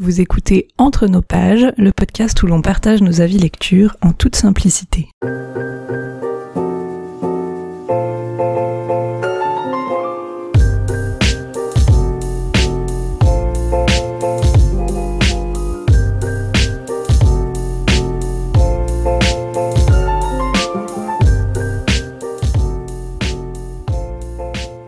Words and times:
Vous 0.00 0.20
écoutez 0.20 0.68
Entre 0.78 1.08
nos 1.08 1.22
pages, 1.22 1.72
le 1.76 1.90
podcast 1.90 2.40
où 2.44 2.46
l'on 2.46 2.62
partage 2.62 3.02
nos 3.02 3.20
avis 3.20 3.36
lecture 3.36 3.96
en 4.00 4.12
toute 4.12 4.36
simplicité. 4.36 5.08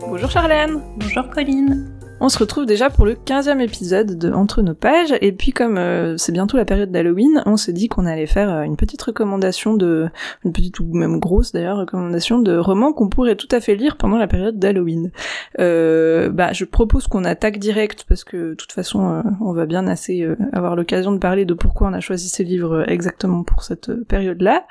Bonjour 0.07 0.31
Charlène 0.31 0.81
Bonjour 0.95 1.29
Colline 1.29 1.90
on 2.21 2.29
se 2.29 2.37
retrouve 2.37 2.67
déjà 2.67 2.91
pour 2.91 3.05
le 3.05 3.15
15e 3.15 3.59
épisode 3.59 4.15
de 4.17 4.31
Entre 4.31 4.61
nos 4.61 4.75
pages, 4.75 5.13
et 5.21 5.31
puis 5.31 5.51
comme 5.51 5.79
euh, 5.79 6.17
c'est 6.17 6.31
bientôt 6.31 6.55
la 6.55 6.65
période 6.65 6.91
d'Halloween, 6.91 7.41
on 7.47 7.57
s'est 7.57 7.73
dit 7.73 7.87
qu'on 7.87 8.05
allait 8.05 8.27
faire 8.27 8.53
euh, 8.53 8.61
une 8.61 8.77
petite 8.77 9.01
recommandation 9.01 9.73
de, 9.73 10.07
une 10.45 10.53
petite 10.53 10.79
ou 10.79 10.85
même 10.93 11.19
grosse 11.19 11.51
d'ailleurs, 11.51 11.77
recommandation 11.77 12.37
de 12.37 12.55
romans 12.55 12.93
qu'on 12.93 13.09
pourrait 13.09 13.35
tout 13.35 13.47
à 13.51 13.59
fait 13.59 13.73
lire 13.73 13.97
pendant 13.97 14.19
la 14.19 14.27
période 14.27 14.59
d'Halloween. 14.59 15.11
Euh, 15.59 16.29
bah, 16.29 16.53
je 16.53 16.63
propose 16.63 17.07
qu'on 17.07 17.25
attaque 17.25 17.57
direct, 17.57 18.05
parce 18.07 18.23
que 18.23 18.51
de 18.51 18.53
toute 18.53 18.71
façon, 18.71 19.09
euh, 19.09 19.21
on 19.41 19.51
va 19.53 19.65
bien 19.65 19.87
assez 19.87 20.27
avoir 20.53 20.75
l'occasion 20.75 21.11
de 21.11 21.17
parler 21.17 21.45
de 21.45 21.55
pourquoi 21.55 21.87
on 21.87 21.93
a 21.93 22.01
choisi 22.01 22.29
ces 22.29 22.43
livres 22.43 22.87
exactement 22.87 23.43
pour 23.43 23.63
cette 23.63 23.91
période-là. 24.03 24.67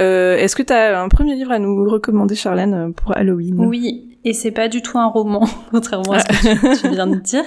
Est-ce 0.00 0.56
que 0.56 0.64
tu 0.64 0.72
as 0.72 1.00
un 1.00 1.08
premier 1.08 1.36
livre 1.36 1.52
à 1.52 1.60
nous 1.60 1.88
recommander, 1.88 2.34
Charlène, 2.34 2.92
pour 2.92 3.16
Halloween? 3.16 3.64
Oui, 3.64 4.17
et 4.28 4.34
c'est 4.34 4.50
pas 4.50 4.68
du 4.68 4.82
tout 4.82 4.98
un 4.98 5.06
roman, 5.06 5.48
contrairement 5.70 6.12
à 6.12 6.20
ce 6.20 6.26
que 6.26 6.80
tu, 6.80 6.88
viens 6.90 7.06
de 7.06 7.16
dire. 7.16 7.44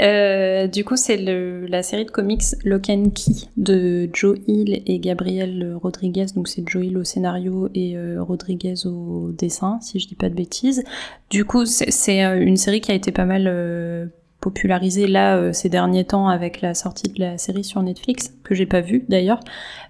Euh, 0.00 0.66
du 0.66 0.82
coup, 0.82 0.96
c'est 0.96 1.18
la 1.18 1.82
série 1.82 2.06
de 2.06 2.10
comics 2.10 2.42
Lock 2.64 2.88
and 2.88 3.10
Key 3.10 3.48
de 3.58 4.08
Joe 4.14 4.38
Hill 4.46 4.82
et 4.86 4.98
Gabriel 4.98 5.76
Rodriguez. 5.82 6.26
Donc 6.34 6.48
c'est 6.48 6.66
Joe 6.66 6.86
Hill 6.86 6.96
au 6.96 7.04
scénario 7.04 7.68
et 7.74 7.98
euh, 7.98 8.22
Rodriguez 8.22 8.86
au 8.86 9.30
dessin, 9.32 9.78
si 9.82 10.00
je 10.00 10.08
dis 10.08 10.14
pas 10.14 10.30
de 10.30 10.34
bêtises. 10.34 10.84
Du 11.28 11.44
coup, 11.44 11.66
c'est 11.66 12.24
euh, 12.24 12.40
une 12.40 12.56
série 12.56 12.80
qui 12.80 12.92
a 12.92 12.94
été 12.94 13.12
pas 13.12 13.26
mal 13.26 14.10
popularisé 14.42 15.06
là 15.06 15.36
euh, 15.36 15.52
ces 15.52 15.68
derniers 15.68 16.04
temps 16.04 16.28
avec 16.28 16.60
la 16.60 16.74
sortie 16.74 17.08
de 17.08 17.20
la 17.20 17.38
série 17.38 17.62
sur 17.64 17.80
Netflix 17.80 18.34
que 18.42 18.54
j'ai 18.54 18.66
pas 18.66 18.80
vu 18.80 19.04
d'ailleurs. 19.08 19.38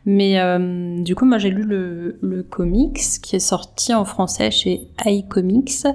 Mais 0.05 0.39
euh, 0.39 1.03
du 1.03 1.15
coup 1.17 1.25
moi 1.25 1.39
j'ai 1.39 1.49
lu 1.49 1.63
le, 1.63 2.19
le, 2.21 2.43
comics 2.43 3.01
qui 3.23 3.35
est 3.35 3.41
sorti 3.41 3.95
en 3.95 4.05
français 4.05 4.51
chez 4.51 4.89
iComics. 5.07 5.87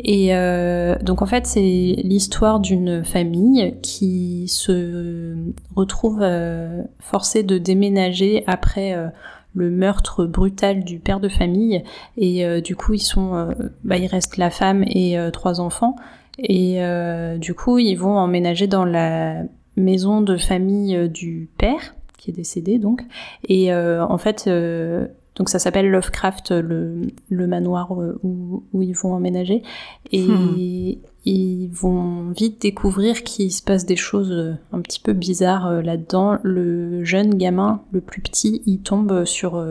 Et 0.00 0.34
euh, 0.34 0.96
donc 1.02 1.20
en 1.20 1.26
fait 1.26 1.46
c'est 1.46 1.60
l'histoire 1.60 2.58
d'une 2.58 3.04
famille 3.04 3.76
qui 3.82 4.48
se 4.48 5.36
retrouve 5.74 6.24
forcée 7.00 7.42
de 7.42 7.58
déménager 7.58 8.44
après 8.46 8.96
le 9.54 9.70
meurtre 9.70 10.24
brutal 10.24 10.84
du 10.84 10.98
père 11.00 11.20
de 11.20 11.28
famille. 11.28 11.84
Et 12.16 12.62
du 12.62 12.76
coup 12.76 12.94
ils 12.94 13.00
sont 13.00 13.50
bah, 13.84 13.98
il 13.98 14.06
reste 14.06 14.38
la 14.38 14.48
femme 14.48 14.84
et 14.84 15.18
trois 15.32 15.60
enfants 15.60 15.96
et 16.38 16.82
euh, 16.82 17.38
du 17.38 17.54
coup, 17.54 17.78
ils 17.78 17.96
vont 17.96 18.16
emménager 18.16 18.66
dans 18.66 18.84
la 18.84 19.42
maison 19.76 20.20
de 20.20 20.36
famille 20.36 20.96
euh, 20.96 21.08
du 21.08 21.48
père, 21.58 21.94
qui 22.18 22.30
est 22.30 22.34
décédé 22.34 22.78
donc. 22.78 23.02
Et 23.48 23.72
euh, 23.72 24.04
en 24.04 24.18
fait, 24.18 24.48
donc 25.36 25.48
ça 25.48 25.58
s'appelle 25.58 25.90
Lovecraft, 25.90 26.50
le, 26.50 27.02
le 27.28 27.46
manoir 27.46 27.92
où, 27.92 28.64
où, 28.72 28.82
ils 28.82 28.94
vont 28.94 29.14
emménager. 29.14 29.62
Et 30.12 30.26
hmm. 30.26 30.96
ils 31.24 31.68
vont 31.68 32.30
vite 32.30 32.60
découvrir 32.60 33.22
qu'il 33.22 33.52
se 33.52 33.62
passe 33.62 33.86
des 33.86 33.96
choses 33.96 34.56
un 34.72 34.80
petit 34.80 35.00
peu 35.00 35.12
bizarres 35.12 35.82
là-dedans. 35.82 36.38
Le 36.42 37.04
jeune 37.04 37.34
gamin, 37.34 37.82
le 37.92 38.00
plus 38.00 38.20
petit, 38.20 38.62
il 38.66 38.80
tombe 38.80 39.24
sur 39.24 39.62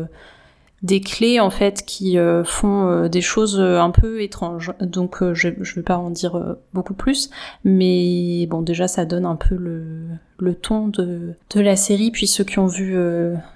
des 0.83 1.01
clés 1.01 1.39
en 1.39 1.49
fait 1.49 1.83
qui 1.85 2.17
euh, 2.17 2.43
font 2.43 2.87
euh, 2.87 3.07
des 3.07 3.21
choses 3.21 3.59
euh, 3.59 3.79
un 3.79 3.91
peu 3.91 4.21
étranges. 4.21 4.71
Donc 4.81 5.17
je, 5.33 5.49
je 5.61 5.75
vais 5.75 5.81
pas 5.81 5.97
en 5.97 6.09
dire 6.09 6.55
beaucoup 6.73 6.93
plus, 6.93 7.29
mais 7.63 8.45
bon 8.47 8.61
déjà 8.61 8.87
ça 8.87 9.05
donne 9.05 9.25
un 9.25 9.35
peu 9.35 9.55
le, 9.55 10.53
ton 10.55 10.87
de, 10.87 11.33
de 11.49 11.59
la 11.59 11.75
série. 11.75 12.11
Puis 12.11 12.27
ceux 12.27 12.43
qui 12.43 12.59
ont 12.59 12.67
vu 12.67 12.95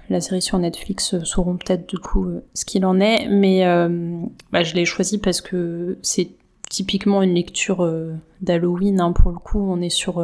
la 0.09 0.21
série 0.21 0.41
sur 0.41 0.57
Netflix 0.57 1.23
sauront 1.23 1.57
peut-être 1.57 1.88
du 1.88 1.97
coup 1.97 2.27
ce 2.53 2.66
qu'il 2.66 2.85
en 2.85 2.99
est. 2.99 3.27
Mais 3.29 3.63
bah, 4.51 4.63
je 4.63 4.73
l'ai 4.75 4.85
choisi 4.85 5.17
parce 5.17 5.41
que 5.41 5.97
c'est 6.01 6.29
typiquement 6.69 7.21
une 7.21 7.33
lecture 7.33 7.88
d'Halloween. 8.41 9.01
Hein, 9.01 9.11
pour 9.11 9.31
le 9.31 9.38
coup, 9.38 9.59
on 9.59 9.81
est 9.81 9.89
sur 9.89 10.23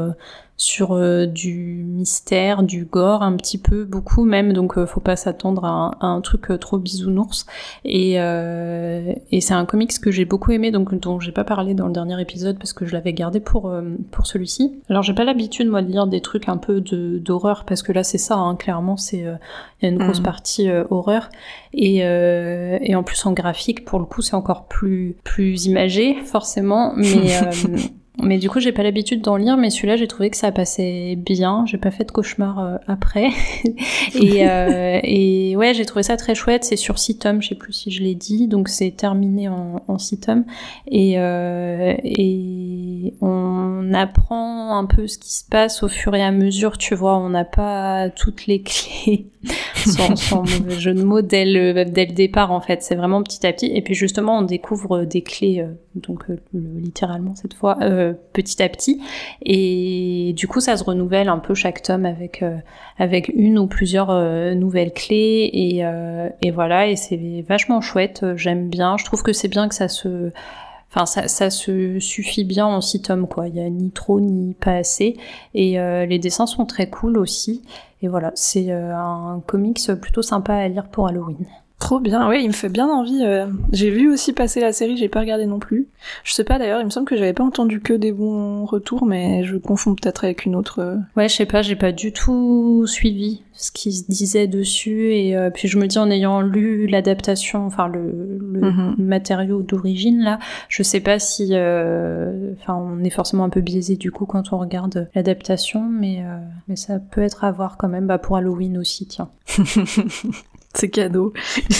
sur 0.57 0.93
euh, 0.93 1.25
du 1.25 1.83
mystère, 1.85 2.63
du 2.63 2.85
gore 2.85 3.23
un 3.23 3.35
petit 3.35 3.57
peu, 3.57 3.83
beaucoup 3.83 4.23
même, 4.23 4.53
donc 4.53 4.77
euh, 4.77 4.85
faut 4.85 5.01
pas 5.01 5.17
s'attendre 5.17 5.65
à, 5.65 5.97
un 5.99 6.21
truc 6.21 6.49
euh, 6.49 6.57
trop 6.57 6.77
bisounours. 6.77 7.45
Et, 7.83 8.13
et 8.15 9.41
c'est 9.41 9.53
un 9.53 9.65
comics 9.65 9.99
que 9.99 10.11
j'ai 10.11 10.25
beaucoup 10.25 10.51
aimé, 10.51 10.71
donc 10.71 10.93
dont 10.95 11.19
j'ai 11.19 11.31
pas 11.31 11.43
parlé 11.43 11.73
dans 11.73 11.87
le 11.87 11.93
dernier 11.93 12.19
épisode 12.21 12.57
parce 12.57 12.73
que 12.73 12.85
je 12.85 12.93
l'avais 12.93 13.13
gardé 13.13 13.39
pour 13.39 13.71
pour 14.11 14.25
celui-ci. 14.25 14.79
Alors 14.89 15.03
j'ai 15.03 15.13
pas 15.13 15.23
l'habitude 15.23 15.67
moi 15.67 15.81
de 15.81 15.91
lire 15.91 16.07
des 16.07 16.21
trucs 16.21 16.47
un 16.49 16.57
peu 16.57 16.81
d'horreur 16.81 17.65
parce 17.65 17.83
que 17.83 17.91
là 17.91 18.03
c'est 18.03 18.17
ça, 18.17 18.35
hein, 18.35 18.55
clairement 18.55 18.97
c'est 18.97 19.17
il 19.17 19.83
y 19.83 19.85
a 19.85 19.89
une 19.89 19.97
grosse 19.97 20.19
mm. 20.19 20.23
partie 20.23 20.69
horreur 20.89 21.29
et, 21.73 21.97
et 21.97 22.95
en 22.95 23.03
plus 23.03 23.25
en 23.25 23.33
graphique 23.33 23.85
pour 23.85 23.99
le 23.99 24.05
coup 24.05 24.21
c'est 24.21 24.35
encore 24.35 24.67
plus 24.67 25.15
plus 25.23 25.65
imagé 25.65 26.15
forcément, 26.23 26.93
mais 26.95 27.31
Mais 28.21 28.37
du 28.37 28.49
coup, 28.49 28.59
j'ai 28.59 28.71
pas 28.71 28.83
l'habitude 28.83 29.21
d'en 29.21 29.35
lire, 29.35 29.57
mais 29.57 29.69
celui-là, 29.69 29.97
j'ai 29.97 30.07
trouvé 30.07 30.29
que 30.29 30.37
ça 30.37 30.51
passait 30.51 31.15
bien. 31.17 31.65
J'ai 31.65 31.77
pas 31.77 31.91
fait 31.91 32.05
de 32.05 32.11
cauchemar 32.11 32.59
euh, 32.59 32.77
après. 32.87 33.29
et, 34.15 34.47
euh, 34.47 34.99
et, 35.03 35.55
ouais, 35.55 35.73
j'ai 35.73 35.85
trouvé 35.85 36.03
ça 36.03 36.15
très 36.15 36.33
chouette. 36.33 36.63
C'est 36.63 36.77
sur 36.77 36.97
six 36.97 37.17
tomes, 37.17 37.41
je 37.41 37.49
sais 37.49 37.55
plus 37.55 37.73
si 37.73 37.91
je 37.91 38.01
l'ai 38.03 38.15
dit, 38.15 38.47
donc 38.47 38.69
c'est 38.69 38.91
terminé 38.91 39.49
en, 39.49 39.83
en 39.87 39.97
six 39.97 40.19
tomes. 40.19 40.45
Et, 40.87 41.15
euh, 41.17 41.93
et 42.03 42.64
on 43.21 43.93
apprend 43.93 44.77
un 44.77 44.85
peu 44.85 45.07
ce 45.07 45.17
qui 45.17 45.33
se 45.33 45.43
passe 45.47 45.83
au 45.83 45.87
fur 45.87 46.15
et 46.15 46.23
à 46.23 46.31
mesure. 46.31 46.77
Tu 46.77 46.95
vois, 46.95 47.17
on 47.17 47.29
n'a 47.29 47.45
pas 47.45 48.09
toutes 48.09 48.47
les 48.47 48.61
clés 48.61 49.27
sans, 49.75 50.15
sans 50.15 50.41
mauvais 50.41 50.79
jeu 50.79 50.93
de 50.93 51.03
mots 51.03 51.21
dès 51.21 51.45
le, 51.45 51.85
dès 51.85 52.05
le 52.05 52.13
départ 52.13 52.51
en 52.51 52.61
fait. 52.61 52.83
C'est 52.83 52.95
vraiment 52.95 53.23
petit 53.23 53.45
à 53.45 53.53
petit. 53.53 53.71
Et 53.73 53.81
puis 53.81 53.93
justement, 53.93 54.39
on 54.39 54.41
découvre 54.41 55.05
des 55.05 55.21
clés, 55.21 55.65
donc 55.95 56.25
littéralement 56.53 57.35
cette 57.35 57.53
fois 57.53 57.77
euh, 57.81 58.13
petit 58.33 58.61
à 58.61 58.69
petit. 58.69 59.01
Et 59.41 60.33
du 60.35 60.47
coup, 60.47 60.59
ça 60.59 60.77
se 60.77 60.83
renouvelle 60.83 61.29
un 61.29 61.39
peu 61.39 61.53
chaque 61.53 61.81
tome 61.81 62.05
avec, 62.05 62.43
euh, 62.43 62.57
avec 62.97 63.31
une 63.33 63.57
ou 63.57 63.67
plusieurs 63.67 64.09
euh, 64.09 64.53
nouvelles 64.55 64.93
clés. 64.93 65.49
Et, 65.53 65.83
et 66.41 66.51
voilà, 66.51 66.87
et 66.87 66.95
c'est 66.95 67.43
vachement 67.47 67.81
chouette. 67.81 68.25
J'aime 68.35 68.69
bien. 68.69 68.97
Je 68.97 69.05
trouve 69.05 69.23
que 69.23 69.33
c'est 69.33 69.47
bien 69.47 69.67
que 69.67 69.75
ça 69.75 69.87
se... 69.87 70.31
Enfin, 70.95 71.27
ça, 71.27 71.49
se 71.49 71.99
suffit 71.99 72.45
bien 72.45 72.65
en 72.65 72.79
six 72.79 73.01
tomes, 73.01 73.27
quoi. 73.27 73.49
Il 73.49 73.55
y 73.55 73.59
a 73.59 73.69
ni 73.69 73.91
trop 73.91 74.21
ni 74.21 74.53
pas 74.53 74.77
assez. 74.77 75.17
Et 75.53 75.77
les 76.07 76.19
dessins 76.19 76.45
sont 76.45 76.65
très 76.65 76.89
cool 76.89 77.17
aussi. 77.17 77.63
Et 78.01 78.07
voilà, 78.07 78.31
c'est 78.35 78.71
un 78.71 79.41
comics 79.45 79.91
plutôt 80.01 80.21
sympa 80.21 80.53
à 80.53 80.67
lire 80.69 80.87
pour 80.87 81.07
Halloween. 81.07 81.45
Trop 81.79 81.99
bien, 81.99 82.29
oui, 82.29 82.39
il 82.41 82.47
me 82.47 82.53
fait 82.53 82.69
bien 82.69 82.87
envie. 82.87 83.21
Euh. 83.21 83.47
J'ai 83.73 83.91
vu 83.91 84.11
aussi 84.11 84.31
passer 84.31 84.61
la 84.61 84.71
série, 84.71 84.95
j'ai 84.95 85.09
pas 85.09 85.19
regardé 85.19 85.45
non 85.45 85.59
plus. 85.59 85.87
Je 86.23 86.33
sais 86.33 86.45
pas 86.45 86.57
d'ailleurs, 86.57 86.79
il 86.79 86.85
me 86.85 86.89
semble 86.89 87.05
que 87.05 87.17
j'avais 87.17 87.33
pas 87.33 87.43
entendu 87.43 87.81
que 87.81 87.93
des 87.93 88.13
bons 88.13 88.63
retours, 88.65 89.05
mais 89.05 89.43
je 89.43 89.57
confonds 89.57 89.93
peut-être 89.93 90.23
avec 90.23 90.45
une 90.45 90.55
autre. 90.55 90.79
Euh. 90.79 90.95
Ouais, 91.17 91.27
je 91.27 91.35
sais 91.35 91.45
pas, 91.45 91.61
j'ai 91.61 91.75
pas 91.75 91.91
du 91.91 92.13
tout 92.13 92.85
suivi 92.87 93.43
ce 93.51 93.71
qui 93.71 93.91
se 93.91 94.09
disait 94.09 94.47
dessus, 94.47 95.13
et 95.13 95.37
euh, 95.37 95.49
puis 95.49 95.67
je 95.67 95.77
me 95.77 95.87
dis 95.87 95.97
en 95.97 96.09
ayant 96.09 96.41
lu 96.41 96.87
l'adaptation, 96.87 97.65
enfin 97.65 97.87
le, 97.87 98.39
mhm. 98.41 98.95
matériau 98.97 99.61
d'origine 99.61 100.21
là, 100.21 100.39
je 100.67 100.83
sais 100.83 100.99
pas 100.99 101.19
si, 101.19 101.51
enfin 101.53 102.75
on 102.75 103.01
est 103.03 103.09
forcément 103.09 103.45
un 103.45 103.49
peu 103.49 103.61
biaisé 103.61 103.95
du 103.95 104.11
coup 104.11 104.25
quand 104.25 104.51
on 104.51 104.57
regarde 104.57 105.09
l'adaptation, 105.15 105.87
mais 105.87 106.21
mais 106.67 106.75
ça 106.75 106.99
peut 106.99 107.21
être 107.21 107.45
à 107.45 107.51
voir 107.51 107.77
quand 107.77 107.87
même, 107.87 108.07
bah 108.07 108.17
pour 108.17 108.35
Halloween 108.35 108.77
aussi, 108.77 109.05
tiens. 109.05 109.29
C'est 110.75 110.89
cadeau. 110.89 111.31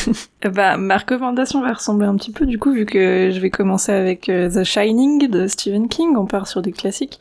bah, 0.53 0.77
ma 0.77 0.97
recommandation 0.97 1.61
va 1.61 1.73
ressembler 1.73 2.07
un 2.07 2.15
petit 2.15 2.31
peu 2.31 2.45
du 2.45 2.57
coup, 2.57 2.71
vu 2.71 2.85
que 2.85 3.29
je 3.31 3.39
vais 3.41 3.49
commencer 3.49 3.91
avec 3.91 4.29
euh, 4.29 4.49
The 4.49 4.63
Shining 4.63 5.27
de 5.29 5.47
Stephen 5.47 5.89
King. 5.89 6.15
On 6.15 6.25
part 6.25 6.47
sur 6.47 6.61
des 6.61 6.71
classiques. 6.71 7.19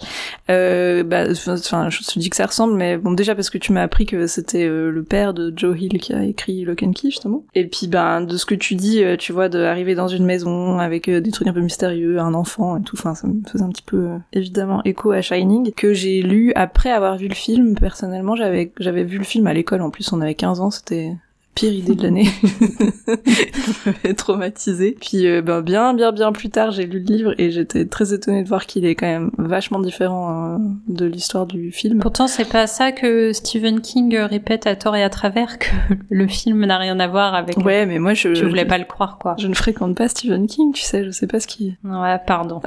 Euh, 0.50 1.03
bah, 1.03 1.25
enfin, 1.49 1.91
je 1.91 1.99
te 1.99 2.19
dis 2.19 2.31
que 2.31 2.37
ça 2.37 2.47
ressemble, 2.47 2.75
mais 2.75 2.97
bon, 2.97 3.12
déjà 3.12 3.35
parce 3.35 3.50
que 3.50 3.59
tu 3.59 3.73
m'as 3.73 3.82
appris 3.82 4.06
que 4.06 4.29
c'était 4.29 4.65
euh, 4.65 4.91
le 4.91 5.03
père 5.03 5.35
de 5.35 5.53
Joe 5.55 5.76
Hill 5.81 5.99
qui 5.99 6.12
a 6.12 6.23
écrit 6.23 6.65
Lock 6.65 6.85
and 6.85 6.93
Key 6.93 7.11
justement. 7.11 7.44
Et 7.56 7.67
puis, 7.67 7.88
ben, 7.88 8.21
de 8.21 8.37
ce 8.37 8.47
que 8.47 8.55
tu 8.55 8.76
dis, 8.76 9.03
euh, 9.03 9.17
tu 9.17 9.32
vois, 9.32 9.49
d'arriver 9.49 9.97
dans 9.97 10.09
une 10.09 10.25
maison 10.25 10.79
avec 10.79 11.11
des 11.11 11.31
trucs 11.32 11.49
un 11.49 11.53
peu 11.53 11.61
mystérieux, 11.61 12.21
un 12.21 12.35
enfant 12.35 12.76
et 12.76 12.82
tout. 12.82 12.97
Enfin, 12.97 13.17
ça 13.17 13.26
me 13.26 13.43
faisait 13.50 13.65
un 13.65 13.71
petit 13.71 13.82
peu 13.82 14.11
évidemment 14.32 14.81
écho 14.85 15.11
à 15.11 15.23
Shining 15.23 15.73
que 15.73 15.93
j'ai 15.93 16.23
lu 16.23 16.53
après 16.55 16.93
avoir 16.93 17.17
vu 17.17 17.26
le 17.26 17.35
film. 17.35 17.75
Personnellement, 17.75 18.37
j'avais 18.37 18.73
j'avais 18.79 19.03
vu 19.03 19.19
le 19.19 19.25
film 19.25 19.49
à 19.49 19.53
l'école. 19.53 19.82
En 19.82 19.91
plus, 19.91 20.12
on 20.12 20.21
avait 20.21 20.37
15 20.37 20.61
ans, 20.61 20.71
c'était 20.71 21.17
pire 21.54 21.72
idée 21.72 21.94
de 21.94 22.02
l'année. 22.02 22.28
traumatisée. 24.16 24.96
Puis 25.00 25.26
euh, 25.26 25.42
ben, 25.42 25.60
bien, 25.60 25.94
bien, 25.94 26.12
bien 26.12 26.32
plus 26.32 26.50
tard, 26.50 26.70
j'ai 26.70 26.86
lu 26.86 27.00
le 27.00 27.04
livre 27.04 27.34
et 27.38 27.50
j'étais 27.50 27.86
très 27.86 28.12
étonnée 28.12 28.42
de 28.42 28.48
voir 28.48 28.66
qu'il 28.66 28.84
est 28.84 28.94
quand 28.94 29.06
même 29.06 29.30
vachement 29.38 29.78
différent 29.78 30.54
euh, 30.54 30.58
de 30.88 31.06
l'histoire 31.06 31.46
du 31.46 31.72
film. 31.72 32.00
Pourtant, 32.00 32.26
c'est 32.26 32.48
pas 32.48 32.66
ça 32.66 32.92
que 32.92 33.32
Stephen 33.32 33.80
King 33.80 34.16
répète 34.16 34.66
à 34.66 34.76
tort 34.76 34.96
et 34.96 35.02
à 35.02 35.10
travers 35.10 35.58
que 35.58 35.68
le 36.10 36.26
film 36.26 36.64
n'a 36.64 36.78
rien 36.78 36.98
à 37.00 37.06
voir 37.06 37.34
avec. 37.34 37.56
Ouais, 37.58 37.86
mais 37.86 37.98
moi 37.98 38.14
je. 38.14 38.34
Je 38.34 38.44
voulais 38.44 38.64
pas 38.64 38.78
le 38.78 38.84
croire, 38.84 39.18
quoi. 39.18 39.36
Je 39.38 39.46
ne 39.46 39.54
fréquente 39.54 39.96
pas 39.96 40.08
Stephen 40.08 40.46
King, 40.46 40.72
tu 40.72 40.82
sais, 40.82 41.04
je 41.04 41.10
sais 41.10 41.26
pas 41.26 41.40
ce 41.40 41.46
qui. 41.46 41.76
Ouais, 41.84 42.18
pardon. 42.26 42.60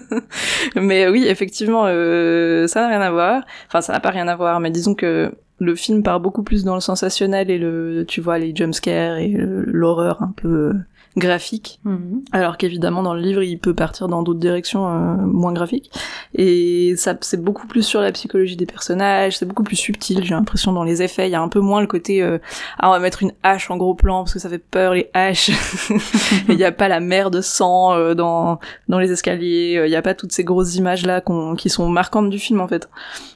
mais 0.76 1.08
oui, 1.08 1.26
effectivement, 1.26 1.84
euh, 1.86 2.66
ça 2.66 2.80
n'a 2.80 2.88
rien 2.88 3.00
à 3.00 3.10
voir. 3.10 3.42
Enfin, 3.68 3.80
ça 3.80 3.92
n'a 3.92 4.00
pas 4.00 4.10
rien 4.10 4.28
à 4.28 4.36
voir, 4.36 4.60
mais 4.60 4.70
disons 4.70 4.94
que 4.94 5.32
le 5.58 5.74
film 5.74 6.02
part 6.02 6.20
beaucoup 6.20 6.42
plus 6.42 6.64
dans 6.64 6.74
le 6.74 6.80
sensationnel 6.80 7.50
et 7.50 7.58
le, 7.58 8.04
tu 8.06 8.20
vois, 8.20 8.38
les 8.38 8.54
jumpscares 8.54 9.16
et 9.18 9.34
l'horreur 9.36 10.22
un 10.22 10.32
peu 10.36 10.74
graphique, 11.16 11.80
mhm. 11.84 12.22
alors 12.32 12.58
qu'évidemment 12.58 13.02
dans 13.02 13.14
le 13.14 13.22
livre 13.22 13.42
il 13.42 13.58
peut 13.58 13.72
partir 13.72 14.06
dans 14.06 14.22
d'autres 14.22 14.38
directions 14.38 14.86
euh, 14.86 15.16
moins 15.16 15.52
graphiques. 15.52 15.90
Et 16.34 16.94
ça 16.96 17.16
c'est 17.22 17.42
beaucoup 17.42 17.66
plus 17.66 17.82
sur 17.82 18.02
la 18.02 18.12
psychologie 18.12 18.56
des 18.56 18.66
personnages, 18.66 19.38
c'est 19.38 19.46
beaucoup 19.46 19.62
plus 19.62 19.76
subtil. 19.76 20.22
J'ai 20.22 20.34
l'impression 20.34 20.72
dans 20.72 20.84
les 20.84 21.02
effets, 21.02 21.28
il 21.28 21.32
y 21.32 21.34
a 21.34 21.40
un 21.40 21.48
peu 21.48 21.60
moins 21.60 21.80
le 21.80 21.86
côté 21.86 22.22
euh, 22.22 22.38
ah 22.78 22.90
on 22.90 22.92
va 22.92 22.98
mettre 22.98 23.22
une 23.22 23.32
hache 23.42 23.70
en 23.70 23.78
gros 23.78 23.94
plan 23.94 24.24
parce 24.24 24.34
que 24.34 24.38
ça 24.38 24.50
fait 24.50 24.58
peur 24.58 24.92
les 24.92 25.08
haches. 25.14 25.50
Il 26.48 26.56
n'y 26.56 26.64
a 26.64 26.72
pas 26.72 26.88
la 26.88 27.00
mer 27.00 27.30
de 27.30 27.40
sang 27.40 27.94
euh, 27.94 28.14
dans 28.14 28.58
dans 28.88 28.98
les 28.98 29.10
escaliers, 29.10 29.82
il 29.84 29.88
n'y 29.88 29.96
a 29.96 30.02
pas 30.02 30.14
toutes 30.14 30.32
ces 30.32 30.44
grosses 30.44 30.76
images 30.76 31.06
là 31.06 31.22
qui 31.56 31.70
sont 31.70 31.88
marquantes 31.88 32.28
du 32.30 32.38
film 32.38 32.60
en 32.60 32.68
fait. 32.68 32.88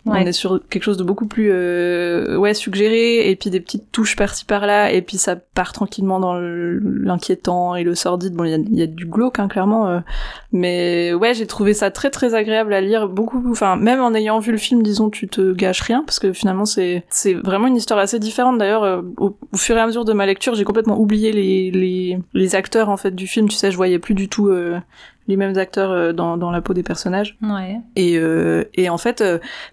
On 0.06 0.14
est 0.14 0.32
sur 0.32 0.60
quelque 0.68 0.82
chose 0.82 0.96
de 0.96 1.04
beaucoup 1.04 1.26
plus 1.26 1.50
ouais 2.36 2.54
suggéré 2.54 3.30
et 3.30 3.36
puis 3.36 3.50
des 3.50 3.60
petites 3.60 3.90
touches 3.90 4.16
par-ci 4.16 4.44
par-là 4.44 4.92
et 4.92 5.02
puis 5.02 5.16
ça 5.16 5.36
part 5.36 5.72
tranquillement 5.72 6.20
dans 6.20 6.38
l'inquiétant 6.38 7.69
et 7.76 7.84
le 7.84 7.94
sordide. 7.94 8.34
Bon, 8.34 8.44
il 8.44 8.78
y 8.78 8.82
a, 8.82 8.86
du 8.86 9.06
glauque, 9.06 9.38
hein, 9.38 9.48
clairement. 9.48 9.88
Euh. 9.88 10.00
mais 10.52 11.12
ouais, 11.14 11.34
j'ai 11.34 11.46
trouvé 11.46 11.74
ça 11.74 11.90
très 11.90 12.10
très 12.10 12.34
agréable 12.34 12.72
à 12.72 12.80
lire. 12.80 13.08
Beaucoup, 13.08 13.42
enfin, 13.50 13.76
même 13.76 14.00
en 14.00 14.14
ayant 14.14 14.38
vu 14.38 14.52
le 14.52 14.58
film, 14.58 14.82
disons, 14.82 15.10
tu 15.10 15.28
te 15.28 15.52
gâches 15.52 15.82
rien 15.82 16.02
parce 16.04 16.18
que 16.18 16.32
finalement 16.32 16.64
c'est 16.64 17.04
c'est 17.08 17.34
vraiment 17.34 17.66
une 17.66 17.76
histoire 17.76 18.00
assez 18.00 18.18
différente. 18.18 18.58
D'ailleurs, 18.58 18.84
euh, 18.84 19.02
au, 19.18 19.36
fur 19.56 19.76
et 19.76 19.80
à 19.80 19.86
mesure 19.86 20.04
de 20.04 20.12
ma 20.12 20.26
lecture, 20.26 20.54
j'ai 20.54 20.64
complètement 20.64 20.98
oublié 20.98 21.32
les, 21.32 21.70
les 21.70 22.18
les 22.34 22.54
acteurs 22.54 22.88
en 22.88 22.96
fait 22.96 23.14
du 23.14 23.26
film. 23.26 23.48
Tu 23.48 23.56
sais, 23.56 23.70
je 23.70 23.76
voyais 23.76 23.98
plus 23.98 24.14
du 24.14 24.28
tout. 24.28 24.48
Euh, 24.48 24.78
les 25.28 25.36
mêmes 25.36 25.56
acteurs 25.58 26.12
dans, 26.12 26.36
dans 26.36 26.50
la 26.50 26.60
peau 26.60 26.74
des 26.74 26.82
personnages. 26.82 27.38
Ouais. 27.40 27.78
Et, 27.94 28.18
et 28.74 28.90
en 28.90 28.98
fait, 28.98 29.22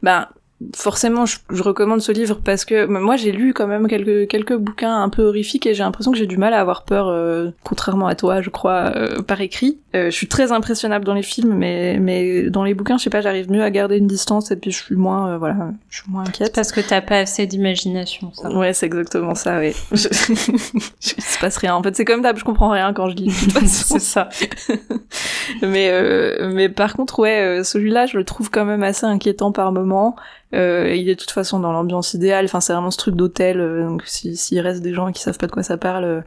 ben, 0.03 0.27
forcément 0.75 1.25
je, 1.27 1.37
recommande 1.61 2.01
ce 2.01 2.11
livre 2.11 2.39
parce 2.43 2.65
que 2.65 2.87
moi 2.87 3.15
j'ai 3.15 3.31
lu 3.31 3.53
quand 3.53 3.67
même 3.67 3.87
quelques 3.87 4.27
quelques 4.27 4.55
bouquins 4.55 5.03
un 5.03 5.09
peu 5.09 5.23
horrifiques 5.23 5.67
et 5.67 5.75
j'ai 5.75 5.83
l'impression 5.83 6.11
que 6.11 6.17
j'ai 6.17 6.25
du 6.25 6.37
mal 6.37 6.53
à 6.53 6.59
avoir 6.59 6.83
peur 6.83 7.09
euh, 7.09 7.51
contrairement 7.63 8.07
à 8.07 8.15
toi 8.15 8.41
je 8.41 8.49
crois 8.49 8.91
euh, 8.95 9.21
par 9.21 9.39
écrit. 9.41 9.77
Euh, 9.95 10.05
je 10.05 10.15
suis 10.15 10.27
très 10.27 10.51
impressionnable 10.51 11.05
dans 11.05 11.13
les 11.13 11.21
films 11.21 11.53
mais 11.53 11.99
mais 11.99 12.49
dans 12.49 12.63
les 12.63 12.73
bouquins 12.73 12.97
je 12.97 13.03
sais 13.03 13.11
pas 13.11 13.21
j'arrive 13.21 13.51
mieux 13.51 13.61
à 13.61 13.69
garder 13.69 13.97
une 13.97 14.07
distance 14.07 14.49
et 14.49 14.55
puis 14.55 14.71
je 14.71 14.83
suis 14.83 14.95
moins 14.95 15.37
voilà 15.37 15.73
je 15.89 16.01
suis 16.01 16.11
moins 16.11 16.23
inquiète. 16.23 16.55
Parce 16.55 16.71
que 16.71 16.81
t'as 16.81 17.01
pas 17.01 17.19
assez 17.19 17.45
d'imagination 17.45 18.31
ça. 18.33 18.49
Ouais 18.49 18.73
c'est 18.73 18.87
exactement 18.87 19.35
ça 19.35 19.59
oui. 19.59 19.73
Il 19.91 21.23
se 21.23 21.39
passe 21.39 21.57
rien. 21.57 21.75
En 21.75 21.83
fait 21.83 21.95
c'est 21.95 22.05
comme 22.05 22.23
d'hab 22.23 22.35
je 22.35 22.43
comprends 22.43 22.69
rien 22.69 22.93
quand 22.93 23.09
je 23.09 23.15
lis 23.15 23.29
c'est 23.65 23.99
ça. 23.99 24.29
Mais 25.61 25.91
mais 26.41 26.67
par 26.69 26.95
contre 26.95 27.19
ouais 27.19 27.61
celui-là 27.63 28.07
je 28.07 28.17
le 28.17 28.23
trouve 28.23 28.49
quand 28.49 28.65
même 28.65 28.83
assez 28.83 29.05
inquiétant 29.05 29.51
par 29.51 29.71
moment 29.71 30.15
euh, 30.53 30.95
il 30.95 31.09
est 31.09 31.15
de 31.15 31.19
toute 31.19 31.31
façon 31.31 31.59
dans 31.59 31.71
l'ambiance 31.71 32.13
idéale. 32.13 32.45
Enfin, 32.45 32.61
c'est 32.61 32.73
vraiment 32.73 32.91
ce 32.91 32.97
truc 32.97 33.15
d'hôtel. 33.15 33.59
Euh, 33.59 33.87
donc, 33.87 34.03
s'il 34.05 34.59
reste 34.59 34.81
des 34.81 34.93
gens 34.93 35.11
qui 35.11 35.21
savent 35.21 35.37
pas 35.37 35.47
de 35.47 35.51
quoi 35.51 35.63
ça 35.63 35.77
parle, 35.77 36.03
euh, 36.05 36.21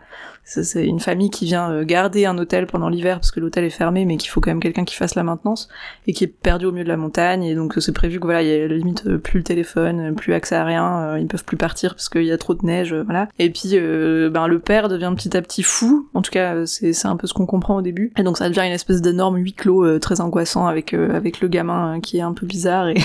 c'est 0.50 0.84
une 0.84 0.98
famille 0.98 1.30
qui 1.30 1.44
vient 1.44 1.70
euh, 1.70 1.84
garder 1.84 2.26
un 2.26 2.36
hôtel 2.36 2.66
pendant 2.66 2.88
l'hiver 2.88 3.20
parce 3.20 3.30
que 3.30 3.38
l'hôtel 3.38 3.64
est 3.64 3.70
fermé, 3.70 4.04
mais 4.04 4.16
qu'il 4.16 4.30
faut 4.30 4.40
quand 4.40 4.50
même 4.50 4.60
quelqu'un 4.60 4.84
qui 4.84 4.96
fasse 4.96 5.14
la 5.14 5.22
maintenance 5.22 5.68
et 6.08 6.12
qui 6.12 6.24
est 6.24 6.26
perdu 6.26 6.66
au 6.66 6.72
milieu 6.72 6.82
de 6.82 6.88
la 6.88 6.96
montagne. 6.96 7.44
Et 7.44 7.54
donc 7.54 7.74
c'est 7.78 7.92
prévu 7.92 8.18
que 8.18 8.24
voilà, 8.24 8.42
il 8.42 8.48
y 8.48 8.52
a 8.52 8.66
limite 8.66 9.06
euh, 9.06 9.18
plus 9.18 9.38
le 9.38 9.44
téléphone, 9.44 10.00
euh, 10.00 10.12
plus 10.12 10.34
accès 10.34 10.56
à 10.56 10.64
rien, 10.64 11.16
ils 11.18 11.28
peuvent 11.28 11.44
plus 11.44 11.56
partir 11.56 11.94
parce 11.94 12.08
qu'il 12.08 12.24
y 12.24 12.32
a 12.32 12.38
trop 12.38 12.54
de 12.54 12.66
neige, 12.66 12.94
voilà. 12.94 13.28
Et 13.38 13.50
puis 13.50 13.70
ben 13.70 14.46
le 14.46 14.58
père 14.58 14.88
devient 14.88 15.12
petit 15.16 15.36
à 15.36 15.42
petit 15.42 15.62
fou. 15.62 16.08
En 16.14 16.22
tout 16.22 16.30
cas, 16.30 16.66
c'est 16.66 17.06
un 17.06 17.16
peu 17.16 17.26
ce 17.26 17.34
qu'on 17.34 17.46
comprend 17.46 17.76
au 17.76 17.82
début. 17.82 18.12
Et 18.18 18.22
donc 18.22 18.36
ça 18.36 18.48
devient 18.48 18.62
une 18.66 18.72
espèce 18.72 19.00
d'énorme 19.00 19.36
huis 19.36 19.52
clos 19.52 19.98
très 19.98 20.20
angoissant 20.20 20.66
avec 20.66 20.94
avec 20.94 21.40
le 21.40 21.48
gamin 21.48 22.00
qui 22.00 22.18
est 22.18 22.22
un 22.22 22.32
peu 22.32 22.46
bizarre 22.46 22.88
et, 22.88 22.96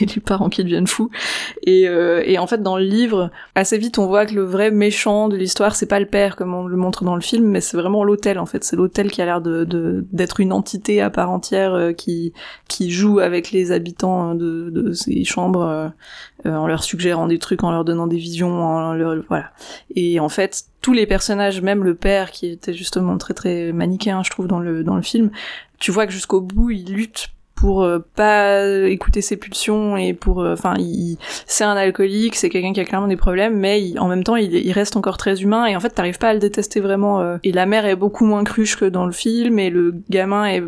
les 0.00 0.20
parents 0.20 0.48
qui 0.48 0.62
deviennent 0.62 0.86
fous. 0.86 1.10
Et 1.62 1.82
et 1.84 2.38
en 2.38 2.46
fait 2.46 2.62
dans 2.62 2.76
le 2.76 2.84
livre, 2.84 3.30
assez 3.54 3.78
vite 3.78 3.98
on 3.98 4.06
voit 4.06 4.26
que 4.26 4.34
le 4.34 4.44
vrai 4.44 4.70
méchant 4.70 5.28
de 5.28 5.36
l'histoire 5.36 5.74
c'est 5.74 5.86
pas 5.86 6.00
le 6.00 6.06
père 6.06 6.36
le 6.66 6.76
montre 6.76 7.04
dans 7.04 7.14
le 7.14 7.20
film, 7.20 7.46
mais 7.46 7.60
c'est 7.60 7.76
vraiment 7.76 8.04
l'hôtel 8.04 8.38
en 8.38 8.46
fait. 8.46 8.64
C'est 8.64 8.76
l'hôtel 8.76 9.10
qui 9.10 9.22
a 9.22 9.24
l'air 9.24 9.40
de 9.40 10.04
d'être 10.12 10.40
une 10.40 10.52
entité 10.52 11.00
à 11.00 11.10
part 11.10 11.30
entière 11.30 11.74
euh, 11.74 11.92
qui 11.92 12.32
qui 12.68 12.90
joue 12.90 13.18
avec 13.18 13.50
les 13.50 13.72
habitants 13.72 14.34
de, 14.34 14.70
de 14.70 14.92
ces 14.92 15.24
chambres 15.24 15.62
euh, 15.62 15.88
euh, 16.46 16.54
en 16.54 16.66
leur 16.66 16.82
suggérant 16.82 17.26
des 17.26 17.38
trucs, 17.38 17.62
en 17.64 17.70
leur 17.70 17.84
donnant 17.84 18.06
des 18.06 18.16
visions, 18.16 18.62
en 18.62 18.92
leur, 18.94 19.22
voilà. 19.28 19.50
Et 19.94 20.20
en 20.20 20.28
fait, 20.28 20.64
tous 20.80 20.92
les 20.92 21.06
personnages, 21.06 21.60
même 21.60 21.84
le 21.84 21.94
père 21.94 22.30
qui 22.30 22.48
était 22.48 22.74
justement 22.74 23.16
très 23.18 23.34
très 23.34 23.72
manichéen, 23.72 24.22
je 24.22 24.30
trouve 24.30 24.46
dans 24.46 24.60
le 24.60 24.84
dans 24.84 24.96
le 24.96 25.02
film, 25.02 25.30
tu 25.78 25.90
vois 25.90 26.06
que 26.06 26.12
jusqu'au 26.12 26.40
bout 26.40 26.70
il 26.70 26.92
lutte 26.92 27.30
pour 27.60 27.82
euh, 27.82 27.98
pas 28.14 28.64
écouter 28.88 29.20
ses 29.20 29.36
pulsions 29.36 29.98
et 29.98 30.14
pour 30.14 30.40
euh, 30.40 30.54
enfin 30.54 30.74
c'est 31.46 31.62
un 31.62 31.76
alcoolique 31.76 32.34
c'est 32.34 32.48
quelqu'un 32.48 32.72
qui 32.72 32.80
a 32.80 32.86
clairement 32.86 33.06
des 33.06 33.18
problèmes 33.18 33.54
mais 33.58 33.98
en 33.98 34.08
même 34.08 34.24
temps 34.24 34.36
il, 34.36 34.54
il, 34.54 34.72
reste 34.72 34.96
encore 34.96 35.18
très 35.18 35.42
humain 35.42 35.66
et 35.66 35.76
en 35.76 35.80
fait 35.80 35.90
t'arrives 35.90 36.16
pas 36.16 36.30
à 36.30 36.32
le 36.32 36.38
détester 36.38 36.80
vraiment 36.80 37.20
euh. 37.20 37.36
et 37.44 37.52
la 37.52 37.66
mère 37.66 37.84
est 37.84 37.96
beaucoup 37.96 38.24
moins 38.24 38.44
cruche 38.44 38.78
que 38.78 38.86
dans 38.86 39.04
le 39.04 39.12
film 39.12 39.58
et 39.58 39.68
le 39.68 39.94
gamin 40.08 40.46
est 40.46 40.62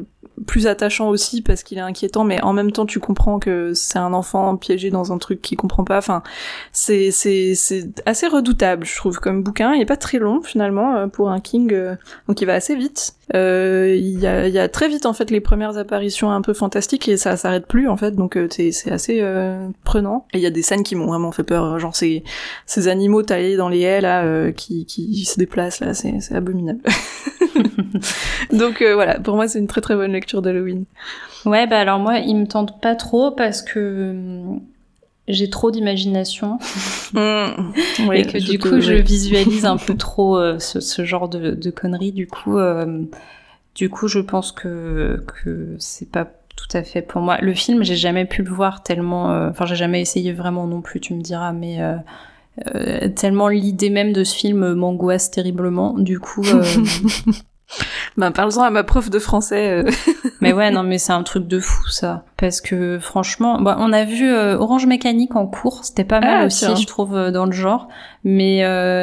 plus 0.47 0.67
attachant 0.67 1.09
aussi 1.09 1.43
parce 1.43 1.63
qu'il 1.63 1.79
est 1.79 1.83
inquiétant, 1.83 2.25
mais 2.25 2.43
en 2.43 2.53
même 2.53 2.73
temps 2.73 2.87
tu 2.87 3.01
comprends 3.01 3.39
que 3.39 3.75
c'est 3.75 3.99
un 3.99 4.13
enfant 4.13 4.57
piégé 4.57 4.91
dans 4.91 5.13
un 5.13 5.19
truc 5.19 5.43
qu'il 5.43 5.57
comprend 5.57 5.85
pas. 5.85 5.99
Enfin, 5.99 6.23
c'est 6.73 7.11
c'est 7.11 7.55
c'est 7.55 7.89
assez 8.07 8.27
redoutable, 8.27 8.87
je 8.87 8.97
trouve, 8.97 9.19
comme 9.19 9.43
bouquin. 9.43 9.75
Il 9.75 9.83
est 9.83 9.87
pas 9.87 9.97
très 9.97 10.19
long 10.19 10.43
finalement 10.43 10.97
euh, 10.97 11.07
pour 11.07 11.31
un 11.31 11.41
King, 11.41 11.73
euh, 11.73 11.97
donc 12.29 12.41
il 12.41 12.47
va 12.47 12.55
assez 12.55 12.75
vite. 12.75 13.15
Euh, 13.35 13.95
il 13.97 14.19
y 14.19 14.27
a 14.27 14.49
il 14.49 14.55
y 14.55 14.59
a 14.59 14.69
très 14.69 14.89
vite 14.89 15.07
en 15.07 15.13
fait 15.13 15.31
les 15.31 15.41
premières 15.41 15.79
apparitions 15.79 16.31
un 16.31 16.43
peu 16.43 16.53
fantastiques 16.55 17.09
et 17.09 17.17
ça 17.17 17.37
s'arrête 17.37 17.67
plus 17.67 17.89
en 17.89 17.97
fait, 17.97 18.13
donc 18.13 18.39
c'est 18.51 18.73
c'est 18.73 18.91
assez 18.91 19.25
prenant. 19.85 20.27
Et 20.33 20.39
il 20.39 20.43
y 20.43 20.47
a 20.47 20.51
des 20.51 20.63
scènes 20.63 20.83
qui 20.83 20.97
m'ont 20.97 21.07
vraiment 21.07 21.33
fait 21.33 21.45
peur, 21.45 21.79
genre 21.79 21.95
ces 21.95 22.25
ces 22.67 22.89
animaux 22.89 23.23
taillés 23.23 23.57
dans 23.57 23.69
les 23.69 23.81
haies 23.81 24.01
là 24.01 24.53
qui 24.53 24.87
qui 24.87 25.25
se 25.25 25.39
déplacent 25.39 25.81
là, 25.81 25.95
c'est 25.95 26.21
c'est 26.21 26.35
abominable. 26.35 26.83
donc 28.53 28.83
voilà, 28.83 29.21
pour 29.21 29.37
moi 29.37 29.49
c'est 29.49 29.59
une 29.59 29.67
très 29.67 29.81
très 29.81 29.95
bonne 29.95 30.13
lecture 30.13 30.43
d'Halloween 30.43 30.85
Ouais, 31.45 31.67
bah 31.67 31.79
alors 31.79 31.99
moi, 31.99 32.19
il 32.19 32.37
me 32.37 32.47
tente 32.47 32.81
pas 32.81 32.95
trop 32.95 33.31
parce 33.31 33.63
que 33.63 34.11
hum, 34.11 34.61
j'ai 35.29 35.51
trop 35.51 35.71
d'imagination 35.71 36.59
mmh. 37.15 38.13
et 38.13 38.25
que 38.25 38.39
du 38.39 38.59
coup 38.59 38.81
je 38.81 38.93
visualise 38.95 39.65
un 39.65 39.77
peu 39.77 39.95
trop 39.97 40.37
euh, 40.37 40.59
ce, 40.59 41.05
genre 41.05 41.29
de, 41.29 41.71
conneries. 41.71 42.13
Du 42.13 42.27
coup, 42.27 42.59
euh, 42.59 43.03
du 43.75 43.89
coup, 43.89 44.09
je 44.09 44.21
pense 44.21 44.53
que 44.53 45.25
que 45.27 45.77
c'est 45.79 46.11
pas 46.11 46.31
tout 46.57 46.77
à 46.77 46.83
fait 46.85 47.03
pour 47.03 47.23
moi. 47.23 47.39
Le 47.41 47.55
film, 47.55 47.83
j'ai 47.83 47.97
jamais 47.97 48.25
pu 48.25 48.43
le 48.43 48.51
voir 48.51 48.83
tellement. 48.83 49.31
Euh, 49.31 49.51
enfin, 49.51 49.67
j'ai 49.67 49.77
jamais 49.77 50.01
essayé 50.01 50.33
vraiment 50.33 50.67
non 50.67 50.81
plus. 50.81 51.01
Tu 51.01 51.15
me 51.15 51.23
diras, 51.23 51.53
mais 51.53 51.79
tellement 53.17 53.49
l'idée 53.49 53.91
même 53.91 54.13
de 54.13 54.25
ce 54.25 54.35
film 54.35 54.75
m'angoisse 54.75 55.31
terriblement. 55.31 55.95
Du 55.99 56.19
coup. 56.21 56.45
Ben, 58.17 58.31
parle-en 58.31 58.63
à 58.63 58.71
ma 58.71 58.85
prof 58.85 59.09
de 59.09 59.19
français. 59.19 59.71
Euh. 59.71 59.91
mais 60.41 60.53
ouais, 60.53 60.71
non, 60.71 60.83
mais 60.83 60.99
c'est 60.99 61.13
un 61.13 61.23
truc 61.23 61.47
de 61.47 61.59
fou, 61.61 61.89
ça. 61.89 62.25
Parce 62.37 62.61
que, 62.61 62.99
franchement, 62.99 63.61
bah, 63.61 63.77
on 63.79 63.93
a 63.93 64.05
vu 64.05 64.31
euh, 64.31 64.59
Orange 64.59 64.87
Mécanique 64.87 65.35
en 65.37 65.47
cours, 65.47 65.85
c'était 65.85 66.05
pas 66.05 66.21
mal 66.21 66.41
ah, 66.43 66.47
aussi, 66.47 66.67
je 66.77 66.87
trouve, 66.87 67.17
euh, 67.17 67.31
dans 67.31 67.47
le 67.47 67.53
genre. 67.53 67.89
Mais 68.25 68.61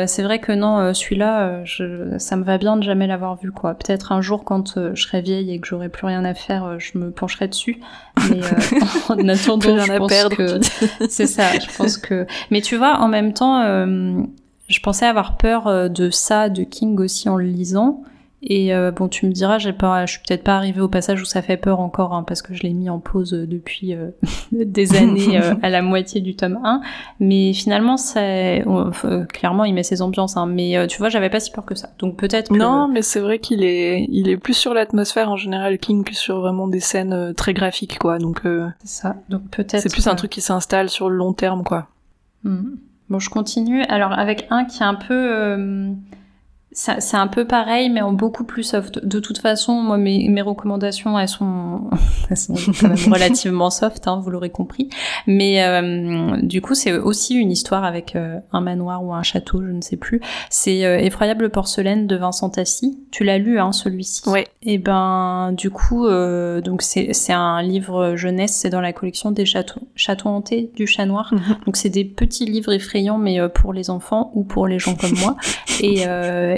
c'est 0.08 0.24
vrai 0.24 0.40
que 0.40 0.54
non, 0.54 0.94
celui-là, 0.94 1.66
je... 1.66 2.18
ça 2.20 2.38
me 2.38 2.44
va 2.44 2.58
bien 2.58 2.78
de 2.78 2.84
jamais 2.84 3.06
l'avoir 3.06 3.36
vu, 3.36 3.52
quoi. 3.52 3.74
Peut-être 3.74 4.14
un 4.14 4.22
jour, 4.22 4.46
quand 4.46 4.94
je 4.94 5.02
serai 5.02 5.22
vieille 5.22 5.52
et 5.52 5.60
que 5.60 5.68
j'aurai 5.68 5.90
plus 5.90 6.06
rien 6.06 6.24
à 6.24 6.34
faire, 6.34 6.80
je 6.80 6.98
me 6.98 7.12
pencherai 7.12 7.50
dessus. 7.50 7.82
Mais 8.30 8.40
en 9.10 9.28
attendant, 9.28 9.78
je 9.78 9.98
pense 9.98 10.10
perdre, 10.10 10.38
que... 10.38 10.60
c'est 11.10 11.28
ça, 11.28 11.52
je 11.60 11.68
pense 11.78 11.98
que... 11.98 12.26
Mais 12.50 12.62
tu 12.62 12.78
vois, 12.78 13.00
en 13.00 13.08
même 13.08 13.34
temps... 13.34 13.62
Je 14.70 14.80
pensais 14.82 15.08
avoir 15.08 15.36
peur 15.36 15.90
de 15.90 16.12
ça, 16.12 16.48
de 16.48 16.62
King 16.62 17.00
aussi 17.00 17.28
en 17.28 17.38
le 17.38 17.46
lisant, 17.46 18.04
et 18.42 18.74
euh, 18.74 18.92
bon, 18.92 19.10
tu 19.10 19.26
me 19.26 19.32
diras, 19.34 19.58
j'ai 19.58 19.74
pas, 19.74 20.06
je 20.06 20.14
suis 20.14 20.22
peut-être 20.26 20.44
pas 20.44 20.56
arrivée 20.56 20.80
au 20.80 20.88
passage 20.88 21.22
où 21.22 21.26
ça 21.26 21.42
fait 21.42 21.58
peur 21.58 21.82
encore, 21.82 22.14
hein, 22.14 22.24
parce 22.24 22.42
que 22.42 22.54
je 22.54 22.64
l'ai 22.64 22.72
mis 22.72 22.90
en 22.90 23.00
pause 23.00 23.34
euh, 23.34 23.46
depuis 23.46 23.94
euh, 23.94 24.12
des 24.54 24.96
années 24.96 25.38
à 25.62 25.70
la 25.70 25.82
moitié 25.82 26.22
du 26.22 26.36
tome 26.36 26.58
1. 26.64 26.82
Mais 27.20 27.52
finalement, 27.52 27.98
c'est 27.98 28.64
clairement, 29.34 29.66
il 29.66 29.74
met 29.74 29.84
ses 29.84 30.02
ambiances. 30.02 30.38
Hein, 30.38 30.46
mais 30.46 30.88
tu 30.88 31.00
vois, 31.00 31.10
j'avais 31.10 31.30
pas 31.30 31.42
si 31.42 31.52
peur 31.52 31.66
que 31.66 31.76
ça. 31.76 31.90
Donc 32.00 32.16
peut-être. 32.16 32.52
Non, 32.52 32.88
mais 32.88 33.02
c'est 33.02 33.20
vrai 33.20 33.40
qu'il 33.40 33.64
est, 33.64 34.06
il 34.10 34.30
est 34.30 34.38
plus 34.38 34.54
sur 34.54 34.74
l'atmosphère 34.74 35.30
en 35.30 35.38
général 35.38 35.78
King 35.78 36.06
que 36.06 36.16
sur 36.16 36.40
vraiment 36.40 36.68
des 36.68 36.80
scènes 36.80 37.34
très 37.36 37.54
graphiques, 37.54 38.00
quoi. 38.00 38.20
Donc. 38.20 38.42
c'est 38.44 38.88
ça. 38.88 39.16
Donc 39.28 39.50
peut-être. 39.52 39.82
C'est 39.82 39.92
plus 39.92 40.08
un 40.08 40.16
truc 40.16 40.32
qui 40.32 40.42
s'installe 40.42 40.90
sur 40.90 41.10
le 41.10 41.18
long 41.18 41.34
terme, 41.34 41.64
quoi. 41.64 41.88
Hmm. 42.46 42.76
Bon, 43.10 43.20
je 43.20 43.30
continue. 43.30 43.84
Alors 43.90 44.14
avec 44.14 44.48
un 44.50 44.64
qui 44.64 44.82
est 44.82 44.86
un 44.86 44.96
peu 44.96 45.96
c'est 46.72 47.18
un 47.18 47.28
peu 47.28 47.46
pareil, 47.46 47.90
mais 47.90 48.02
en 48.02 48.14
beaucoup 48.14 48.44
plus 48.44 48.62
soft. 48.62 49.04
De 49.04 49.20
toute 49.20 49.40
façon, 49.40 49.74
moi, 49.74 49.98
mes, 49.98 50.30
mes 50.30 50.42
recommandations, 50.42 51.18
elles 51.18 51.28
sont, 51.28 51.90
elles 52.30 52.38
sont 52.38 52.54
quand 52.80 52.90
même 52.90 52.98
relativement 53.14 53.72
soft, 53.72 54.08
hein, 54.08 54.22
vous 54.24 54.30
l'aurez 54.30 54.52
compris. 54.52 54.88
Mais 55.26 55.64
euh, 55.64 56.38
du 56.44 56.62
coup, 56.62 56.76
c'est 56.76 56.96
aussi 56.96 57.36
une 57.36 57.52
histoire 57.52 57.84
avec 57.84 58.16
euh, 58.16 58.38
un 58.54 58.62
manoir 58.62 59.04
ou 59.04 59.14
un 59.14 59.24
château, 59.24 59.64
je 59.66 59.72
ne 59.72 59.82
sais 59.82 59.98
plus. 59.98 60.22
C'est 60.52 60.86
euh, 60.86 61.00
Effroyable 61.00 61.50
porcelaine 61.50 62.06
de 62.06 62.16
Vincent 62.16 62.52
Tassi. 62.52 63.00
Tu 63.10 63.24
l'as 63.24 63.40
lu, 63.40 63.60
hein, 63.60 63.72
celui-ci? 63.72 64.30
Ouais. 64.30 64.46
Et 64.62 64.78
ben, 64.78 65.54
du 65.54 65.72
coup, 65.72 66.08
donc 66.08 66.84
c'est 66.84 67.34
un 67.34 67.62
livre 67.64 68.16
jeunesse, 68.16 68.54
c'est 68.54 68.70
dans 68.70 68.82
la 68.82 68.94
collection 68.94 69.32
des 69.32 69.46
châteaux, 69.46 69.82
châteaux 69.96 70.30
hantés 70.30 70.72
du 70.76 70.86
chat 70.86 71.08
noir. 71.08 71.34
Mhm. 71.34 71.58
Donc 71.66 71.78
c'est 71.78 71.90
des 71.90 72.06
petits 72.06 72.46
livres 72.46 72.74
effrayants, 72.74 73.18
mais 73.18 73.40
pour 73.50 73.74
les 73.74 73.90
enfants 73.90 74.32
ou 74.36 74.44
pour 74.44 74.68
les 74.68 74.78
gens 74.78 74.96
comme 74.96 75.18
moi. 75.20 75.36
Et 75.82 76.06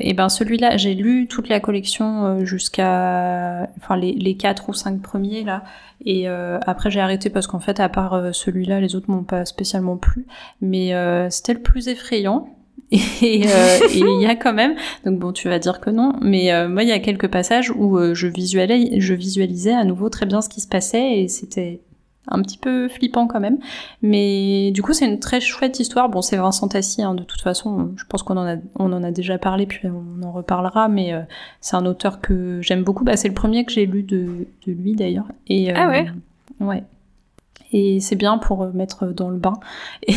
et 0.01 0.13
ben 0.13 0.29
celui-là, 0.29 0.77
j'ai 0.77 0.93
lu 0.93 1.27
toute 1.27 1.49
la 1.49 1.59
collection 1.59 2.25
euh, 2.25 2.45
jusqu'à, 2.45 3.69
enfin 3.77 3.95
les, 3.95 4.13
les 4.13 4.35
quatre 4.35 4.69
ou 4.69 4.73
cinq 4.73 5.01
premiers 5.01 5.43
là. 5.43 5.63
Et 6.03 6.27
euh, 6.27 6.59
après 6.65 6.89
j'ai 6.89 6.99
arrêté 6.99 7.29
parce 7.29 7.47
qu'en 7.47 7.59
fait 7.59 7.79
à 7.79 7.89
part 7.89 8.13
euh, 8.13 8.31
celui-là, 8.31 8.79
les 8.79 8.95
autres 8.95 9.09
m'ont 9.09 9.23
pas 9.23 9.45
spécialement 9.45 9.97
plu. 9.97 10.25
Mais 10.61 10.93
c'était 11.29 11.53
le 11.53 11.61
plus 11.61 11.87
effrayant. 11.87 12.49
Et 12.91 13.45
il 13.93 14.21
y 14.21 14.25
a 14.25 14.35
quand 14.35 14.51
même, 14.51 14.75
donc 15.05 15.17
bon, 15.17 15.31
tu 15.31 15.47
vas 15.47 15.59
dire 15.59 15.79
que 15.79 15.89
non, 15.89 16.13
mais 16.21 16.67
moi 16.67 16.83
il 16.83 16.89
y 16.89 16.91
a 16.91 16.99
quelques 16.99 17.29
passages 17.29 17.71
où 17.71 17.97
je 18.13 18.27
visualisais, 18.27 18.99
je 18.99 19.13
visualisais 19.13 19.73
à 19.73 19.85
nouveau 19.85 20.09
très 20.09 20.25
bien 20.25 20.41
ce 20.41 20.49
qui 20.49 20.59
se 20.59 20.67
passait 20.67 21.19
et 21.19 21.29
c'était 21.29 21.79
un 22.27 22.41
petit 22.41 22.57
peu 22.57 22.87
flippant 22.87 23.27
quand 23.27 23.39
même. 23.39 23.57
Mais 24.01 24.71
du 24.71 24.81
coup, 24.81 24.93
c'est 24.93 25.05
une 25.05 25.19
très 25.19 25.41
chouette 25.41 25.79
histoire. 25.79 26.09
Bon, 26.09 26.21
c'est 26.21 26.37
Vincent 26.37 26.67
Tassi, 26.67 27.01
hein, 27.03 27.15
de 27.15 27.23
toute 27.23 27.41
façon, 27.41 27.91
je 27.97 28.05
pense 28.05 28.23
qu'on 28.23 28.37
en 28.37 28.45
a, 28.47 28.57
on 28.77 28.91
en 28.93 29.03
a 29.03 29.11
déjà 29.11 29.37
parlé, 29.37 29.65
puis 29.65 29.87
on 29.87 30.23
en 30.23 30.31
reparlera, 30.31 30.87
mais 30.87 31.13
euh, 31.13 31.21
c'est 31.59 31.75
un 31.75 31.85
auteur 31.85 32.21
que 32.21 32.61
j'aime 32.61 32.83
beaucoup. 32.83 33.03
Bah, 33.03 33.17
c'est 33.17 33.27
le 33.27 33.33
premier 33.33 33.65
que 33.65 33.71
j'ai 33.71 33.85
lu 33.85 34.03
de, 34.03 34.47
de 34.67 34.71
lui 34.71 34.95
d'ailleurs. 34.95 35.27
Et, 35.47 35.73
ah 35.73 35.87
ouais? 35.87 36.07
euh, 36.61 36.65
Ouais 36.65 36.83
et 37.73 37.99
c'est 37.99 38.15
bien 38.15 38.37
pour 38.37 38.63
euh, 38.63 38.71
mettre 38.73 39.07
dans 39.07 39.29
le 39.29 39.37
bain. 39.37 39.53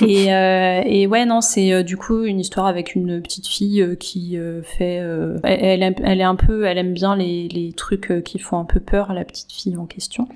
Et, 0.00 0.32
euh, 0.32 0.82
et 0.84 1.06
ouais, 1.06 1.24
non, 1.26 1.40
c'est 1.40 1.72
euh, 1.72 1.82
du 1.82 1.96
coup 1.96 2.24
une 2.24 2.40
histoire 2.40 2.66
avec 2.66 2.94
une 2.94 3.20
petite 3.20 3.46
fille 3.46 3.96
qui 3.98 4.38
fait, 4.62 4.96
elle, 5.42 5.94
elle, 6.02 6.20
est 6.20 6.24
un 6.24 6.36
peu, 6.36 6.64
elle 6.64 6.78
aime 6.78 6.94
bien 6.94 7.16
les, 7.16 7.48
les 7.48 7.72
trucs 7.72 8.22
qui 8.24 8.38
font 8.38 8.58
un 8.58 8.64
peu 8.64 8.80
peur 8.80 9.10
à 9.10 9.14
la 9.14 9.24
petite 9.24 9.52
fille 9.52 9.76
en 9.76 9.86
question. 9.86 10.28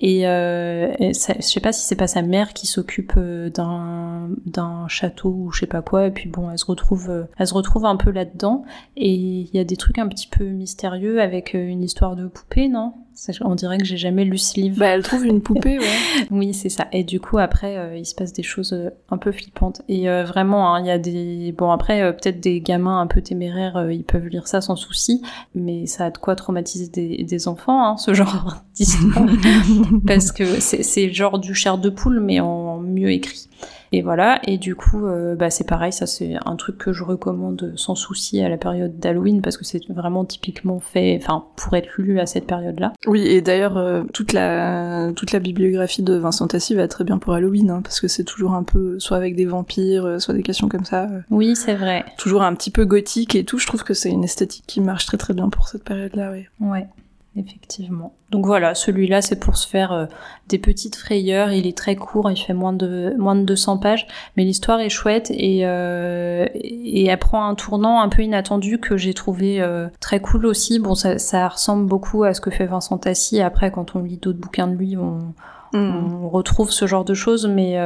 Et, 0.00 0.22
je 0.22 1.12
sais 1.12 1.60
pas 1.60 1.72
si 1.72 1.84
c'est 1.84 1.96
pas 1.96 2.06
sa 2.06 2.22
mère 2.22 2.54
qui 2.54 2.66
s'occupe 2.66 3.18
d'un 3.18 4.30
d'un 4.46 4.88
château 4.88 5.28
ou 5.28 5.52
je 5.52 5.60
sais 5.60 5.66
pas 5.66 5.82
quoi. 5.82 6.06
Et 6.06 6.10
puis 6.10 6.28
bon, 6.28 6.50
elle 6.50 6.58
se 6.58 6.66
retrouve, 6.66 7.26
elle 7.38 7.46
se 7.46 7.54
retrouve 7.54 7.84
un 7.84 7.96
peu 7.96 8.10
là-dedans. 8.10 8.64
Et 8.96 9.12
il 9.12 9.50
y 9.54 9.58
a 9.58 9.64
des 9.64 9.76
trucs 9.76 9.98
un 9.98 10.08
petit 10.08 10.28
peu 10.28 10.44
mystérieux 10.44 11.20
avec 11.20 11.54
une 11.54 11.82
histoire 11.82 12.16
de 12.16 12.26
poupée, 12.26 12.68
non? 12.68 12.94
On 13.42 13.54
dirait 13.54 13.78
que 13.78 13.84
j'ai 13.84 13.96
jamais 13.96 14.24
lu 14.24 14.38
ce 14.38 14.60
livre. 14.60 14.78
Bah, 14.78 14.86
elle 14.86 15.02
trouve 15.02 15.24
une 15.24 15.40
poupée, 15.40 15.78
ouais. 15.78 15.86
oui, 16.30 16.54
c'est 16.54 16.68
ça. 16.68 16.86
Et 16.92 17.04
du 17.04 17.20
coup, 17.20 17.38
après, 17.38 17.76
euh, 17.76 17.96
il 17.96 18.04
se 18.04 18.14
passe 18.14 18.32
des 18.32 18.42
choses 18.42 18.72
euh, 18.72 18.90
un 19.10 19.18
peu 19.18 19.32
flippantes. 19.32 19.82
Et 19.88 20.08
euh, 20.08 20.24
vraiment, 20.24 20.74
hein, 20.74 20.80
il 20.80 20.86
y 20.86 20.90
a 20.90 20.98
des... 20.98 21.52
Bon, 21.56 21.70
après, 21.70 22.12
peut-être 22.12 22.40
des 22.40 22.60
gamins 22.60 23.00
un 23.00 23.06
peu 23.06 23.20
téméraires, 23.20 23.90
ils 23.90 24.04
peuvent 24.04 24.26
lire 24.26 24.48
ça 24.48 24.60
sans 24.60 24.76
souci, 24.76 25.22
mais 25.54 25.86
ça 25.86 26.06
a 26.06 26.10
de 26.10 26.18
quoi 26.18 26.34
traumatiser 26.36 26.88
des, 26.88 27.48
enfants, 27.48 27.84
hein, 27.84 27.96
ce 27.96 28.14
genre 28.14 28.56
d'histoire. 28.74 29.26
Parce 30.06 30.32
que 30.32 30.60
c'est 30.60 31.12
genre 31.12 31.38
du 31.38 31.54
chair 31.54 31.78
de 31.78 31.90
poule, 31.90 32.20
mais 32.20 32.40
en 32.40 32.78
mieux 32.78 33.10
écrit. 33.10 33.48
Et 33.94 34.02
voilà, 34.02 34.40
et 34.44 34.58
du 34.58 34.74
coup, 34.74 35.06
euh, 35.06 35.36
bah, 35.36 35.50
c'est 35.50 35.68
pareil, 35.68 35.92
ça 35.92 36.08
c'est 36.08 36.34
un 36.46 36.56
truc 36.56 36.78
que 36.78 36.92
je 36.92 37.04
recommande 37.04 37.74
sans 37.76 37.94
souci 37.94 38.40
à 38.40 38.48
la 38.48 38.56
période 38.56 38.98
d'Halloween 38.98 39.40
parce 39.40 39.56
que 39.56 39.64
c'est 39.64 39.88
vraiment 39.88 40.24
typiquement 40.24 40.80
fait, 40.80 41.16
enfin, 41.22 41.44
pour 41.54 41.76
être 41.76 41.90
lu 41.98 42.18
à 42.18 42.26
cette 42.26 42.44
période-là. 42.44 42.92
Oui, 43.06 43.20
et 43.24 43.40
d'ailleurs, 43.40 43.76
euh, 43.76 44.02
toute 44.12 44.32
la 44.32 45.12
toute 45.14 45.30
la 45.30 45.38
bibliographie 45.38 46.02
de 46.02 46.14
Vincent 46.14 46.48
Tassi 46.48 46.74
va 46.74 46.88
très 46.88 47.04
bien 47.04 47.18
pour 47.18 47.34
Halloween, 47.34 47.70
hein, 47.70 47.82
parce 47.84 48.00
que 48.00 48.08
c'est 48.08 48.24
toujours 48.24 48.54
un 48.54 48.64
peu 48.64 48.98
soit 48.98 49.16
avec 49.16 49.36
des 49.36 49.44
vampires, 49.44 50.06
euh, 50.06 50.18
soit 50.18 50.34
des 50.34 50.42
questions 50.42 50.68
comme 50.68 50.84
ça. 50.84 51.08
oui, 51.30 51.54
c'est 51.54 51.76
vrai. 51.76 52.04
Toujours 52.18 52.42
un 52.42 52.52
petit 52.56 52.72
peu 52.72 52.86
gothique 52.86 53.36
et 53.36 53.44
tout. 53.44 53.58
Je 53.60 53.68
trouve 53.68 53.84
que 53.84 53.94
c'est 53.94 54.10
une 54.10 54.24
esthétique 54.24 54.64
qui 54.66 54.80
marche 54.80 55.06
très 55.06 55.18
très 55.18 55.34
bien 55.34 55.50
pour 55.50 55.68
cette 55.68 55.84
période-là, 55.84 56.32
oui. 56.32 56.46
Ouais 56.58 56.88
effectivement. 57.36 58.14
Donc 58.30 58.46
voilà, 58.46 58.74
celui-là, 58.74 59.22
c'est 59.22 59.38
pour 59.38 59.56
se 59.56 59.68
faire 59.68 59.92
euh, 59.92 60.06
des 60.48 60.58
petites 60.58 60.96
frayeurs. 60.96 61.52
Il 61.52 61.66
est 61.66 61.76
très 61.76 61.96
court, 61.96 62.30
il 62.30 62.36
fait 62.36 62.54
moins 62.54 62.72
de 62.72 63.14
moins 63.18 63.36
de 63.36 63.42
200 63.42 63.78
pages, 63.78 64.06
mais 64.36 64.44
l'histoire 64.44 64.80
est 64.80 64.88
chouette 64.88 65.30
et 65.30 65.60
euh, 65.64 66.46
et 66.54 67.06
elle 67.06 67.18
prend 67.18 67.46
un 67.46 67.54
tournant 67.54 68.00
un 68.00 68.08
peu 68.08 68.22
inattendu 68.22 68.78
que 68.78 68.96
j'ai 68.96 69.14
trouvé 69.14 69.60
euh, 69.60 69.88
très 70.00 70.20
cool 70.20 70.46
aussi. 70.46 70.78
Bon, 70.78 70.94
ça, 70.94 71.18
ça, 71.18 71.48
ressemble 71.48 71.86
beaucoup 71.86 72.24
à 72.24 72.34
ce 72.34 72.40
que 72.40 72.50
fait 72.50 72.66
Vincent 72.66 72.98
Tassi. 72.98 73.40
Après, 73.40 73.70
quand 73.70 73.96
on 73.96 74.00
lit 74.00 74.18
d'autres 74.18 74.40
bouquins 74.40 74.68
de 74.68 74.74
lui, 74.74 74.96
on 74.96 75.34
mm. 75.76 76.24
on 76.24 76.28
retrouve 76.28 76.70
ce 76.70 76.86
genre 76.86 77.04
de 77.04 77.14
choses, 77.14 77.46
mais 77.46 77.76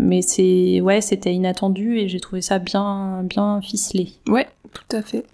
mais 0.00 0.22
c'est 0.22 0.80
ouais, 0.80 1.00
c'était 1.00 1.32
inattendu 1.32 1.98
et 1.98 2.08
j'ai 2.08 2.20
trouvé 2.20 2.40
ça 2.40 2.58
bien 2.58 3.22
bien 3.24 3.60
ficelé. 3.60 4.12
Ouais, 4.28 4.48
tout 4.72 4.96
à 4.96 5.02
fait. 5.02 5.24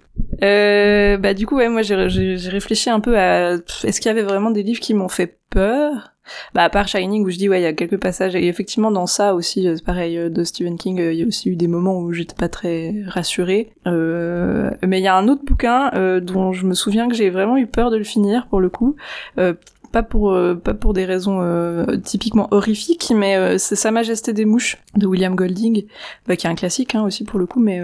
Euh, 0.42 1.16
bah 1.18 1.34
du 1.34 1.46
coup 1.46 1.56
ouais 1.56 1.68
moi 1.68 1.82
j'ai 1.82 1.94
réfléchi 1.94 2.90
un 2.90 3.00
peu 3.00 3.18
à 3.18 3.54
est-ce 3.84 4.00
qu'il 4.00 4.08
y 4.08 4.12
avait 4.12 4.22
vraiment 4.22 4.50
des 4.50 4.62
livres 4.62 4.80
qui 4.80 4.92
m'ont 4.92 5.08
fait 5.08 5.38
peur? 5.50 6.12
Bah 6.54 6.64
à 6.64 6.70
part 6.70 6.88
Shining 6.88 7.24
où 7.24 7.30
je 7.30 7.36
dis 7.36 7.48
ouais 7.48 7.60
il 7.60 7.64
y 7.64 7.66
a 7.66 7.72
quelques 7.72 7.98
passages 7.98 8.34
et 8.34 8.46
effectivement 8.46 8.90
dans 8.90 9.06
ça 9.06 9.34
aussi 9.34 9.66
euh, 9.66 9.76
c'est 9.76 9.84
pareil 9.84 10.16
euh, 10.16 10.28
de 10.30 10.44
Stephen 10.44 10.76
King 10.76 10.98
il 10.98 11.14
y 11.14 11.22
a 11.22 11.26
aussi 11.26 11.50
eu 11.50 11.56
des 11.56 11.66
moments 11.66 11.98
où 11.98 12.12
j'étais 12.12 12.34
pas 12.34 12.48
très 12.48 12.94
rassurée 13.06 13.72
euh, 13.86 14.70
mais 14.86 15.00
il 15.00 15.02
y 15.02 15.08
a 15.08 15.16
un 15.16 15.28
autre 15.28 15.44
bouquin 15.44 15.90
dont 16.20 16.52
je 16.52 16.66
me 16.66 16.74
souviens 16.74 17.08
que 17.08 17.14
j'ai 17.14 17.30
vraiment 17.30 17.56
eu 17.56 17.66
peur 17.66 17.90
de 17.90 17.96
le 17.96 18.04
finir 18.04 18.46
pour 18.48 18.60
le 18.60 18.68
coup 18.68 18.96
pas 19.92 20.02
pour 20.02 20.32
euh, 20.32 20.54
pas 20.54 20.74
pour 20.74 20.94
des 20.94 21.04
raisons 21.04 21.40
euh, 21.42 21.96
typiquement 21.98 22.48
horrifiques, 22.50 23.12
mais 23.14 23.36
euh, 23.36 23.58
c'est 23.58 23.76
Sa 23.76 23.90
Majesté 23.90 24.32
des 24.32 24.46
mouches 24.46 24.78
de 24.96 25.06
William 25.06 25.36
Golding, 25.36 25.84
bah, 26.26 26.36
qui 26.36 26.46
est 26.46 26.50
un 26.50 26.54
classique 26.54 26.94
hein, 26.94 27.04
aussi 27.04 27.24
pour 27.24 27.38
le 27.38 27.46
coup, 27.46 27.60
mais 27.60 27.80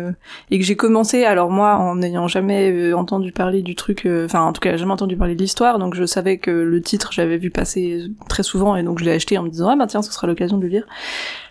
et 0.50 0.58
que 0.58 0.64
j'ai 0.64 0.76
commencé. 0.76 1.24
Alors 1.24 1.50
moi, 1.50 1.76
en 1.76 1.96
n'ayant 1.96 2.26
jamais 2.26 2.92
entendu 2.92 3.30
parler 3.30 3.62
du 3.62 3.74
truc, 3.74 4.08
enfin 4.24 4.42
en 4.42 4.52
tout 4.52 4.60
cas 4.60 4.76
jamais 4.76 4.92
entendu 4.92 5.16
parler 5.16 5.34
de 5.34 5.42
l'histoire, 5.42 5.78
donc 5.78 5.94
je 5.94 6.04
savais 6.04 6.38
que 6.38 6.50
le 6.50 6.80
titre 6.80 7.12
j'avais 7.12 7.36
vu 7.36 7.50
passer 7.50 8.06
très 8.28 8.42
souvent 8.42 8.74
et 8.74 8.82
donc 8.82 8.98
je 8.98 9.04
l'ai 9.04 9.12
acheté 9.12 9.36
en 9.38 9.42
me 9.42 9.50
disant 9.50 9.68
ah 9.68 9.76
bah 9.76 9.86
tiens 9.86 10.02
ce 10.02 10.12
sera 10.12 10.26
l'occasion 10.26 10.56
de 10.56 10.62
le 10.62 10.68
lire. 10.68 10.86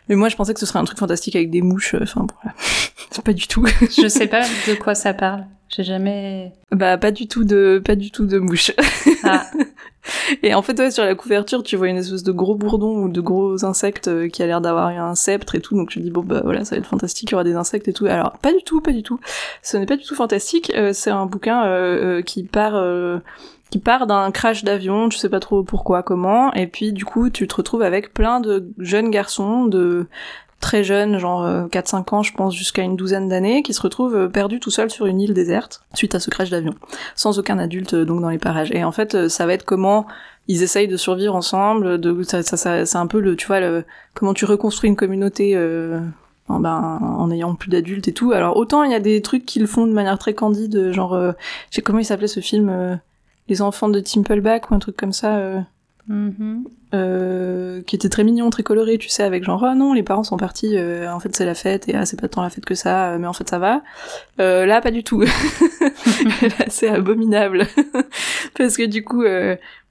Mais 0.09 0.15
moi, 0.15 0.29
je 0.29 0.37
pensais 0.37 0.53
que 0.53 0.59
ce 0.61 0.65
serait 0.65 0.79
un 0.79 0.85
truc 0.85 0.97
fantastique 0.97 1.35
avec 1.35 1.49
des 1.49 1.61
mouches. 1.61 1.95
Enfin, 2.01 2.25
c'est 3.11 3.23
pas 3.23 3.33
du 3.33 3.45
tout. 3.47 3.65
je 3.81 4.07
sais 4.07 4.27
pas 4.27 4.43
de 4.67 4.75
quoi 4.75 4.95
ça 4.95 5.13
parle. 5.13 5.45
J'ai 5.69 5.83
jamais. 5.83 6.53
Bah, 6.71 6.97
pas 6.97 7.11
du 7.11 7.27
tout 7.27 7.43
de, 7.43 7.81
pas 7.83 7.95
du 7.95 8.11
tout 8.11 8.25
de 8.25 8.39
mouches. 8.39 8.71
Ah. 9.23 9.45
Et 10.43 10.53
en 10.53 10.61
fait, 10.61 10.79
ouais, 10.79 10.91
sur 10.91 11.03
la 11.03 11.15
couverture, 11.15 11.63
tu 11.63 11.75
vois 11.75 11.89
une 11.89 11.97
espèce 11.97 12.23
de 12.23 12.31
gros 12.31 12.55
bourdon 12.55 13.03
ou 13.03 13.09
de 13.09 13.19
gros 13.19 13.65
insectes 13.65 14.07
euh, 14.07 14.29
qui 14.29 14.41
a 14.41 14.47
l'air 14.47 14.61
d'avoir 14.61 14.87
un 14.87 15.15
sceptre 15.15 15.55
et 15.55 15.59
tout. 15.59 15.75
Donc 15.75 15.91
je 15.91 15.99
dis 15.99 16.11
bon 16.11 16.23
bah 16.23 16.41
voilà, 16.43 16.63
ça 16.63 16.75
va 16.75 16.79
être 16.79 16.87
fantastique, 16.87 17.29
il 17.29 17.33
y 17.33 17.35
aura 17.35 17.43
des 17.43 17.55
insectes 17.55 17.87
et 17.87 17.93
tout. 17.93 18.05
Alors 18.05 18.37
pas 18.37 18.53
du 18.53 18.63
tout, 18.63 18.79
pas 18.79 18.93
du 18.93 19.03
tout. 19.03 19.19
Ce 19.61 19.75
n'est 19.75 19.85
pas 19.85 19.97
du 19.97 20.05
tout 20.05 20.15
fantastique. 20.15 20.71
Euh, 20.75 20.93
c'est 20.93 21.11
un 21.11 21.25
bouquin 21.25 21.65
euh, 21.65 22.21
qui 22.21 22.43
part 22.43 22.81
qui 23.69 23.79
part 23.79 24.07
d'un 24.07 24.31
crash 24.31 24.63
d'avion, 24.63 25.09
tu 25.09 25.17
sais 25.17 25.29
pas 25.29 25.41
trop 25.41 25.61
pourquoi, 25.61 26.01
comment, 26.01 26.53
et 26.53 26.67
puis 26.67 26.93
du 26.93 27.03
coup 27.03 27.29
tu 27.29 27.47
te 27.47 27.55
retrouves 27.55 27.81
avec 27.81 28.13
plein 28.13 28.39
de 28.39 28.71
jeunes 28.77 29.11
garçons 29.11 29.65
de 29.65 30.07
très 30.59 30.83
jeunes, 30.83 31.17
genre 31.19 31.67
4-5 31.67 32.15
ans 32.15 32.23
je 32.23 32.33
pense 32.33 32.55
jusqu'à 32.55 32.81
une 32.81 32.95
douzaine 32.95 33.29
d'années, 33.29 33.63
qui 33.63 33.73
se 33.73 33.81
retrouvent 33.81 34.29
perdus 34.29 34.59
tout 34.59 34.71
seuls 34.71 34.89
sur 34.89 35.05
une 35.05 35.21
île 35.21 35.33
déserte 35.33 35.81
suite 35.93 36.15
à 36.15 36.19
ce 36.19 36.29
crash 36.29 36.49
d'avion, 36.49 36.73
sans 37.15 37.37
aucun 37.39 37.59
adulte 37.59 37.95
donc 37.95 38.21
dans 38.21 38.29
les 38.29 38.39
parages. 38.39 38.71
Et 38.71 38.83
en 38.83 38.91
fait 38.91 39.27
ça 39.27 39.45
va 39.45 39.53
être 39.53 39.65
comment 39.65 40.07
ils 40.47 40.63
essayent 40.63 40.87
de 40.87 40.97
survivre 40.97 41.35
ensemble, 41.35 41.99
de 41.99 42.23
ça, 42.23 42.41
ça, 42.41 42.57
ça 42.57 42.85
c'est 42.85 42.97
un 42.97 43.07
peu 43.07 43.19
le 43.19 43.35
tu 43.35 43.47
vois 43.47 43.59
le 43.59 43.83
comment 44.13 44.33
tu 44.33 44.45
reconstruis 44.45 44.89
une 44.89 44.95
communauté 44.95 45.55
euh, 45.55 45.99
en, 46.47 46.59
ben, 46.59 46.99
en 47.01 47.29
ayant 47.31 47.55
plus 47.55 47.69
d'adultes 47.69 48.07
et 48.07 48.13
tout. 48.13 48.31
Alors 48.31 48.55
autant 48.55 48.83
il 48.83 48.91
y 48.91 48.95
a 48.95 48.99
des 48.99 49.21
trucs 49.21 49.45
qu'ils 49.45 49.67
font 49.67 49.85
de 49.85 49.93
manière 49.93 50.17
très 50.17 50.33
candide, 50.33 50.91
genre 50.91 51.13
euh, 51.13 51.33
je 51.69 51.75
sais 51.75 51.81
comment 51.81 51.99
il 51.99 52.05
s'appelait 52.05 52.27
ce 52.27 52.39
film 52.39 52.69
euh, 52.69 52.95
Les 53.49 53.61
enfants 53.61 53.89
de 53.89 53.99
Timpleback 53.99 54.71
ou 54.71 54.75
un 54.75 54.79
truc 54.79 54.95
comme 54.95 55.13
ça. 55.13 55.65
Euh, 56.09 56.29
mm-hmm. 56.29 56.63
euh, 56.93 57.81
qui 57.83 57.95
était 57.95 58.09
très 58.09 58.23
mignon, 58.23 58.49
très 58.49 58.63
coloré, 58.63 58.97
tu 58.97 59.09
sais, 59.09 59.23
avec 59.23 59.43
genre 59.43 59.63
oh 59.65 59.75
non, 59.75 59.93
les 59.93 60.03
parents 60.03 60.23
sont 60.23 60.37
partis, 60.37 60.77
euh, 60.77 61.11
en 61.11 61.19
fait 61.19 61.35
c'est 61.35 61.45
la 61.45 61.55
fête 61.55 61.89
et 61.89 61.95
ah 61.95 62.05
c'est 62.05 62.19
pas 62.19 62.27
tant 62.27 62.41
la 62.41 62.49
fête 62.49 62.65
que 62.65 62.75
ça, 62.75 63.17
mais 63.17 63.27
en 63.27 63.33
fait 63.33 63.49
ça 63.49 63.59
va. 63.59 63.81
Euh, 64.39 64.65
là 64.65 64.81
pas 64.81 64.91
du 64.91 65.03
tout, 65.03 65.21
là 65.21 66.65
c'est 66.69 66.89
abominable 66.89 67.67
parce 68.57 68.77
que 68.77 68.85
du 68.85 69.03
coup 69.03 69.23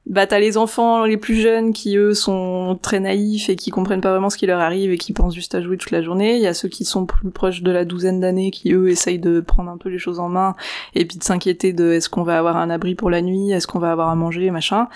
bah 0.06 0.24
t'as 0.26 0.38
les 0.38 0.56
enfants 0.56 1.04
les 1.04 1.16
plus 1.16 1.34
jeunes 1.34 1.72
qui 1.72 1.96
eux 1.96 2.14
sont 2.14 2.78
très 2.80 3.00
naïfs 3.00 3.48
et 3.48 3.56
qui 3.56 3.70
comprennent 3.70 4.00
pas 4.00 4.12
vraiment 4.12 4.30
ce 4.30 4.36
qui 4.36 4.46
leur 4.46 4.60
arrive 4.60 4.92
et 4.92 4.98
qui 4.98 5.12
pensent 5.12 5.34
juste 5.34 5.56
à 5.56 5.60
jouer 5.60 5.76
toute 5.76 5.90
la 5.90 6.00
journée. 6.00 6.36
Il 6.36 6.42
y 6.42 6.46
a 6.46 6.54
ceux 6.54 6.68
qui 6.68 6.84
sont 6.84 7.06
plus 7.06 7.30
proches 7.30 7.62
de 7.62 7.72
la 7.72 7.84
douzaine 7.84 8.20
d'années 8.20 8.52
qui 8.52 8.72
eux 8.72 8.88
essayent 8.88 9.18
de 9.18 9.40
prendre 9.40 9.68
un 9.68 9.76
peu 9.76 9.88
les 9.88 9.98
choses 9.98 10.20
en 10.20 10.28
main 10.28 10.54
et 10.94 11.04
puis 11.04 11.18
de 11.18 11.24
s'inquiéter 11.24 11.72
de 11.72 11.90
est-ce 11.90 12.08
qu'on 12.08 12.22
va 12.22 12.38
avoir 12.38 12.56
un 12.56 12.70
abri 12.70 12.94
pour 12.94 13.10
la 13.10 13.20
nuit, 13.20 13.50
est-ce 13.50 13.66
qu'on 13.66 13.80
va 13.80 13.90
avoir 13.90 14.08
à 14.08 14.14
manger, 14.14 14.52
machin. 14.52 14.88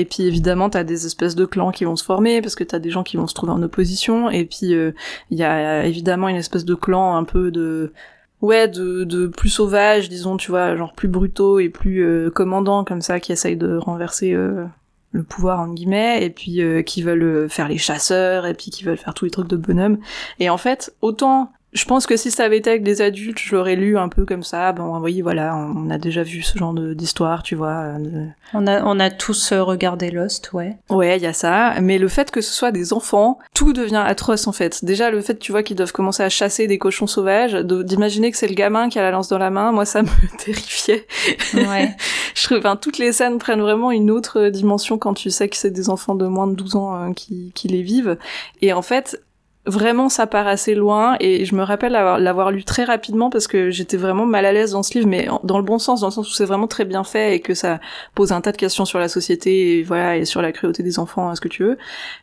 Et 0.00 0.04
puis 0.04 0.24
évidemment, 0.24 0.70
t'as 0.70 0.84
des 0.84 1.06
espèces 1.06 1.34
de 1.34 1.44
clans 1.44 1.70
qui 1.70 1.84
vont 1.84 1.96
se 1.96 2.04
former 2.04 2.40
parce 2.40 2.54
que 2.54 2.64
t'as 2.64 2.78
des 2.78 2.90
gens 2.90 3.02
qui 3.02 3.16
vont 3.16 3.26
se 3.26 3.34
trouver 3.34 3.52
en 3.52 3.62
opposition. 3.62 4.30
Et 4.30 4.44
puis 4.44 4.74
euh, 4.74 4.92
il 5.30 5.38
y 5.38 5.44
a 5.44 5.84
évidemment 5.84 6.28
une 6.28 6.36
espèce 6.36 6.64
de 6.64 6.74
clan 6.74 7.16
un 7.16 7.24
peu 7.24 7.50
de 7.50 7.92
ouais 8.40 8.68
de, 8.68 9.04
de 9.04 9.26
plus 9.26 9.48
sauvage 9.48 10.08
disons 10.08 10.36
tu 10.36 10.50
vois 10.50 10.76
genre 10.76 10.92
plus 10.92 11.08
brutaux 11.08 11.58
et 11.58 11.68
plus 11.68 12.04
euh, 12.04 12.30
commandants 12.30 12.84
comme 12.84 13.00
ça 13.00 13.20
qui 13.20 13.32
essayent 13.32 13.56
de 13.56 13.76
renverser 13.76 14.32
euh, 14.32 14.64
le 15.10 15.22
pouvoir 15.22 15.60
en 15.60 15.68
guillemets 15.68 16.24
et 16.24 16.30
puis 16.30 16.62
euh, 16.62 16.82
qui 16.82 17.02
veulent 17.02 17.48
faire 17.48 17.68
les 17.68 17.78
chasseurs 17.78 18.46
et 18.46 18.54
puis 18.54 18.70
qui 18.70 18.84
veulent 18.84 18.98
faire 18.98 19.14
tous 19.14 19.24
les 19.24 19.30
trucs 19.30 19.48
de 19.48 19.56
bonhomme 19.56 19.98
et 20.38 20.50
en 20.50 20.58
fait 20.58 20.94
autant 21.00 21.52
je 21.74 21.84
pense 21.84 22.06
que 22.06 22.16
si 22.16 22.30
ça 22.30 22.44
avait 22.44 22.56
été 22.56 22.70
avec 22.70 22.82
des 22.82 23.02
adultes, 23.02 23.38
je 23.38 23.54
l'aurais 23.54 23.76
lu 23.76 23.98
un 23.98 24.08
peu 24.08 24.24
comme 24.24 24.42
ça. 24.42 24.72
Bon, 24.72 24.98
oui, 25.00 25.20
voilà, 25.20 25.54
on 25.54 25.90
a 25.90 25.98
déjà 25.98 26.22
vu 26.22 26.40
ce 26.40 26.56
genre 26.56 26.72
d'histoire, 26.72 27.42
tu 27.42 27.56
vois. 27.56 27.94
Euh, 27.98 28.26
on 28.54 28.66
a, 28.66 28.82
on 28.84 28.98
a 28.98 29.10
tous 29.10 29.52
euh, 29.52 29.62
regardé 29.62 30.10
Lost, 30.10 30.54
ouais. 30.54 30.78
Ouais, 30.88 31.18
il 31.18 31.22
y 31.22 31.26
a 31.26 31.34
ça. 31.34 31.74
Mais 31.82 31.98
le 31.98 32.08
fait 32.08 32.30
que 32.30 32.40
ce 32.40 32.54
soit 32.54 32.72
des 32.72 32.94
enfants, 32.94 33.38
tout 33.52 33.74
devient 33.74 34.02
atroce 34.04 34.46
en 34.46 34.52
fait. 34.52 34.82
Déjà, 34.82 35.10
le 35.10 35.20
fait, 35.20 35.38
tu 35.38 35.52
vois, 35.52 35.62
qu'ils 35.62 35.76
doivent 35.76 35.92
commencer 35.92 36.22
à 36.22 36.30
chasser 36.30 36.66
des 36.66 36.78
cochons 36.78 37.06
sauvages, 37.06 37.52
d'imaginer 37.52 38.30
que 38.30 38.38
c'est 38.38 38.48
le 38.48 38.54
gamin 38.54 38.88
qui 38.88 38.98
a 38.98 39.02
la 39.02 39.10
lance 39.10 39.28
dans 39.28 39.38
la 39.38 39.50
main, 39.50 39.70
moi, 39.70 39.84
ça 39.84 40.02
me 40.02 40.08
terrifiait. 40.38 41.06
Ouais. 41.52 41.94
je 42.34 42.44
trouve, 42.44 42.58
enfin, 42.58 42.76
toutes 42.76 42.96
les 42.96 43.12
scènes 43.12 43.36
prennent 43.36 43.60
vraiment 43.60 43.90
une 43.90 44.10
autre 44.10 44.48
dimension 44.48 44.96
quand 44.96 45.12
tu 45.12 45.28
sais 45.28 45.50
que 45.50 45.56
c'est 45.56 45.70
des 45.70 45.90
enfants 45.90 46.14
de 46.14 46.26
moins 46.26 46.46
de 46.46 46.54
12 46.54 46.76
ans 46.76 46.94
hein, 46.94 47.12
qui, 47.12 47.52
qui 47.54 47.68
les 47.68 47.82
vivent. 47.82 48.16
Et 48.62 48.72
en 48.72 48.82
fait, 48.82 49.20
vraiment 49.68 50.08
ça 50.08 50.26
part 50.26 50.46
assez 50.46 50.74
loin 50.74 51.16
et 51.20 51.44
je 51.44 51.54
me 51.54 51.62
rappelle 51.62 51.92
l'avoir 51.92 52.50
lu 52.50 52.64
très 52.64 52.84
rapidement 52.84 53.30
parce 53.30 53.46
que 53.46 53.70
j'étais 53.70 53.96
vraiment 53.96 54.26
mal 54.26 54.44
à 54.44 54.52
l'aise 54.52 54.72
dans 54.72 54.82
ce 54.82 54.94
livre 54.94 55.08
mais 55.08 55.28
dans 55.44 55.58
le 55.58 55.64
bon 55.64 55.78
sens 55.78 56.00
dans 56.00 56.08
le 56.08 56.12
sens 56.12 56.28
où 56.28 56.32
c'est 56.32 56.44
vraiment 56.44 56.66
très 56.66 56.84
bien 56.84 57.04
fait 57.04 57.36
et 57.36 57.40
que 57.40 57.54
ça 57.54 57.80
pose 58.14 58.32
un 58.32 58.40
tas 58.40 58.52
de 58.52 58.56
questions 58.56 58.84
sur 58.84 58.98
la 58.98 59.08
société 59.08 59.78
et 59.78 59.82
voilà 59.82 60.16
et 60.16 60.24
sur 60.24 60.42
la 60.42 60.52
cruauté 60.52 60.82
des 60.82 60.98
enfants 60.98 61.34
ce 61.34 61.40
que 61.40 61.48
tu 61.48 61.62
veux. 61.62 61.78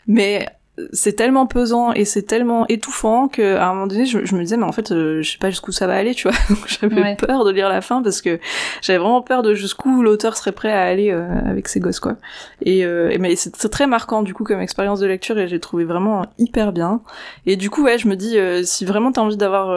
Mais 0.07 0.47
c'est 0.91 1.13
tellement 1.13 1.45
pesant 1.45 1.93
et 1.93 2.03
c'est 2.03 2.23
tellement 2.23 2.65
étouffant 2.67 3.27
que 3.27 3.55
à 3.55 3.67
un 3.67 3.73
moment 3.73 3.87
donné 3.87 4.05
je, 4.05 4.17
me 4.17 4.41
disais 4.41 4.57
mais 4.57 4.65
en 4.65 4.71
fait 4.71 4.91
euh, 4.91 5.21
je 5.21 5.31
sais 5.31 5.37
pas 5.37 5.49
jusqu'où 5.49 5.71
ça 5.71 5.87
va 5.87 5.95
aller 5.95 6.13
tu 6.13 6.27
vois. 6.27 6.37
J'avais 6.67 7.15
peur 7.15 7.45
de 7.45 7.51
lire 7.51 7.69
la 7.69 7.81
fin 7.81 8.01
parce 8.01 8.21
que 8.21 8.39
j'avais 8.81 8.99
vraiment 8.99 9.21
peur 9.21 9.41
de 9.41 9.53
jusqu'où 9.53 10.01
l'auteur 10.01 10.35
serait 10.35 10.51
prêt 10.51 10.71
à 10.71 10.83
aller 10.83 11.11
euh, 11.11 11.27
avec 11.45 11.67
ses 11.67 11.79
gosses 11.79 11.99
quoi. 11.99 12.17
Et, 12.61 12.85
euh, 12.85 13.15
mais 13.19 13.35
c'est 13.35 13.69
très 13.69 13.87
marquant 13.87 14.21
du 14.21 14.33
coup 14.33 14.43
comme 14.43 14.59
expérience 14.59 14.99
de 14.99 15.07
lecture 15.07 15.37
et 15.37 15.47
j'ai 15.47 15.59
trouvé 15.59 15.85
vraiment 15.85 16.25
hyper 16.37 16.73
bien. 16.73 17.01
Et 17.45 17.55
du 17.55 17.69
coup 17.69 17.83
ouais 17.83 17.97
je 17.97 18.07
me 18.07 18.15
dis 18.15 18.37
si 18.65 18.85
vraiment 18.85 19.11
t'as 19.11 19.21
envie 19.21 19.37
d'avoir 19.37 19.69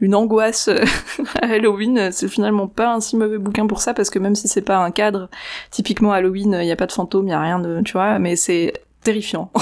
une 0.00 0.14
angoisse 0.14 0.68
à 1.42 1.46
Halloween, 1.46 2.10
c'est 2.12 2.28
finalement 2.28 2.68
pas 2.68 2.92
un 2.92 3.00
si 3.00 3.16
mauvais 3.16 3.38
bouquin 3.38 3.66
pour 3.66 3.80
ça 3.80 3.92
parce 3.94 4.10
que 4.10 4.18
même 4.18 4.34
si 4.36 4.46
c'est 4.46 4.62
pas 4.62 4.76
un 4.76 4.90
cadre 4.90 5.28
typiquement 5.70 6.12
Halloween, 6.12 6.58
il 6.60 6.66
y 6.66 6.72
a 6.72 6.76
pas 6.76 6.86
de 6.86 6.92
fantômes, 6.92 7.26
il 7.26 7.30
y 7.30 7.34
a 7.34 7.40
rien 7.40 7.58
de, 7.58 7.80
tu 7.82 7.92
vois, 7.92 8.18
mais 8.18 8.36
c'est 8.36 8.72
terrifiant. 9.06 9.52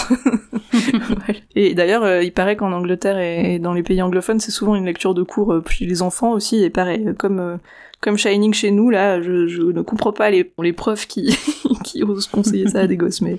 Et 1.54 1.74
d'ailleurs, 1.74 2.02
euh, 2.02 2.22
il 2.22 2.32
paraît 2.32 2.56
qu'en 2.56 2.72
Angleterre 2.72 3.18
et 3.18 3.58
dans 3.58 3.74
les 3.74 3.82
pays 3.82 4.00
anglophones, 4.00 4.40
c'est 4.40 4.50
souvent 4.50 4.74
une 4.74 4.86
lecture 4.86 5.12
de 5.12 5.22
cours 5.22 5.52
euh, 5.52 5.62
chez 5.68 5.84
les 5.84 6.00
enfants 6.00 6.32
aussi. 6.32 6.64
Et 6.64 6.70
pareil, 6.70 7.04
euh, 7.06 7.12
comme 7.12 7.58
comme 8.00 8.16
Shining 8.18 8.52
chez 8.52 8.70
nous, 8.70 8.90
là, 8.90 9.20
je, 9.22 9.46
je 9.46 9.62
ne 9.62 9.82
comprends 9.82 10.12
pas 10.12 10.30
les, 10.30 10.50
les 10.62 10.72
profs 10.72 11.06
qui, 11.06 11.36
qui 11.84 12.02
osent 12.02 12.26
conseiller 12.26 12.68
ça 12.68 12.80
à 12.80 12.86
des 12.86 12.96
gosses, 12.96 13.20
mais, 13.20 13.38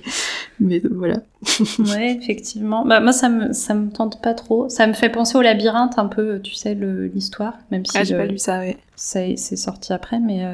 mais 0.59 0.81
voilà. 0.91 1.17
ouais, 1.79 2.17
effectivement. 2.21 2.85
Bah, 2.85 2.99
moi, 2.99 3.11
ça 3.11 3.29
me, 3.29 3.51
ça 3.53 3.73
me 3.73 3.91
tente 3.91 4.21
pas 4.21 4.33
trop. 4.33 4.69
Ça 4.69 4.85
me 4.87 4.93
fait 4.93 5.09
penser 5.09 5.37
au 5.37 5.41
labyrinthe, 5.41 5.97
un 5.97 6.07
peu, 6.07 6.39
tu 6.39 6.53
sais, 6.53 6.75
l'histoire, 6.75 7.53
même 7.71 7.85
si. 7.85 7.97
Ah, 7.97 8.03
j'ai 8.03 8.15
pas 8.15 8.27
lu 8.27 8.37
ça, 8.37 8.59
ouais. 8.59 8.77
C'est 8.95 9.35
sorti 9.37 9.91
après, 9.91 10.19
mais 10.19 10.45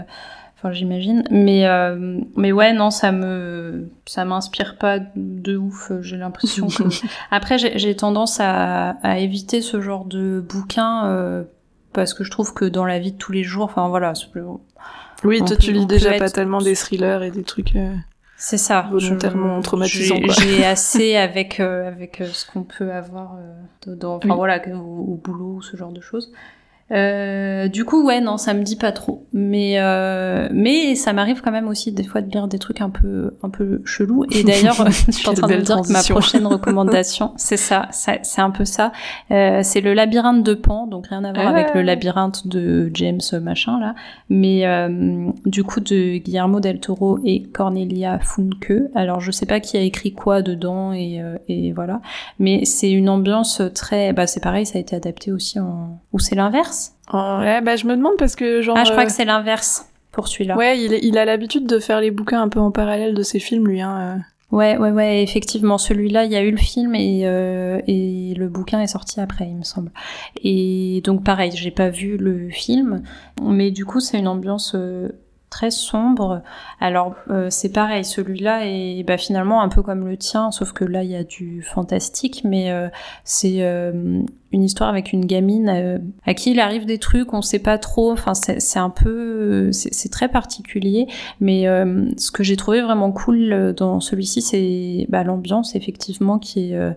Enfin, 0.62 0.74
j'imagine. 0.74 1.24
Mais, 1.32 1.66
euh, 1.66 2.20
mais 2.36 2.52
ouais, 2.52 2.72
non, 2.72 2.92
ça 2.92 3.12
me, 3.12 3.90
ça 4.06 4.26
m'inspire 4.26 4.78
pas 4.78 5.00
de 5.16 5.58
ouf. 5.58 5.92
J'ai 6.02 6.18
l'impression 6.18 6.68
que. 6.68 6.84
Après, 7.32 7.58
j'ai 7.58 7.96
tendance 7.96 8.40
à, 8.40 8.92
à, 9.02 9.18
éviter 9.18 9.62
ce 9.62 9.82
genre 9.82 10.06
de 10.06 10.40
bouquin 10.40 11.08
euh, 11.08 11.44
parce 11.94 12.14
que 12.14 12.24
je 12.24 12.30
trouve 12.30 12.54
que 12.54 12.66
dans 12.66 12.86
la 12.86 13.00
vie 13.00 13.12
de 13.12 13.18
tous 13.18 13.32
les 13.32 13.42
jours, 13.42 13.66
enfin 13.66 13.88
voilà. 13.90 14.14
Oui, 15.24 15.44
toi, 15.44 15.56
tu 15.56 15.72
lis 15.72 15.88
déjà 15.88 16.14
pas 16.20 16.30
tellement 16.30 16.62
des 16.62 16.76
thrillers 16.76 17.24
et 17.24 17.32
des 17.32 17.44
trucs. 17.44 17.76
Euh, 17.76 17.96
c'est 18.38 18.60
ça. 18.60 18.88
Volontairement 18.92 19.60
traumatisants. 19.62 20.20
J'ai 20.42 20.64
assez 20.66 21.16
avec 21.16 21.60
avec 21.60 22.22
ce 22.32 22.46
qu'on 22.46 22.64
peut 22.66 22.92
avoir 22.92 23.36
dans, 23.88 24.18
enfin 24.18 24.36
voilà, 24.36 24.62
au, 24.76 25.14
au, 25.14 25.16
boulot, 25.16 25.64
ce 25.64 25.76
genre 25.76 25.92
de 25.92 26.02
choses. 26.02 26.32
Euh, 26.92 27.68
du 27.68 27.86
coup, 27.86 28.06
ouais, 28.06 28.22
non, 28.22 28.38
ça 28.38 28.54
me 28.54 28.64
dit 28.64 28.76
pas 28.76 28.92
trop. 28.92 29.28
Mais, 29.34 29.80
euh, 29.80 30.50
mais 30.52 30.96
ça 30.96 31.14
m'arrive 31.14 31.42
quand 31.42 31.52
même 31.52 31.68
aussi 31.68 31.92
des 31.92 32.04
fois 32.04 32.22
de 32.22 32.30
lire 32.30 32.48
des 32.48 32.60
trucs 32.60 32.82
un 32.82 32.90
peu, 32.90 33.34
un 33.44 33.50
peu 33.50 33.82
chelous. 33.86 34.26
Et 34.32 34.44
d'ailleurs, 34.44 34.86
je 35.08 35.12
suis 35.12 35.30
en 35.30 35.34
train 35.34 35.48
de 35.48 35.56
me 35.56 35.62
dire 35.62 35.82
que 35.82 35.92
ma 35.92 36.04
prochaine 36.04 36.46
recommandation, 36.48 37.32
c'est 37.38 37.58
ça, 37.58 37.88
c'est 37.92 38.42
un 38.42 38.52
peu 38.52 38.66
ça. 38.66 38.92
Euh, 39.32 39.62
c'est 39.64 39.82
le 39.82 39.94
labyrinthe 39.94 40.44
de 40.44 40.54
Pan, 40.54 40.88
donc 40.88 41.08
rien 41.08 41.24
à 41.24 41.34
voir 41.34 41.48
avec 41.48 41.74
le 41.74 41.82
ah. 41.82 41.84
labyrinthe 41.84 42.48
de 42.48 42.92
James 42.94 43.22
machin 43.42 43.80
là, 43.80 43.96
mais 44.30 44.66
euh, 44.66 45.30
du 45.46 45.64
coup 45.64 45.80
de 45.80 46.18
Guillermo 46.18 46.60
del 46.60 46.80
Toro 46.80 47.20
et 47.24 47.44
Cornelia 47.44 48.20
Funke. 48.20 48.74
Alors 48.96 49.20
je 49.20 49.32
sais 49.32 49.46
pas 49.46 49.60
qui 49.60 49.78
a 49.78 49.82
écrit 49.82 50.14
quoi 50.14 50.42
dedans 50.42 50.94
et, 50.94 51.22
euh, 51.22 51.38
et 51.48 51.72
voilà, 51.72 52.02
mais 52.40 52.66
c'est 52.66 52.92
une 52.92 53.10
ambiance 53.10 53.62
très, 53.74 54.14
bah 54.14 54.28
c'est 54.28 54.42
pareil, 54.42 54.66
ça 54.66 54.78
a 54.78 54.82
été 54.82 54.96
adapté 54.96 55.32
aussi 55.32 55.60
en, 55.60 56.00
ou 56.14 56.20
c'est 56.20 56.36
l'inverse? 56.36 56.81
Ouais, 57.14 57.62
bah 57.62 57.76
je 57.76 57.86
me 57.86 57.96
demande 57.96 58.18
parce 58.18 58.36
que 58.36 58.62
genre. 58.62 58.78
Ah, 58.78 58.84
je 58.84 58.92
crois 58.92 59.04
euh, 59.04 59.06
que 59.06 59.12
c'est 59.12 59.26
l'inverse 59.26 59.88
pour 60.12 60.28
celui-là. 60.28 60.58
Ouais, 60.58 60.80
il, 60.80 60.94
il 60.94 61.18
a 61.18 61.26
l'habitude 61.26 61.68
de 61.68 61.80
faire 61.80 62.02
les 62.02 62.12
bouquins 62.12 62.42
un 62.42 62.50
peu 62.50 62.60
en 62.60 62.72
parallèle 62.72 63.14
de 63.14 63.24
ses 63.24 63.40
films, 63.40 63.68
lui. 63.68 63.82
Hein. 63.82 63.98
Euh. 64.00 64.56
Ouais, 64.56 64.78
ouais, 64.78 64.92
ouais, 64.92 65.24
effectivement, 65.24 65.78
celui-là, 65.78 66.26
il 66.26 66.32
y 66.32 66.36
a 66.36 66.42
eu 66.42 66.52
le 66.52 66.58
film 66.58 66.94
et, 66.94 67.22
euh, 67.24 67.80
et 67.88 68.34
le 68.36 68.50
bouquin 68.50 68.82
est 68.82 68.88
sorti 68.88 69.22
après, 69.22 69.48
il 69.48 69.56
me 69.56 69.64
semble. 69.64 69.92
Et 70.44 71.02
donc 71.06 71.24
pareil, 71.24 71.52
j'ai 71.56 71.72
pas 71.72 71.88
vu 71.88 72.18
le 72.18 72.50
film, 72.50 73.02
mais 73.42 73.72
du 73.72 73.86
coup, 73.86 74.02
c'est 74.02 74.20
une 74.20 74.28
ambiance 74.28 74.76
très 75.52 75.70
sombre. 75.70 76.42
Alors 76.80 77.14
euh, 77.30 77.48
c'est 77.52 77.72
pareil, 77.72 78.04
celui-là 78.04 78.66
est 78.66 79.04
bah, 79.04 79.18
finalement 79.18 79.62
un 79.62 79.70
peu 79.70 79.84
comme 79.84 80.08
le 80.08 80.18
tien, 80.18 80.50
sauf 80.50 80.72
que 80.72 80.86
là 80.86 81.04
il 81.04 81.12
y 81.12 81.16
a 81.16 81.24
du 81.24 81.62
fantastique, 81.62 82.42
mais 82.46 82.72
euh, 82.72 82.88
c'est 83.26 83.58
euh, 83.60 84.24
une 84.54 84.64
histoire 84.64 84.90
avec 84.90 85.12
une 85.12 85.26
gamine 85.26 86.02
à 86.26 86.34
qui 86.34 86.52
il 86.52 86.60
arrive 86.60 86.86
des 86.86 86.98
trucs, 86.98 87.34
on 87.34 87.42
sait 87.42 87.60
pas 87.60 87.78
trop. 87.78 88.12
Enfin 88.12 88.34
c'est 88.34 88.80
un 88.80 88.90
peu, 88.90 89.72
c'est 89.72 90.12
très 90.12 90.30
particulier, 90.30 91.08
mais 91.40 91.66
ce 92.18 92.32
que 92.32 92.44
j'ai 92.44 92.56
trouvé 92.56 92.82
vraiment 92.82 93.12
cool 93.12 93.74
dans 93.78 94.00
celui-ci, 94.00 94.42
c'est 94.42 95.06
bah, 95.10 95.24
l'ambiance 95.24 95.76
effectivement 95.76 96.40
qui 96.40 96.72
est 96.72 96.96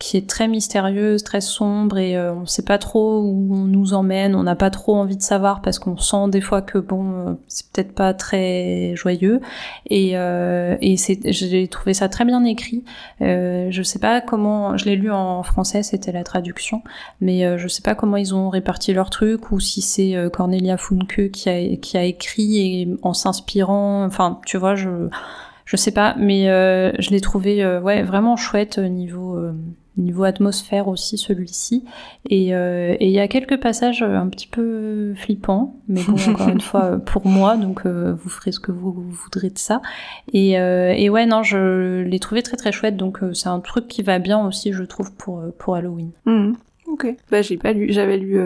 qui 0.00 0.16
est 0.16 0.26
très 0.26 0.48
mystérieuse, 0.48 1.22
très 1.22 1.42
sombre 1.42 1.98
et 1.98 2.16
euh, 2.16 2.32
on 2.32 2.46
sait 2.46 2.64
pas 2.64 2.78
trop 2.78 3.20
où 3.20 3.54
on 3.54 3.64
nous 3.64 3.92
emmène, 3.92 4.34
on 4.34 4.42
n'a 4.42 4.56
pas 4.56 4.70
trop 4.70 4.96
envie 4.96 5.18
de 5.18 5.22
savoir 5.22 5.60
parce 5.60 5.78
qu'on 5.78 5.98
sent 5.98 6.30
des 6.30 6.40
fois 6.40 6.62
que 6.62 6.78
bon, 6.78 7.12
euh, 7.12 7.34
c'est 7.48 7.70
peut-être 7.70 7.94
pas 7.94 8.14
très 8.14 8.96
joyeux 8.96 9.42
et, 9.90 10.12
euh, 10.16 10.78
et 10.80 10.96
j'ai 10.96 11.68
trouvé 11.68 11.92
ça 11.92 12.08
très 12.08 12.24
bien 12.24 12.42
écrit. 12.44 12.82
Euh, 13.20 13.68
je 13.70 13.82
sais 13.82 13.98
pas 13.98 14.22
comment, 14.22 14.74
je 14.78 14.86
l'ai 14.86 14.96
lu 14.96 15.10
en 15.10 15.42
français, 15.42 15.82
c'était 15.82 16.12
la 16.12 16.24
traduction, 16.24 16.82
mais 17.20 17.44
euh, 17.44 17.58
je 17.58 17.68
sais 17.68 17.82
pas 17.82 17.94
comment 17.94 18.16
ils 18.16 18.34
ont 18.34 18.48
réparti 18.48 18.94
leur 18.94 19.10
truc 19.10 19.52
ou 19.52 19.60
si 19.60 19.82
c'est 19.82 20.16
Cornelia 20.32 20.78
Funke 20.78 21.30
qui 21.30 21.50
a, 21.50 21.76
qui 21.76 21.98
a 21.98 22.04
écrit 22.04 22.56
et 22.56 22.88
en 23.02 23.12
s'inspirant, 23.12 24.02
enfin 24.06 24.40
tu 24.46 24.56
vois, 24.56 24.74
je 24.76 25.10
je 25.66 25.76
sais 25.76 25.92
pas, 25.92 26.16
mais 26.18 26.46
je 26.98 27.10
l'ai 27.10 27.20
trouvé 27.20 27.64
ouais 27.80 28.02
vraiment 28.02 28.36
chouette 28.36 28.78
niveau 28.78 29.38
niveau 30.00 30.24
atmosphère 30.24 30.88
aussi 30.88 31.18
celui-ci. 31.18 31.84
Euh, 32.30 32.96
et 32.98 33.06
il 33.06 33.12
y 33.12 33.20
a 33.20 33.28
quelques 33.28 33.58
passages 33.58 34.02
un 34.02 34.28
petit 34.28 34.46
peu 34.46 35.14
flippants 35.14 35.76
mais 35.88 36.02
bon 36.02 36.16
encore 36.30 36.48
une 36.48 36.60
fois 36.60 36.98
pour 36.98 37.26
moi 37.26 37.56
donc 37.56 37.86
euh, 37.86 38.14
vous 38.14 38.28
ferez 38.28 38.52
ce 38.52 38.60
que 38.60 38.72
vous, 38.72 38.92
voudrez 38.92 39.50
de 39.50 39.58
ça. 39.58 39.80
Et, 40.32 40.58
euh, 40.58 40.92
et 40.96 41.10
ouais 41.10 41.26
non 41.26 41.42
je 41.42 42.02
l'ai 42.02 42.18
trouvé 42.18 42.42
très 42.42 42.56
très 42.56 42.72
chouette 42.72 42.96
donc 42.96 43.20
c'est 43.32 43.48
un 43.48 43.60
truc 43.60 43.88
qui 43.88 44.02
va 44.02 44.18
bien 44.18 44.44
aussi 44.46 44.72
je 44.72 44.82
trouve 44.82 45.12
pour 45.14 45.42
pour 45.58 45.74
Halloween. 45.74 46.10
Mmh. 46.26 46.52
ok. 46.88 47.16
Bah 47.30 47.42
j'ai 47.42 47.56
pas 47.56 47.72
lu 47.72 47.92
j'avais 47.92 48.18
lu 48.18 48.38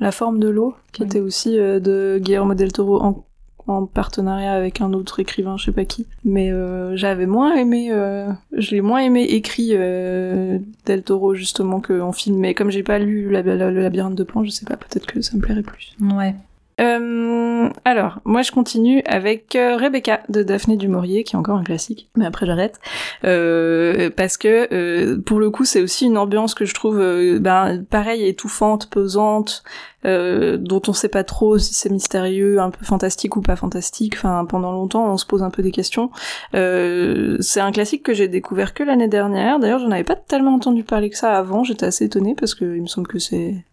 la 0.00 0.12
forme 0.12 0.38
de 0.38 0.48
l'eau 0.48 0.74
qui 0.92 1.02
était 1.02 1.20
aussi 1.20 1.56
de 1.56 2.18
Guillermo 2.20 2.54
del 2.54 2.72
Toro 2.72 3.02
en 3.02 3.24
en 3.68 3.86
partenariat 3.86 4.52
avec 4.52 4.80
un 4.80 4.92
autre 4.92 5.20
écrivain, 5.20 5.56
je 5.56 5.66
sais 5.66 5.72
pas 5.72 5.84
qui. 5.84 6.06
Mais 6.24 6.50
euh, 6.50 6.96
j'avais 6.96 7.26
moins 7.26 7.54
aimé, 7.54 7.88
euh, 7.90 8.28
je 8.52 8.72
l'ai 8.72 8.80
moins 8.80 9.00
aimé 9.00 9.22
écrit 9.22 9.70
euh, 9.72 10.58
Del 10.86 11.02
Toro 11.02 11.34
justement 11.34 11.80
qu'en 11.80 12.12
film. 12.12 12.38
Mais 12.38 12.54
comme 12.54 12.70
j'ai 12.70 12.82
pas 12.82 12.98
lu 12.98 13.28
le 13.28 13.80
labyrinthe 13.80 14.14
de 14.14 14.24
Pan, 14.24 14.44
je 14.44 14.50
sais 14.50 14.66
pas, 14.66 14.76
peut-être 14.76 15.06
que 15.06 15.20
ça 15.20 15.36
me 15.36 15.42
plairait 15.42 15.62
plus. 15.62 15.94
Ouais. 16.00 16.34
Euh, 16.80 17.68
alors, 17.84 18.20
moi 18.24 18.42
je 18.42 18.52
continue 18.52 19.02
avec 19.04 19.56
euh, 19.56 19.76
Rebecca 19.76 20.20
de 20.28 20.42
Daphné 20.42 20.76
du 20.76 20.88
Maurier, 20.88 21.24
qui 21.24 21.34
est 21.34 21.38
encore 21.38 21.56
un 21.56 21.64
classique, 21.64 22.08
mais 22.16 22.26
après 22.26 22.46
j'arrête. 22.46 22.80
Euh, 23.24 24.10
parce 24.16 24.36
que 24.36 24.68
euh, 24.72 25.20
pour 25.20 25.40
le 25.40 25.50
coup, 25.50 25.64
c'est 25.64 25.82
aussi 25.82 26.06
une 26.06 26.18
ambiance 26.18 26.54
que 26.54 26.64
je 26.64 26.74
trouve 26.74 27.00
euh, 27.00 27.38
ben, 27.40 27.84
pareil, 27.88 28.26
étouffante, 28.26 28.88
pesante, 28.90 29.62
dont 30.04 30.80
on 30.86 30.92
sait 30.92 31.08
pas 31.08 31.24
trop 31.24 31.58
si 31.58 31.74
c'est 31.74 31.90
mystérieux, 31.90 32.60
un 32.60 32.70
peu 32.70 32.84
fantastique 32.84 33.36
ou 33.36 33.42
pas 33.42 33.56
fantastique. 33.56 34.14
Enfin, 34.16 34.44
pendant 34.46 34.72
longtemps, 34.72 35.12
on 35.12 35.16
se 35.18 35.26
pose 35.26 35.42
un 35.42 35.50
peu 35.50 35.62
des 35.62 35.72
questions. 35.72 36.10
c'est 36.52 37.60
un 37.60 37.72
classique 37.72 38.04
que 38.04 38.14
j'ai 38.14 38.28
découvert 38.28 38.74
que 38.74 38.82
l'année 38.82 39.08
dernière. 39.08 39.58
D'ailleurs, 39.58 39.80
j'en 39.80 39.90
avais 39.90 40.04
pas 40.04 40.16
tellement 40.16 40.54
entendu 40.54 40.84
parler 40.84 41.10
que 41.10 41.16
ça 41.16 41.36
avant. 41.36 41.64
J'étais 41.64 41.86
assez 41.86 42.04
étonnée 42.04 42.34
parce 42.38 42.54
que 42.54 42.64
il 42.64 42.82
me 42.82 42.86
semble 42.86 43.08
que 43.08 43.18
c'est 43.18 43.64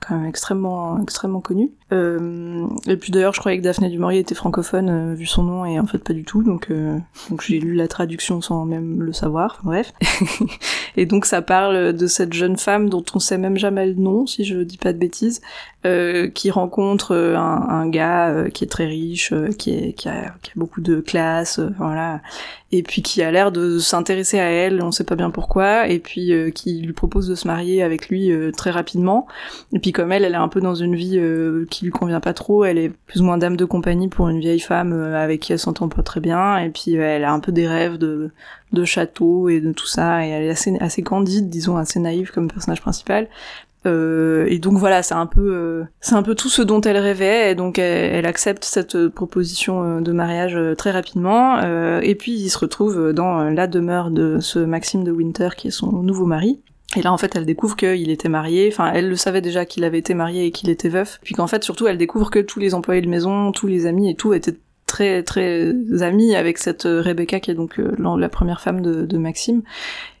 quand 0.00 0.16
même 0.16 0.26
extrêmement 0.26 1.00
extrêmement 1.00 1.40
connu. 1.40 1.72
Euh, 1.92 2.66
et 2.86 2.96
puis 2.96 3.12
d'ailleurs, 3.12 3.34
je 3.34 3.40
croyais 3.40 3.58
que 3.58 3.62
Daphné 3.62 3.88
du 3.90 3.98
Maurier 3.98 4.20
était 4.20 4.34
francophone 4.34 4.88
euh, 4.88 5.14
vu 5.14 5.26
son 5.26 5.42
nom 5.42 5.64
et 5.66 5.78
en 5.78 5.86
fait 5.86 5.98
pas 5.98 6.14
du 6.14 6.24
tout. 6.24 6.42
Donc 6.42 6.70
euh, 6.70 6.98
donc 7.28 7.42
j'ai 7.42 7.58
lu 7.60 7.74
la 7.74 7.86
traduction 7.86 8.40
sans 8.40 8.64
même 8.64 9.02
le 9.02 9.12
savoir. 9.12 9.60
bref. 9.62 9.92
et 10.96 11.04
donc 11.06 11.26
ça 11.26 11.42
parle 11.42 11.92
de 11.92 12.06
cette 12.06 12.32
jeune 12.32 12.56
femme 12.56 12.88
dont 12.88 13.04
on 13.14 13.18
sait 13.18 13.38
même 13.38 13.58
jamais 13.58 13.86
le 13.86 13.94
nom, 13.94 14.26
si 14.26 14.44
je 14.44 14.58
dis 14.60 14.78
pas 14.78 14.92
de 14.92 14.98
bêtises, 14.98 15.40
qui 16.34 16.50
rencontre 16.52 17.12
un, 17.16 17.88
gars 17.88 18.44
qui 18.54 18.62
est 18.62 18.68
très 18.68 18.86
riche, 18.86 19.34
qui, 19.58 19.72
a, 19.74 19.92
qui 19.92 20.08
a 20.08 20.52
beaucoup 20.54 20.80
de 20.80 21.00
classe, 21.00 21.58
voilà, 21.76 22.20
et 22.70 22.84
puis 22.84 23.02
qui 23.02 23.20
a 23.20 23.32
l'air 23.32 23.50
de 23.50 23.80
s'intéresser 23.80 24.38
à 24.38 24.48
elle, 24.48 24.80
on 24.80 24.92
sait 24.92 25.02
pas 25.02 25.16
bien 25.16 25.30
pourquoi, 25.30 25.88
et 25.88 25.98
puis 25.98 26.32
qui 26.54 26.80
lui 26.82 26.92
propose 26.92 27.26
de 27.26 27.34
se 27.34 27.48
marier 27.48 27.82
avec 27.82 28.08
lui 28.08 28.30
très 28.56 28.70
rapidement. 28.70 29.26
Et 29.72 29.80
puis 29.80 29.90
comme 29.90 30.12
elle, 30.12 30.24
elle 30.24 30.34
est 30.34 30.36
un 30.36 30.46
peu 30.46 30.60
dans 30.60 30.76
une 30.76 30.94
vie 30.94 31.20
qui 31.68 31.81
lui 31.84 31.90
convient 31.90 32.20
pas 32.20 32.32
trop. 32.32 32.64
Elle 32.64 32.78
est 32.78 32.90
plus 33.06 33.20
ou 33.20 33.24
moins 33.24 33.38
dame 33.38 33.56
de 33.56 33.64
compagnie 33.64 34.08
pour 34.08 34.28
une 34.28 34.40
vieille 34.40 34.60
femme 34.60 34.92
euh, 34.92 35.22
avec 35.22 35.40
qui 35.40 35.52
elle 35.52 35.58
s'entend 35.58 35.88
pas 35.88 36.02
très 36.02 36.20
bien. 36.20 36.58
Et 36.58 36.70
puis 36.70 36.96
euh, 36.96 37.02
elle 37.02 37.24
a 37.24 37.32
un 37.32 37.40
peu 37.40 37.52
des 37.52 37.66
rêves 37.66 37.98
de, 37.98 38.30
de 38.72 38.84
château 38.84 39.48
et 39.48 39.60
de 39.60 39.72
tout 39.72 39.86
ça. 39.86 40.26
Et 40.26 40.30
elle 40.30 40.44
est 40.44 40.50
assez, 40.50 40.76
assez 40.80 41.02
candide, 41.02 41.48
disons, 41.48 41.76
assez 41.76 42.00
naïve 42.00 42.30
comme 42.32 42.48
personnage 42.48 42.80
principal. 42.80 43.28
Euh, 43.84 44.46
et 44.48 44.60
donc 44.60 44.78
voilà, 44.78 45.02
c'est 45.02 45.14
un 45.14 45.26
peu, 45.26 45.84
c'est 46.00 46.14
un 46.14 46.22
peu 46.22 46.36
tout 46.36 46.48
ce 46.48 46.62
dont 46.62 46.80
elle 46.80 46.98
rêvait. 46.98 47.50
Et 47.50 47.54
donc 47.54 47.78
elle, 47.78 48.14
elle 48.14 48.26
accepte 48.26 48.64
cette 48.64 49.08
proposition 49.08 50.00
de 50.00 50.12
mariage 50.12 50.56
très 50.78 50.92
rapidement. 50.92 51.60
et 52.00 52.14
puis 52.14 52.32
il 52.32 52.48
se 52.48 52.58
retrouve 52.58 53.12
dans 53.12 53.44
la 53.44 53.66
demeure 53.66 54.10
de 54.10 54.38
ce 54.40 54.60
Maxime 54.60 55.02
de 55.04 55.10
Winter 55.10 55.50
qui 55.56 55.68
est 55.68 55.72
son 55.72 55.90
nouveau 56.02 56.26
mari. 56.26 56.60
Et 56.96 57.02
là, 57.02 57.12
en 57.12 57.16
fait, 57.16 57.34
elle 57.36 57.46
découvre 57.46 57.76
qu'il 57.76 58.10
était 58.10 58.28
marié. 58.28 58.68
Enfin, 58.70 58.92
elle 58.92 59.08
le 59.08 59.16
savait 59.16 59.40
déjà 59.40 59.64
qu'il 59.64 59.84
avait 59.84 59.98
été 59.98 60.14
marié 60.14 60.46
et 60.46 60.50
qu'il 60.50 60.68
était 60.68 60.88
veuf. 60.88 61.18
Puis 61.22 61.34
qu'en 61.34 61.46
fait, 61.46 61.64
surtout, 61.64 61.86
elle 61.86 61.98
découvre 61.98 62.30
que 62.30 62.38
tous 62.38 62.58
les 62.58 62.74
employés 62.74 63.00
de 63.00 63.08
maison, 63.08 63.52
tous 63.52 63.66
les 63.66 63.86
amis 63.86 64.10
et 64.10 64.14
tout 64.14 64.34
étaient 64.34 64.58
très 64.92 65.22
très 65.22 65.72
amis 66.02 66.36
avec 66.36 66.58
cette 66.58 66.82
Rebecca 66.82 67.40
qui 67.40 67.50
est 67.50 67.54
donc 67.54 67.80
euh, 67.80 67.96
la 68.18 68.28
première 68.28 68.60
femme 68.60 68.82
de, 68.82 69.18
Maxime. 69.18 69.62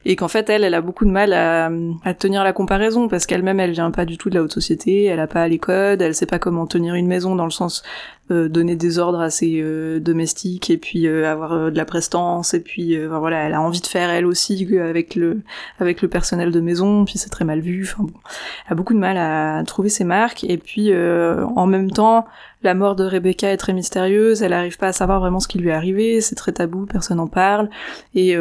Et 0.04 0.16
qu'en 0.16 0.28
fait 0.28 0.48
elle 0.48 0.64
elle 0.64 0.74
a 0.74 0.80
beaucoup 0.80 1.04
de 1.04 1.10
mal 1.10 1.32
à, 1.32 2.14
tenir 2.14 2.42
la 2.42 2.52
comparaison 2.52 3.06
parce 3.08 3.26
qu'elle-même 3.26 3.60
elle 3.60 3.72
vient 3.72 3.90
pas 3.90 4.04
du 4.04 4.16
tout 4.16 4.30
de 4.30 4.34
la 4.34 4.42
haute 4.42 4.52
société 4.52 5.04
elle 5.04 5.20
a 5.20 5.28
pas 5.28 5.46
les 5.46 5.58
codes 5.58 6.02
elle 6.02 6.14
sait 6.14 6.26
pas 6.26 6.40
comment 6.40 6.66
tenir 6.66 6.94
une 6.96 7.06
maison 7.06 7.36
dans 7.36 7.44
le 7.44 7.52
sens 7.52 7.84
euh, 8.32 8.48
donner 8.48 8.76
des 8.76 8.98
ordres 8.98 9.20
à 9.20 9.30
ses 9.30 9.60
euh, 9.60 10.00
domestiques 10.00 10.70
et 10.70 10.78
puis 10.78 11.06
euh, 11.06 11.30
avoir 11.30 11.70
de 11.70 11.76
la 11.76 11.84
prestance 11.84 12.54
et 12.54 12.60
puis 12.60 12.96
voilà 13.06 13.44
elle 13.46 13.54
a 13.54 13.60
envie 13.60 13.80
de 13.80 13.86
faire 13.86 14.10
elle 14.10 14.26
aussi 14.26 14.66
avec 14.78 15.16
le 15.16 15.42
avec 15.80 16.02
le 16.02 16.08
personnel 16.08 16.50
de 16.50 16.60
maison 16.60 17.04
puis 17.04 17.18
c'est 17.18 17.30
très 17.30 17.44
mal 17.44 17.60
vu 17.60 17.84
enfin 17.84 18.04
bon 18.04 18.18
elle 18.66 18.72
a 18.72 18.74
beaucoup 18.74 18.94
de 18.94 18.98
mal 18.98 19.16
à 19.18 19.62
trouver 19.66 19.88
ses 19.88 20.04
marques 20.04 20.44
et 20.44 20.56
puis 20.56 20.92
en 20.94 21.66
même 21.66 21.90
temps 21.90 22.26
la 22.62 22.74
mort 22.74 22.96
de 22.96 23.04
Rebecca 23.04 23.50
est 23.50 23.56
très 23.56 23.72
mystérieuse, 23.72 24.42
elle 24.42 24.52
arrive 24.52 24.78
pas 24.78 24.88
à 24.88 24.92
savoir 24.92 25.20
vraiment 25.20 25.40
ce 25.40 25.48
qui 25.48 25.58
lui 25.58 25.68
est 25.68 25.72
arrivé, 25.72 26.20
c'est 26.20 26.34
très 26.34 26.52
tabou, 26.52 26.86
personne 26.86 27.18
n'en 27.18 27.26
parle, 27.26 27.68
et, 28.14 28.36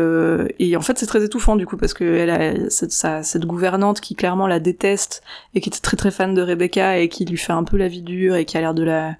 et 0.59 0.77
en 0.77 0.81
fait 0.81 0.97
c'est 0.97 1.05
très 1.05 1.23
étouffant 1.23 1.55
du 1.55 1.65
coup 1.65 1.77
parce 1.77 1.93
que 1.93 2.03
elle 2.03 2.29
a 2.29 2.69
cette, 2.69 2.91
cette 2.91 3.45
gouvernante 3.45 4.01
qui 4.01 4.15
clairement 4.15 4.47
la 4.47 4.59
déteste 4.59 5.23
et 5.55 5.61
qui 5.61 5.69
était 5.69 5.79
très 5.79 5.97
très 5.97 6.11
fan 6.11 6.33
de 6.33 6.41
Rebecca 6.41 6.97
et 6.97 7.09
qui 7.09 7.25
lui 7.25 7.37
fait 7.37 7.53
un 7.53 7.63
peu 7.63 7.77
la 7.77 7.87
vie 7.87 8.01
dure 8.01 8.35
et 8.35 8.45
qui 8.45 8.57
a 8.57 8.61
l'air 8.61 8.73
de 8.73 8.83
la 8.83 9.15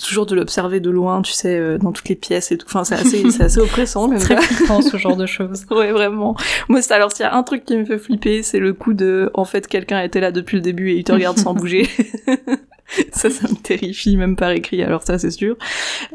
toujours 0.00 0.26
de 0.26 0.34
l'observer 0.34 0.80
de 0.80 0.90
loin, 0.90 1.22
tu 1.22 1.32
sais, 1.32 1.56
euh, 1.58 1.78
dans 1.78 1.92
toutes 1.92 2.08
les 2.08 2.14
pièces 2.14 2.52
et 2.52 2.58
tout. 2.58 2.66
Enfin, 2.68 2.84
c'est 2.84 2.94
assez, 2.94 3.30
c'est 3.30 3.44
assez 3.44 3.58
oppressant. 3.60 4.08
Même 4.08 4.18
très 4.18 4.40
flippant 4.40 4.82
ce 4.82 4.96
genre 4.96 5.16
de 5.16 5.26
choses. 5.26 5.66
ouais, 5.70 5.92
vraiment. 5.92 6.36
Moi, 6.68 6.82
c'est 6.82 6.94
alors 6.94 7.12
s'il 7.12 7.24
y 7.24 7.28
a 7.28 7.34
un 7.34 7.42
truc 7.42 7.64
qui 7.64 7.76
me 7.76 7.84
fait 7.84 7.98
flipper, 7.98 8.42
c'est 8.42 8.58
le 8.58 8.72
coup 8.72 8.94
de, 8.94 9.30
en 9.34 9.44
fait, 9.44 9.66
quelqu'un 9.66 10.00
était 10.02 10.20
là 10.20 10.30
depuis 10.30 10.56
le 10.56 10.62
début 10.62 10.90
et 10.90 10.96
il 10.96 11.04
te 11.04 11.12
regarde 11.12 11.38
sans 11.38 11.54
bouger. 11.54 11.88
ça, 13.12 13.30
ça 13.30 13.48
me 13.48 13.56
terrifie, 13.56 14.16
même 14.16 14.36
par 14.36 14.50
écrit, 14.50 14.82
alors 14.82 15.02
ça, 15.02 15.18
c'est 15.18 15.30
sûr. 15.30 15.56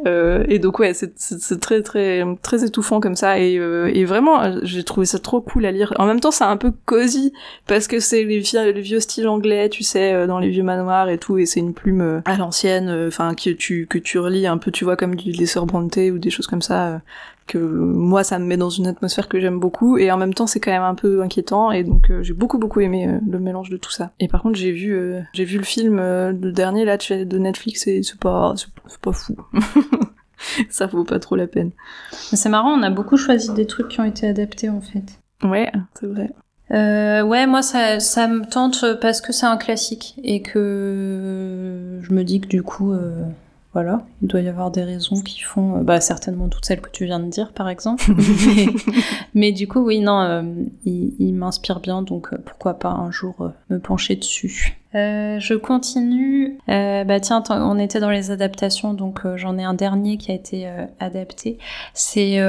Euh, 0.05 0.45
et 0.47 0.60
donc, 0.60 0.79
ouais, 0.79 0.93
c'est 0.93 1.60
très, 1.60 1.81
très, 1.81 2.23
très 2.41 2.63
étouffant 2.63 2.99
comme 2.99 3.15
ça. 3.15 3.39
Et, 3.39 3.57
euh, 3.57 3.91
et 3.93 4.05
vraiment, 4.05 4.60
j'ai 4.63 4.84
trouvé 4.84 5.05
ça 5.05 5.19
trop 5.19 5.41
cool 5.41 5.65
à 5.65 5.71
lire. 5.71 5.93
En 5.97 6.05
même 6.05 6.19
temps, 6.19 6.31
c'est 6.31 6.43
un 6.43 6.57
peu 6.57 6.71
cosy, 6.86 7.34
parce 7.67 7.88
que 7.88 7.99
c'est 7.99 8.23
les, 8.23 8.39
vieux, 8.39 8.71
les 8.71 8.81
vieux 8.81 8.99
styles 8.99 9.27
anglais, 9.27 9.69
tu 9.69 9.84
sais, 9.84 10.13
euh, 10.13 10.27
dans 10.27 10.39
les 10.39 10.49
vieux 10.49 10.63
manoirs 10.63 11.10
et 11.10 11.17
tout, 11.17 11.38
et 11.38 11.45
c'est 11.45 11.60
une 11.60 11.73
plume 11.73 12.01
euh, 12.01 12.21
à 12.25 12.38
l'ancienne, 12.38 12.89
enfin, 13.07 13.34
que 13.36 13.49
tu, 13.49 13.88
que 13.88 13.97
tu 13.97 14.19
relis 14.19 14.47
un 14.47 14.57
peu, 14.57 14.71
tu 14.71 14.86
vois, 14.86 14.95
comme 14.95 15.15
du 15.15 15.31
Les 15.31 15.45
Sœurs 15.45 15.65
Bronte 15.65 15.97
ou 15.97 16.19
des 16.19 16.29
choses 16.29 16.47
comme 16.47 16.62
ça 16.62 17.01
que 17.47 17.58
moi 17.58 18.23
ça 18.23 18.39
me 18.39 18.45
met 18.45 18.58
dans 18.58 18.69
une 18.69 18.88
atmosphère 18.88 19.27
que 19.27 19.39
j'aime 19.39 19.60
beaucoup 19.60 19.97
et 19.97 20.12
en 20.12 20.17
même 20.17 20.34
temps 20.34 20.47
c'est 20.47 20.60
quand 20.60 20.71
même 20.71 20.84
un 20.84 20.95
peu 20.95 21.21
inquiétant 21.21 21.71
et 21.71 21.84
donc 21.84 22.10
euh, 22.10 22.23
j'ai 22.23 22.34
beaucoup 22.34 22.58
beaucoup 22.58 22.80
aimé 22.80 23.08
euh, 23.08 23.19
le 23.30 23.39
mélange 23.39 23.69
de 23.69 23.77
tout 23.77 23.91
ça. 23.91 24.12
Et 24.19 24.27
par 24.27 24.41
contre 24.41 24.58
j'ai 24.58 24.71
vu 24.71 24.93
euh, 24.93 25.21
j'ai 25.34 25.45
vu 25.45 25.58
le 25.58 25.63
film 25.63 25.97
le 25.97 26.51
dernier 26.51 26.86
là 26.86 26.97
de 26.97 27.38
Netflix 27.38 27.88
et 27.88 28.04
c'est 28.04 28.19
pas 28.19 28.54
c'est 28.56 28.99
pas 28.99 29.12
fou. 29.12 29.36
ça 30.69 30.88
vaut 30.88 31.04
pas 31.04 31.19
trop 31.19 31.36
la 31.36 31.47
peine. 31.47 31.71
C'est 32.12 32.49
marrant, 32.49 32.71
on 32.71 32.84
a 32.84 32.89
beaucoup 32.89 33.17
choisi 33.17 33.51
des 33.54 33.65
trucs 33.65 33.89
qui 33.89 33.99
ont 33.99 34.06
été 34.06 34.27
adaptés 34.27 34.69
en 34.69 34.82
fait. 34.82 35.19
Ouais, 35.43 35.71
c'est 35.99 36.08
vrai. 36.08 36.32
Euh, 36.71 37.21
ouais, 37.23 37.47
moi 37.47 37.62
ça, 37.62 37.99
ça 37.99 38.27
me 38.27 38.45
tente 38.45 38.86
parce 39.01 39.19
que 39.19 39.34
c'est 39.34 39.45
un 39.45 39.58
classique 39.58 40.15
et 40.23 40.41
que 40.41 41.99
je 42.01 42.13
me 42.13 42.23
dis 42.23 42.39
que 42.39 42.47
du 42.47 42.63
coup, 42.63 42.93
euh, 42.93 43.23
voilà, 43.73 44.05
il 44.21 44.27
doit 44.27 44.41
y 44.41 44.49
avoir 44.49 44.69
des 44.69 44.84
raisons 44.84 45.21
qui 45.21 45.39
font, 45.41 45.77
euh, 45.77 45.81
bah, 45.81 46.01
certainement 46.01 46.49
toutes 46.49 46.65
celles 46.65 46.81
que 46.81 46.89
tu 46.89 47.05
viens 47.05 47.21
de 47.21 47.29
dire, 47.29 47.53
par 47.53 47.69
exemple. 47.69 48.03
mais, 49.34 49.53
du 49.53 49.67
coup, 49.67 49.79
oui, 49.79 50.01
non, 50.01 50.21
euh, 50.21 50.43
il, 50.84 51.34
m'inspire 51.34 51.79
bien, 51.79 52.01
donc 52.01 52.34
euh, 52.34 52.38
pourquoi 52.43 52.73
pas 52.73 52.89
un 52.89 53.12
jour 53.12 53.51
me 53.69 53.79
pencher 53.79 54.17
dessus. 54.17 54.77
je 54.93 55.53
continue. 55.55 56.57
bah 56.67 57.19
tiens, 57.21 57.43
on 57.49 57.79
était 57.79 58.01
dans 58.01 58.10
les 58.10 58.29
adaptations, 58.29 58.93
donc 58.93 59.21
j'en 59.38 59.57
ai 59.57 59.63
un 59.63 59.73
dernier 59.73 60.17
qui 60.17 60.31
a 60.31 60.36
été 60.36 60.69
adapté. 60.99 61.57
C'est 61.93 62.39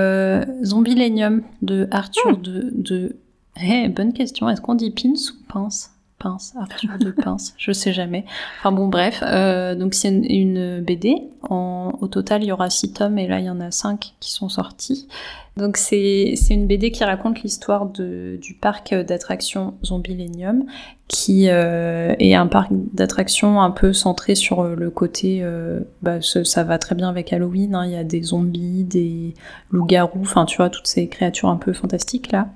Zombilenium 0.64 1.42
de 1.62 1.86
Arthur 1.92 2.38
hmm. 2.38 2.42
de. 2.42 2.70
de... 2.74 3.16
Eh, 3.62 3.88
bonne 3.88 4.12
question. 4.12 4.48
Est-ce 4.48 4.60
qu'on 4.60 4.74
dit 4.74 4.90
pins 4.90 5.10
ou 5.10 5.52
pince? 5.52 5.91
Pince, 6.22 6.54
de 7.00 7.10
Pince, 7.10 7.54
je 7.58 7.72
sais 7.72 7.92
jamais. 7.92 8.24
Enfin 8.60 8.70
bon, 8.70 8.86
bref, 8.86 9.22
euh, 9.26 9.74
donc 9.74 9.94
c'est 9.94 10.08
une, 10.08 10.80
BD. 10.80 11.16
au 11.50 12.08
total, 12.10 12.44
il 12.44 12.46
y 12.46 12.52
aura 12.52 12.70
six 12.70 12.92
tomes 12.92 13.18
et 13.18 13.26
là, 13.26 13.40
il 13.40 13.46
y 13.46 13.50
en 13.50 13.60
a 13.60 13.70
cinq 13.70 14.14
qui 14.20 14.30
sont 14.30 14.48
sortis. 14.48 15.08
Donc 15.56 15.76
c'est 15.76 16.34
une 16.50 16.66
BD 16.66 16.92
qui 16.92 17.04
raconte 17.04 17.42
l'histoire 17.42 17.86
du 17.86 18.56
parc 18.60 18.94
d'attractions 18.94 19.74
Zombilenium, 19.84 20.64
qui 21.08 21.48
euh, 21.48 22.14
est 22.18 22.34
un 22.34 22.46
parc 22.46 22.70
d'attractions 22.70 23.60
un 23.60 23.70
peu 23.70 23.92
centré 23.92 24.34
sur 24.34 24.62
le 24.64 24.90
côté, 24.90 25.40
euh, 25.42 25.80
bah, 26.00 26.20
ça 26.22 26.64
va 26.64 26.78
très 26.78 26.94
bien 26.94 27.08
avec 27.08 27.32
Halloween, 27.32 27.74
hein. 27.74 27.84
il 27.84 27.92
y 27.92 27.96
a 27.96 28.04
des 28.04 28.22
zombies, 28.22 28.84
des 28.84 29.34
loups-garous, 29.70 30.22
enfin 30.22 30.46
tu 30.46 30.56
vois, 30.56 30.70
toutes 30.70 30.86
ces 30.86 31.08
créatures 31.08 31.48
un 31.48 31.56
peu 31.56 31.72
fantastiques 31.72 32.32
là. 32.32 32.48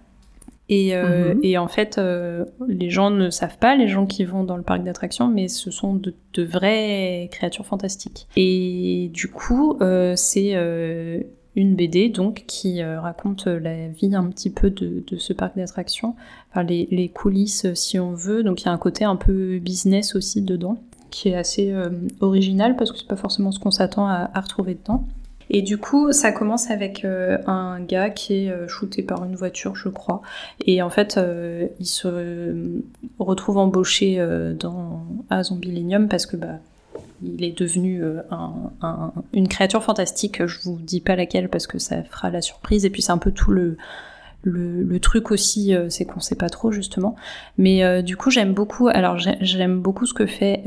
Et, 0.68 0.96
euh, 0.96 1.34
mhm. 1.34 1.40
et, 1.42 1.58
en 1.58 1.68
fait, 1.68 1.98
euh, 1.98 2.44
les 2.66 2.90
gens 2.90 3.10
ne 3.10 3.30
savent 3.30 3.58
pas, 3.58 3.76
les 3.76 3.88
gens 3.88 4.06
qui 4.06 4.24
vont 4.24 4.42
dans 4.42 4.56
le 4.56 4.62
parc 4.62 4.82
d'attractions, 4.82 5.28
mais 5.28 5.48
ce 5.48 5.70
sont 5.70 5.94
de, 5.94 6.14
de, 6.34 6.42
vraies 6.42 7.28
créatures 7.30 7.66
fantastiques. 7.66 8.26
Et 8.36 9.10
du 9.12 9.28
coup, 9.28 9.78
euh, 9.80 10.14
c'est 10.16 10.54
une 11.54 11.74
BD 11.74 12.08
donc 12.08 12.44
qui 12.46 12.82
raconte 12.82 13.46
la 13.46 13.88
vie 13.88 14.14
un 14.14 14.28
petit 14.28 14.50
peu 14.50 14.70
de, 14.70 15.04
de 15.06 15.16
ce 15.16 15.32
parc 15.32 15.56
d'attractions, 15.56 16.14
enfin 16.50 16.64
les, 16.64 16.86
les, 16.90 17.08
coulisses 17.08 17.72
si 17.74 17.98
on 17.98 18.12
veut. 18.12 18.42
Donc 18.42 18.62
il 18.62 18.66
y 18.66 18.68
a 18.68 18.72
un 18.72 18.78
côté 18.78 19.04
un 19.04 19.16
peu 19.16 19.58
business 19.58 20.16
aussi 20.16 20.42
dedans, 20.42 20.78
qui 21.10 21.28
est 21.28 21.36
assez 21.36 21.72
original 22.20 22.76
parce 22.76 22.92
que 22.92 22.98
c'est 22.98 23.08
pas 23.08 23.16
forcément 23.16 23.52
ce 23.52 23.60
qu'on 23.60 23.70
s'attend 23.70 24.06
à, 24.06 24.30
à 24.34 24.40
retrouver 24.40 24.74
dedans. 24.74 25.06
Et 25.50 25.62
du 25.62 25.78
coup, 25.78 26.12
ça 26.12 26.32
commence 26.32 26.70
avec 26.70 27.04
euh, 27.04 27.38
un 27.46 27.80
gars 27.80 28.10
qui 28.10 28.46
est 28.46 28.50
euh, 28.50 28.66
shooté 28.68 29.02
par 29.02 29.24
une 29.24 29.36
voiture, 29.36 29.76
je 29.76 29.88
crois. 29.88 30.22
Et 30.64 30.82
en 30.82 30.90
fait, 30.90 31.16
euh, 31.16 31.68
il 31.78 31.86
se 31.86 32.82
retrouve 33.18 33.58
embauché 33.58 34.24
dans, 34.58 35.04
à 35.30 35.42
Zombilenium 35.42 36.08
parce 36.08 36.26
que 36.26 36.36
bah, 36.36 36.58
il 37.22 37.44
est 37.44 37.56
devenu 37.56 38.02
un, 38.30 39.12
une 39.32 39.48
créature 39.48 39.82
fantastique. 39.82 40.44
Je 40.46 40.60
vous 40.62 40.78
dis 40.80 41.00
pas 41.00 41.16
laquelle 41.16 41.48
parce 41.48 41.66
que 41.66 41.78
ça 41.78 42.02
fera 42.02 42.30
la 42.30 42.40
surprise. 42.40 42.84
Et 42.84 42.90
puis 42.90 43.02
c'est 43.02 43.12
un 43.12 43.18
peu 43.18 43.30
tout 43.30 43.52
le, 43.52 43.76
le, 44.42 44.82
le 44.82 45.00
truc 45.00 45.30
aussi, 45.30 45.74
c'est 45.88 46.04
qu'on 46.04 46.20
sait 46.20 46.34
pas 46.34 46.50
trop 46.50 46.72
justement. 46.72 47.16
Mais 47.56 48.02
du 48.02 48.16
coup, 48.16 48.30
j'aime 48.30 48.52
beaucoup. 48.52 48.88
Alors 48.88 49.18
j'aime 49.18 49.80
beaucoup 49.80 50.06
ce 50.06 50.14
que 50.14 50.26
fait 50.26 50.62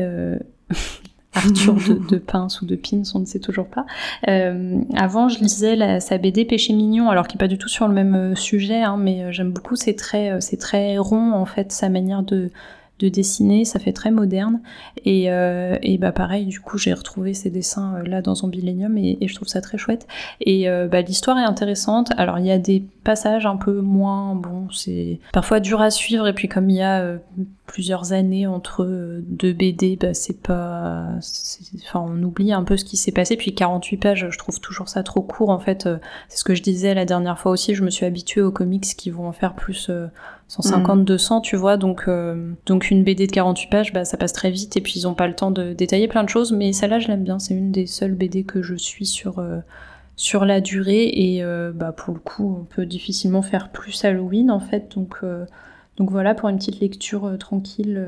Arthur 1.33 1.75
de, 1.75 1.93
de, 2.09 2.17
Pince 2.17 2.61
ou 2.61 2.65
de 2.65 2.75
Pins, 2.75 3.03
on 3.13 3.19
ne 3.19 3.25
sait 3.25 3.39
toujours 3.39 3.67
pas. 3.67 3.85
Euh, 4.27 4.79
avant, 4.95 5.29
je 5.29 5.39
lisais 5.39 5.75
la, 5.75 5.99
sa 5.99 6.17
BD 6.17 6.45
Péché 6.45 6.73
mignon, 6.73 7.09
alors 7.09 7.27
qui 7.27 7.37
est 7.37 7.39
pas 7.39 7.47
du 7.47 7.57
tout 7.57 7.67
sur 7.67 7.87
le 7.87 7.93
même 7.93 8.15
euh, 8.15 8.35
sujet, 8.35 8.81
hein, 8.81 8.97
mais 8.97 9.23
euh, 9.23 9.31
j'aime 9.31 9.51
beaucoup. 9.51 9.75
C'est 9.75 9.95
très, 9.95 10.41
c'est 10.41 10.57
très 10.57 10.97
rond 10.97 11.33
en 11.33 11.45
fait 11.45 11.71
sa 11.71 11.89
manière 11.89 12.23
de 12.23 12.51
de 12.99 13.07
dessiner, 13.07 13.65
ça 13.65 13.79
fait 13.79 13.93
très 13.93 14.11
moderne. 14.11 14.61
Et, 15.05 15.31
euh, 15.31 15.77
et 15.81 15.97
bah 15.97 16.11
pareil, 16.11 16.45
du 16.45 16.59
coup, 16.59 16.77
j'ai 16.77 16.93
retrouvé 16.93 17.33
ces 17.33 17.49
dessins 17.49 17.95
euh, 17.95 18.03
là 18.03 18.21
dans 18.21 18.35
Zombie 18.35 18.59
et, 18.59 19.23
et 19.23 19.27
je 19.27 19.35
trouve 19.35 19.47
ça 19.47 19.61
très 19.61 19.77
chouette. 19.77 20.05
Et 20.41 20.69
euh, 20.69 20.87
bah, 20.87 21.01
l'histoire 21.01 21.37
est 21.37 21.43
intéressante. 21.43 22.11
Alors 22.17 22.39
il 22.39 22.45
y 22.45 22.51
a 22.51 22.57
des 22.57 22.83
passages 23.03 23.45
un 23.45 23.55
peu 23.55 23.79
moins 23.79 24.35
bon, 24.35 24.67
c'est 24.71 25.19
parfois 25.31 25.61
dur 25.61 25.81
à 25.81 25.89
suivre. 25.89 26.27
Et 26.27 26.33
puis 26.33 26.49
comme 26.49 26.69
il 26.69 26.75
y 26.75 26.83
a 26.83 27.17
plusieurs 27.65 28.11
années 28.11 28.47
entre 28.47 28.85
deux 29.21 29.53
BD, 29.53 29.95
bah 29.95 30.13
c'est 30.13 30.41
pas, 30.41 31.07
enfin 31.83 32.05
on 32.05 32.21
oublie 32.23 32.51
un 32.51 32.63
peu 32.63 32.75
ce 32.75 32.83
qui 32.83 32.97
s'est 32.97 33.11
passé. 33.13 33.37
Puis 33.37 33.55
48 33.55 33.97
pages, 33.97 34.27
je 34.29 34.37
trouve 34.37 34.59
toujours 34.59 34.89
ça 34.89 35.03
trop 35.03 35.21
court. 35.21 35.49
En 35.49 35.59
fait, 35.59 35.87
c'est 36.27 36.37
ce 36.37 36.43
que 36.43 36.53
je 36.55 36.61
disais 36.61 36.93
la 36.93 37.05
dernière 37.05 37.39
fois 37.39 37.51
aussi. 37.53 37.75
Je 37.75 37.83
me 37.83 37.89
suis 37.89 38.05
habituée 38.05 38.41
aux 38.41 38.51
comics 38.51 38.83
qui 38.83 39.09
vont 39.09 39.27
en 39.27 39.33
faire 39.33 39.53
plus 39.53 39.89
150, 40.49 41.05
200, 41.05 41.39
mm. 41.39 41.41
tu 41.43 41.55
vois. 41.55 41.77
Donc, 41.77 42.03
euh, 42.07 42.53
une 42.91 43.03
BD 43.03 43.27
de 43.27 43.31
48 43.31 43.69
pages, 43.69 43.93
bah, 43.93 44.03
ça 44.03 44.17
passe 44.17 44.33
très 44.33 44.51
vite 44.51 44.75
et 44.75 44.81
puis 44.81 44.93
ils 44.97 45.07
ont 45.07 45.13
pas 45.13 45.27
le 45.27 45.35
temps 45.35 45.51
de 45.51 45.73
détailler 45.73 46.07
plein 46.07 46.23
de 46.23 46.29
choses. 46.29 46.51
Mais 46.51 46.73
celle-là, 46.73 46.99
je 46.99 47.07
l'aime 47.07 47.23
bien. 47.23 47.39
C'est 47.39 47.53
une 47.53 47.71
des 47.71 47.87
seules 47.87 48.15
BD 48.15 48.43
que 48.43 48.61
je 48.61 48.75
suis 48.75 49.05
sur, 49.05 49.39
euh, 49.39 49.59
sur 50.15 50.43
la 50.43 50.59
durée. 50.59 51.09
Et 51.13 51.43
euh, 51.43 51.71
bah, 51.73 51.93
pour 51.93 52.13
le 52.13 52.19
coup, 52.19 52.57
on 52.59 52.65
peut 52.65 52.85
difficilement 52.85 53.41
faire 53.41 53.69
plus 53.69 54.03
Halloween, 54.03 54.51
en 54.51 54.59
fait. 54.59 54.91
Donc, 54.95 55.21
donc 55.97 56.11
voilà, 56.11 56.35
pour 56.35 56.49
une 56.49 56.57
petite 56.57 56.79
lecture 56.79 57.37
tranquille 57.39 58.05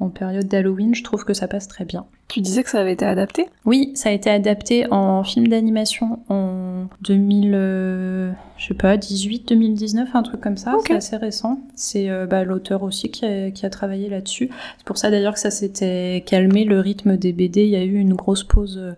en 0.00 0.08
période 0.08 0.48
d'Halloween, 0.48 0.94
je 0.94 1.02
trouve 1.02 1.24
que 1.24 1.34
ça 1.34 1.48
passe 1.48 1.68
très 1.68 1.84
bien. 1.84 2.06
Tu 2.28 2.40
disais 2.40 2.62
que 2.62 2.70
ça 2.70 2.80
avait 2.80 2.94
été 2.94 3.04
adapté? 3.04 3.48
Oui, 3.66 3.92
ça 3.94 4.08
a 4.08 4.12
été 4.12 4.30
adapté 4.30 4.90
en 4.90 5.22
film 5.22 5.48
d'animation 5.48 6.20
en 6.30 6.86
2000, 7.02 7.52
euh, 7.54 8.32
je 8.56 8.68
sais 8.68 8.74
pas, 8.74 8.96
18, 8.96 9.48
2019, 9.48 10.08
un 10.14 10.22
truc 10.22 10.40
comme 10.40 10.56
ça. 10.56 10.74
C'est 10.86 10.94
assez 10.94 11.16
récent. 11.16 11.60
C'est 11.74 12.08
euh, 12.08 12.26
bah, 12.26 12.44
l'auteur 12.44 12.84
aussi 12.84 13.10
qui 13.10 13.26
a, 13.26 13.70
travaillé 13.70 14.08
là-dessus. 14.08 14.48
C'est 14.78 14.86
pour 14.86 14.96
ça 14.96 15.10
d'ailleurs 15.10 15.34
que 15.34 15.40
ça 15.40 15.50
s'était 15.50 16.24
calmé 16.26 16.64
le 16.64 16.80
rythme 16.80 17.18
des 17.18 17.32
BD. 17.32 17.64
Il 17.64 17.70
y 17.70 17.76
a 17.76 17.84
eu 17.84 17.96
une 17.96 18.14
grosse 18.14 18.44
pause. 18.44 18.78
Euh, 18.78 18.92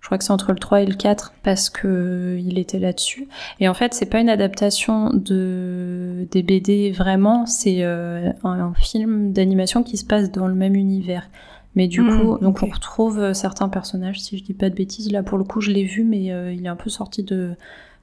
je 0.00 0.06
crois 0.06 0.16
que 0.16 0.24
c'est 0.24 0.32
entre 0.32 0.52
le 0.52 0.58
3 0.58 0.82
et 0.82 0.86
le 0.86 0.94
4 0.94 1.34
parce 1.42 1.68
que 1.68 2.38
il 2.42 2.58
était 2.58 2.78
là-dessus. 2.78 3.28
Et 3.60 3.68
en 3.68 3.74
fait, 3.74 3.92
c'est 3.92 4.06
pas 4.06 4.20
une 4.20 4.30
adaptation 4.30 5.10
de 5.12 6.26
des 6.30 6.42
BD 6.42 6.90
vraiment, 6.90 7.44
c'est 7.44 7.82
euh, 7.82 8.30
un, 8.42 8.72
film 8.74 9.32
d'animation 9.32 9.82
qui 9.82 9.98
se 9.98 10.04
passe 10.04 10.30
dans 10.32 10.46
le 10.46 10.54
même 10.54 10.74
univers. 10.74 11.28
Mais 11.76 11.86
du 11.86 12.00
hmm, 12.00 12.18
coup, 12.18 12.38
donc 12.38 12.62
on 12.62 12.66
retrouve 12.66 13.20
euh, 13.20 13.34
certains 13.34 13.68
personnages, 13.68 14.20
si 14.20 14.38
je 14.38 14.42
dis 14.42 14.54
pas 14.54 14.70
de 14.70 14.74
bêtises. 14.74 15.12
Là, 15.12 15.22
pour 15.22 15.38
le 15.38 15.44
coup, 15.44 15.60
je 15.60 15.70
l'ai 15.70 15.84
vu, 15.84 16.02
mais 16.02 16.32
euh, 16.32 16.52
il 16.52 16.64
est 16.64 16.68
un 16.68 16.76
peu 16.76 16.90
sorti 16.90 17.22
de 17.22 17.54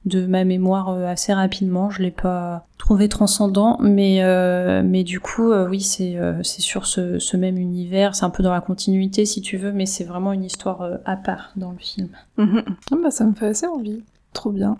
de 0.06 0.26
ma 0.26 0.44
mémoire 0.44 0.90
euh, 0.90 1.06
assez 1.06 1.34
rapidement. 1.34 1.90
Je 1.90 2.02
l'ai 2.02 2.12
pas 2.12 2.66
trouvé 2.78 3.10
transcendant, 3.10 3.78
mais 3.82 4.24
euh, 4.24 4.82
mais 4.84 5.04
du 5.04 5.20
coup, 5.20 5.52
euh, 5.52 5.68
oui, 5.68 5.82
c'est 5.82 6.18
c'est 6.44 6.62
sur 6.62 6.86
ce, 6.86 7.38
même 7.38 7.58
univers. 7.58 8.16
C'est 8.16 8.26
un 8.26 8.30
peu 8.30 8.44
dans 8.44 8.54
la 8.54 8.62
continuité, 8.62 9.26
si 9.26 9.42
tu 9.42 9.58
veux, 9.58 9.72
mais 9.72 9.86
c'est 9.86 10.04
vraiment 10.04 10.34
une 10.34 10.44
histoire 10.44 10.90
à 11.06 11.16
part 11.16 11.52
dans 11.56 11.72
le 11.72 11.78
film. 11.78 12.10
Mhm. 12.38 12.64
Ah 12.92 12.96
bah 13.04 13.12
ça 13.12 13.26
me 13.26 13.34
fait 13.34 13.48
assez 13.48 13.68
envie. 13.68 14.04
Trop 14.34 14.52
bien. 14.52 14.78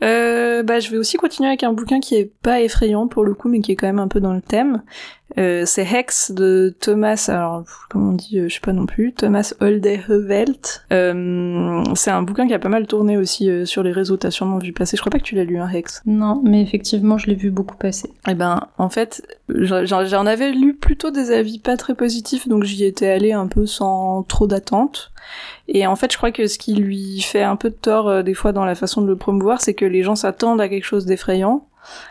Bah, 0.00 0.80
je 0.80 0.90
vais 0.90 0.96
aussi 0.96 1.16
continuer 1.16 1.48
avec 1.48 1.62
un 1.62 1.72
bouquin 1.72 2.00
qui 2.00 2.14
est 2.14 2.32
pas 2.42 2.60
effrayant 2.60 3.06
pour 3.08 3.24
le 3.24 3.34
coup, 3.34 3.48
mais 3.48 3.60
qui 3.60 3.72
est 3.72 3.76
quand 3.76 3.86
même 3.86 3.98
un 3.98 4.08
peu 4.08 4.20
dans 4.20 4.34
le 4.34 4.42
thème. 4.42 4.82
Euh, 5.36 5.64
c'est 5.66 5.84
Hex 5.84 6.32
de 6.32 6.74
Thomas, 6.80 7.26
alors 7.28 7.64
comment 7.90 8.10
on 8.10 8.12
dit, 8.14 8.38
euh, 8.38 8.48
je 8.48 8.54
sais 8.54 8.60
pas 8.60 8.72
non 8.72 8.86
plus, 8.86 9.12
Thomas 9.12 9.52
Oldehevelt. 9.60 10.86
Euh, 10.92 11.84
c'est 11.94 12.10
un 12.10 12.22
bouquin 12.22 12.46
qui 12.46 12.54
a 12.54 12.58
pas 12.58 12.70
mal 12.70 12.86
tourné 12.86 13.16
aussi 13.16 13.50
euh, 13.50 13.66
sur 13.66 13.82
les 13.82 13.92
réseaux, 13.92 14.16
t'as 14.16 14.30
sûrement 14.30 14.58
vu 14.58 14.72
passer. 14.72 14.96
Je 14.96 15.02
crois 15.02 15.10
pas 15.10 15.18
que 15.18 15.24
tu 15.24 15.34
l'as 15.34 15.44
lu, 15.44 15.58
hein, 15.58 15.68
Hex. 15.68 16.02
Non, 16.06 16.40
mais 16.44 16.62
effectivement, 16.62 17.18
je 17.18 17.26
l'ai 17.26 17.34
vu 17.34 17.50
beaucoup 17.50 17.76
passer. 17.76 18.10
Eh 18.26 18.34
ben, 18.34 18.68
en 18.78 18.88
fait, 18.88 19.22
j'en 19.48 20.26
avais 20.26 20.52
lu 20.52 20.74
plutôt 20.74 21.10
des 21.10 21.30
avis 21.30 21.58
pas 21.58 21.76
très 21.76 21.94
positifs, 21.94 22.48
donc 22.48 22.64
j'y 22.64 22.84
étais 22.84 23.08
allée 23.08 23.32
un 23.32 23.48
peu 23.48 23.66
sans 23.66 24.22
trop 24.22 24.46
d'attente. 24.46 25.12
Et 25.68 25.86
en 25.86 25.96
fait, 25.96 26.10
je 26.12 26.16
crois 26.16 26.32
que 26.32 26.46
ce 26.46 26.58
qui 26.58 26.74
lui 26.74 27.20
fait 27.20 27.42
un 27.42 27.56
peu 27.56 27.68
de 27.68 27.74
tort 27.74 28.08
euh, 28.08 28.22
des 28.22 28.34
fois 28.34 28.52
dans 28.52 28.64
la 28.64 28.74
façon 28.74 29.02
de 29.02 29.06
le 29.06 29.16
promouvoir, 29.16 29.60
c'est 29.60 29.74
que 29.74 29.84
les 29.84 30.02
gens 30.02 30.16
s'attendent 30.16 30.60
à 30.60 30.68
quelque 30.68 30.84
chose 30.84 31.04
d'effrayant, 31.04 31.66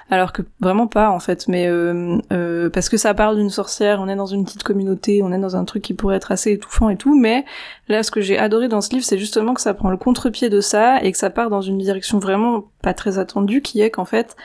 alors 0.09 0.31
que 0.31 0.41
vraiment 0.59 0.87
pas 0.87 1.09
en 1.09 1.19
fait. 1.19 1.47
Mais 1.47 1.67
euh, 1.67 2.17
euh, 2.31 2.69
parce 2.69 2.89
que 2.89 2.97
ça 2.97 3.13
parle 3.13 3.37
d'une 3.37 3.49
sorcière, 3.49 3.99
on 4.01 4.07
est 4.07 4.15
dans 4.15 4.25
une 4.25 4.45
petite 4.45 4.63
communauté, 4.63 5.21
on 5.23 5.31
est 5.31 5.39
dans 5.39 5.55
un 5.55 5.65
truc 5.65 5.83
qui 5.83 5.93
pourrait 5.93 6.15
être 6.17 6.31
assez 6.31 6.51
étouffant 6.51 6.89
et 6.89 6.97
tout. 6.97 7.17
Mais 7.17 7.45
là, 7.87 8.03
ce 8.03 8.11
que 8.11 8.21
j'ai 8.21 8.37
adoré 8.37 8.67
dans 8.67 8.81
ce 8.81 8.91
livre, 8.91 9.05
c'est 9.05 9.17
justement 9.17 9.53
que 9.53 9.61
ça 9.61 9.73
prend 9.73 9.89
le 9.89 9.97
contre-pied 9.97 10.49
de 10.49 10.61
ça 10.61 11.01
et 11.03 11.11
que 11.11 11.17
ça 11.17 11.29
part 11.29 11.49
dans 11.49 11.61
une 11.61 11.77
direction 11.77 12.19
vraiment 12.19 12.65
pas 12.81 12.93
très 12.93 13.19
attendue, 13.19 13.61
qui 13.61 13.81
est 13.81 13.91
qu'en 13.91 14.05
fait 14.05 14.35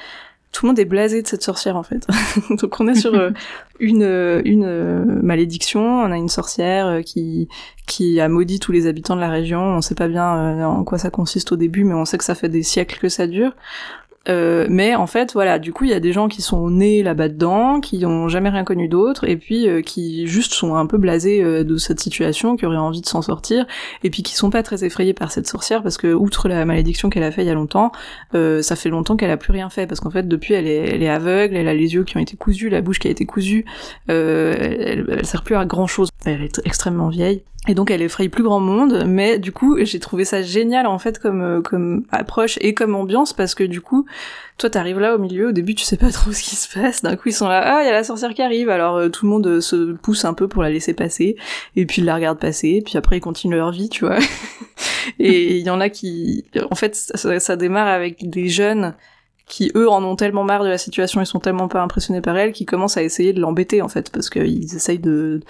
tout 0.52 0.66
le 0.66 0.68
monde 0.68 0.78
est 0.78 0.84
blasé 0.84 1.22
de 1.22 1.26
cette 1.26 1.42
sorcière 1.42 1.76
en 1.76 1.82
fait. 1.82 2.06
Donc 2.50 2.78
on 2.78 2.86
est 2.86 2.94
sur 2.94 3.14
euh, 3.14 3.30
une 3.80 4.02
une 4.44 4.64
euh, 4.66 5.04
malédiction, 5.04 5.82
on 6.02 6.12
a 6.12 6.16
une 6.16 6.28
sorcière 6.28 6.86
euh, 6.86 7.00
qui 7.00 7.48
qui 7.86 8.20
a 8.20 8.28
maudit 8.28 8.60
tous 8.60 8.70
les 8.70 8.86
habitants 8.86 9.16
de 9.16 9.20
la 9.20 9.30
région. 9.30 9.60
On 9.60 9.80
sait 9.80 9.94
pas 9.94 10.08
bien 10.08 10.64
en 10.64 10.84
quoi 10.84 10.98
ça 10.98 11.10
consiste 11.10 11.52
au 11.52 11.56
début, 11.56 11.84
mais 11.84 11.94
on 11.94 12.04
sait 12.04 12.18
que 12.18 12.24
ça 12.24 12.34
fait 12.34 12.50
des 12.50 12.62
siècles 12.62 12.98
que 13.00 13.08
ça 13.08 13.26
dure. 13.26 13.52
Euh, 14.28 14.66
mais 14.68 14.94
en 14.94 15.06
fait, 15.06 15.32
voilà, 15.32 15.58
du 15.58 15.72
coup, 15.72 15.84
il 15.84 15.90
y 15.90 15.94
a 15.94 16.00
des 16.00 16.12
gens 16.12 16.28
qui 16.28 16.42
sont 16.42 16.70
nés 16.70 17.02
là-bas 17.02 17.28
dedans, 17.28 17.80
qui 17.80 18.04
ont 18.06 18.28
jamais 18.28 18.50
rien 18.50 18.64
connu 18.64 18.88
d'autre, 18.88 19.28
et 19.28 19.36
puis 19.36 19.68
euh, 19.68 19.82
qui 19.82 20.26
juste 20.26 20.52
sont 20.52 20.74
un 20.74 20.86
peu 20.86 20.98
blasés 20.98 21.42
euh, 21.42 21.64
de 21.64 21.76
cette 21.76 22.00
situation, 22.00 22.56
qui 22.56 22.66
auraient 22.66 22.76
envie 22.76 23.00
de 23.00 23.06
s'en 23.06 23.22
sortir, 23.22 23.66
et 24.04 24.10
puis 24.10 24.22
qui 24.22 24.34
sont 24.34 24.50
pas 24.50 24.62
très 24.62 24.84
effrayés 24.84 25.14
par 25.14 25.32
cette 25.32 25.46
sorcière 25.46 25.82
parce 25.82 25.96
que 25.96 26.12
outre 26.12 26.48
la 26.48 26.64
malédiction 26.64 27.10
qu'elle 27.10 27.22
a 27.22 27.30
fait 27.30 27.42
il 27.42 27.46
y 27.48 27.50
a 27.50 27.54
longtemps, 27.54 27.92
ça 28.32 28.76
fait 28.76 28.88
longtemps 28.88 29.16
qu'elle 29.16 29.30
a 29.30 29.36
plus 29.36 29.52
rien 29.52 29.70
fait 29.70 29.86
parce 29.86 30.00
qu'en 30.00 30.10
fait 30.10 30.26
depuis 30.26 30.54
elle 30.54 30.66
est, 30.66 30.94
elle 30.94 31.02
est 31.02 31.08
aveugle, 31.08 31.56
elle 31.56 31.68
a 31.68 31.74
les 31.74 31.94
yeux 31.94 32.04
qui 32.04 32.16
ont 32.16 32.20
été 32.20 32.36
cousus, 32.36 32.68
la 32.68 32.80
bouche 32.80 32.98
qui 32.98 33.08
a 33.08 33.10
été 33.10 33.24
cousue, 33.26 33.64
elle, 34.08 35.06
elle 35.08 35.26
sert 35.26 35.42
plus 35.42 35.56
à 35.56 35.64
grand 35.64 35.86
chose, 35.86 36.10
elle 36.24 36.42
est 36.42 36.60
extrêmement 36.64 37.08
vieille. 37.08 37.44
Et 37.68 37.74
donc 37.74 37.92
elle 37.92 38.02
effraie 38.02 38.28
plus 38.28 38.42
grand 38.42 38.58
monde, 38.58 39.04
mais 39.06 39.38
du 39.38 39.52
coup 39.52 39.78
j'ai 39.84 40.00
trouvé 40.00 40.24
ça 40.24 40.42
génial 40.42 40.84
en 40.84 40.98
fait 40.98 41.20
comme 41.20 41.42
euh, 41.42 41.60
comme 41.60 42.04
approche 42.10 42.58
et 42.60 42.74
comme 42.74 42.96
ambiance 42.96 43.32
parce 43.32 43.54
que 43.54 43.62
du 43.62 43.80
coup 43.80 44.04
toi 44.58 44.68
t'arrives 44.68 44.98
là 44.98 45.14
au 45.14 45.18
milieu, 45.18 45.50
au 45.50 45.52
début 45.52 45.76
tu 45.76 45.84
sais 45.84 45.96
pas 45.96 46.10
trop 46.10 46.32
ce 46.32 46.42
qui 46.42 46.56
se 46.56 46.76
passe, 46.76 47.02
d'un 47.02 47.14
coup 47.14 47.28
ils 47.28 47.34
sont 47.34 47.46
là 47.46 47.62
ah 47.64 47.82
il 47.84 47.86
y 47.86 47.88
a 47.88 47.92
la 47.92 48.02
sorcière 48.02 48.34
qui 48.34 48.42
arrive! 48.42 48.68
Alors 48.68 48.96
euh, 48.96 49.10
tout 49.10 49.26
le 49.26 49.30
monde 49.30 49.46
euh, 49.46 49.60
se 49.60 49.92
pousse 49.92 50.24
un 50.24 50.34
peu 50.34 50.48
pour 50.48 50.64
la 50.64 50.70
laisser 50.70 50.92
passer 50.92 51.36
et 51.76 51.86
puis 51.86 52.02
ils 52.02 52.04
la 52.04 52.16
regardent 52.16 52.40
passer 52.40 52.82
puis 52.84 52.98
après 52.98 53.18
ils 53.18 53.20
continuent 53.20 53.54
leur 53.54 53.70
vie 53.70 53.88
tu 53.88 54.06
vois. 54.06 54.18
Et 55.20 55.58
il 55.58 55.64
y 55.64 55.70
en 55.70 55.80
a 55.80 55.88
qui 55.88 56.44
en 56.68 56.74
fait 56.74 56.96
ça 56.96 57.56
démarre 57.56 57.86
avec 57.86 58.28
des 58.28 58.48
jeunes 58.48 58.94
qui 59.46 59.70
eux 59.74 59.88
en 59.88 60.02
ont 60.04 60.16
tellement 60.16 60.44
marre 60.44 60.64
de 60.64 60.68
la 60.68 60.78
situation, 60.78 61.20
ils 61.20 61.26
sont 61.26 61.40
tellement 61.40 61.68
pas 61.68 61.82
impressionnés 61.82 62.20
par 62.20 62.36
elle, 62.36 62.52
qu'ils 62.52 62.66
commencent 62.66 62.96
à 62.96 63.02
essayer 63.02 63.32
de 63.32 63.40
l'embêter 63.40 63.82
en 63.82 63.88
fait, 63.88 64.10
parce 64.10 64.30
qu'ils 64.30 64.74
essayent 64.74 64.98
de, 64.98 65.40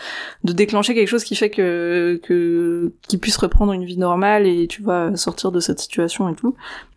de 0.44 0.52
déclencher 0.52 0.94
quelque 0.94 1.08
chose 1.08 1.24
qui 1.24 1.36
fait 1.36 1.50
que 1.50 2.20
que 2.22 2.92
qu'ils 3.02 3.18
puissent 3.18 3.36
reprendre 3.36 3.72
une 3.72 3.84
vie 3.84 3.98
normale 3.98 4.46
et 4.46 4.66
tu 4.66 4.82
vois 4.82 5.16
sortir 5.16 5.52
de 5.52 5.60
cette 5.60 5.80
situation 5.80 6.28
et 6.28 6.34
tout. 6.34 6.54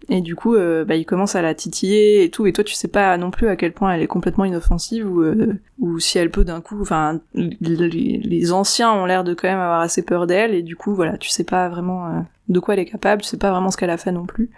Et 0.10 0.22
du 0.22 0.36
coup, 0.36 0.56
euh, 0.56 0.86
bah, 0.86 0.96
ils 0.96 1.06
commencent 1.06 1.36
à 1.36 1.42
la 1.42 1.56
titiller 1.56 2.24
et 2.24 2.30
tout, 2.30 2.46
et 2.46 2.54
toi 2.54 2.64
tu 2.64 2.76
sais 2.76 2.88
pas 2.88 3.18
non 3.18 3.32
plus 3.32 3.48
à 3.48 3.56
quel 3.56 3.74
point 3.74 3.92
elle 3.94 4.02
est 4.02 4.08
complètement 4.08 4.46
inoffensive 4.46 5.08
ou 5.10 5.22
euh, 5.22 5.54
ou 5.80 6.00
si 6.00 6.18
elle 6.20 6.30
peut 6.30 6.44
d'un 6.46 6.62
coup, 6.62 6.80
enfin 6.82 7.20
les, 7.34 8.52
anciens 8.52 8.94
ont 8.94 9.06
l'air 9.06 9.24
de 9.24 9.34
quand 9.34 9.48
même 9.48 9.60
avoir 9.60 9.82
assez 9.82 10.04
peur 10.04 10.28
d'elle 10.28 10.54
et 10.54 10.62
du 10.62 10.76
coup 10.76 10.94
voilà, 10.94 11.18
tu 11.18 11.30
sais 11.30 11.44
pas 11.44 11.70
vraiment. 11.70 12.08
Euh, 12.08 12.20
de 12.48 12.60
quoi 12.60 12.76
elle 12.76 12.82
est 12.82 12.86
capable, 12.86 13.22
tu 13.22 13.28
sais 13.28 13.38
pas 13.38 13.52
vraiment 13.52 13.72
ce 13.72 13.78
qu'elle 13.78 13.90
a 13.90 13.98
fait 13.98 14.12
non 14.12 14.26
plus. 14.26 14.50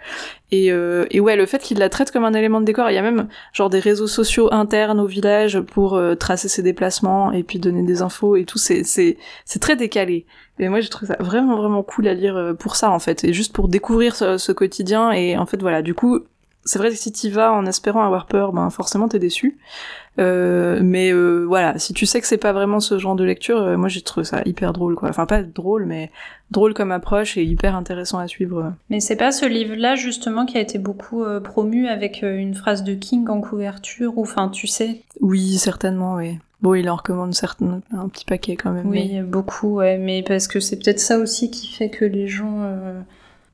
Et, 0.50 0.70
euh, 0.72 1.06
et 1.10 1.20
ouais, 1.20 1.36
le 1.36 1.46
fait 1.46 1.58
qu'il 1.58 1.78
la 1.78 1.88
traite 1.88 2.10
comme 2.10 2.24
un 2.24 2.34
élément 2.34 2.60
de 2.60 2.66
décor, 2.66 2.90
il 2.90 2.94
y 2.94 2.98
a 2.98 3.02
même 3.02 3.28
genre 3.52 3.70
des 3.70 3.80
réseaux 3.80 4.06
sociaux 4.06 4.52
internes 4.52 5.00
au 5.00 5.06
village 5.06 5.60
pour 5.60 5.94
euh, 5.94 6.14
tracer 6.14 6.48
ses 6.48 6.62
déplacements 6.62 7.32
et 7.32 7.42
puis 7.42 7.58
donner 7.58 7.82
des 7.82 8.02
infos 8.02 8.36
et 8.36 8.44
tout, 8.44 8.58
c'est 8.58 8.84
c'est 8.84 9.16
c'est 9.44 9.60
très 9.60 9.76
décalé. 9.76 10.26
Et 10.58 10.68
moi, 10.68 10.80
j'ai 10.80 10.88
trouvé 10.88 11.06
ça 11.06 11.16
vraiment 11.20 11.56
vraiment 11.56 11.82
cool 11.82 12.08
à 12.08 12.14
lire 12.14 12.36
euh, 12.36 12.52
pour 12.52 12.76
ça 12.76 12.90
en 12.90 12.98
fait, 12.98 13.24
et 13.24 13.32
juste 13.32 13.52
pour 13.52 13.68
découvrir 13.68 14.16
ce, 14.16 14.38
ce 14.38 14.52
quotidien. 14.52 15.12
Et 15.12 15.36
en 15.38 15.46
fait, 15.46 15.60
voilà, 15.60 15.82
du 15.82 15.94
coup, 15.94 16.20
c'est 16.68 16.78
vrai 16.78 16.90
que 16.90 16.96
si 16.96 17.10
t'y 17.10 17.30
vas 17.30 17.50
en 17.50 17.64
espérant 17.64 18.04
avoir 18.04 18.26
peur, 18.26 18.52
ben 18.52 18.68
forcément 18.68 19.08
t'es 19.08 19.18
déçu. 19.18 19.56
Euh, 20.18 20.80
mais 20.82 21.12
euh, 21.12 21.46
voilà, 21.46 21.78
si 21.78 21.94
tu 21.94 22.04
sais 22.04 22.20
que 22.20 22.26
c'est 22.26 22.36
pas 22.36 22.52
vraiment 22.52 22.78
ce 22.78 22.98
genre 22.98 23.14
de 23.14 23.24
lecture, 23.24 23.56
euh, 23.56 23.76
moi 23.78 23.88
j'ai 23.88 24.02
trouvé 24.02 24.24
ça 24.24 24.42
hyper 24.44 24.74
drôle 24.74 24.94
quoi. 24.94 25.08
Enfin 25.08 25.24
pas 25.24 25.42
drôle, 25.42 25.86
mais 25.86 26.10
drôle 26.50 26.74
comme 26.74 26.92
approche 26.92 27.38
et 27.38 27.42
hyper 27.42 27.74
intéressant 27.74 28.18
à 28.18 28.28
suivre. 28.28 28.74
Mais 28.90 29.00
c'est 29.00 29.16
pas 29.16 29.32
ce 29.32 29.46
livre-là 29.46 29.94
justement 29.94 30.44
qui 30.44 30.58
a 30.58 30.60
été 30.60 30.78
beaucoup 30.78 31.24
promu 31.42 31.88
avec 31.88 32.20
une 32.22 32.54
phrase 32.54 32.84
de 32.84 32.92
King 32.92 33.28
en 33.28 33.40
couverture 33.40 34.18
ou 34.18 34.22
enfin 34.22 34.50
tu 34.50 34.66
sais? 34.66 35.00
Oui, 35.22 35.56
certainement, 35.56 36.16
oui. 36.16 36.38
Bon, 36.60 36.74
il 36.74 36.90
en 36.90 36.96
recommande 36.96 37.34
certains, 37.34 37.80
un 37.92 38.08
petit 38.08 38.26
paquet 38.26 38.56
quand 38.56 38.72
même. 38.72 38.88
Oui, 38.88 39.22
beaucoup, 39.22 39.76
ouais, 39.76 39.96
mais 39.96 40.22
parce 40.22 40.48
que 40.48 40.60
c'est 40.60 40.76
peut-être 40.76 41.00
ça 41.00 41.18
aussi 41.18 41.50
qui 41.50 41.72
fait 41.72 41.88
que 41.88 42.04
les 42.04 42.28
gens. 42.28 42.60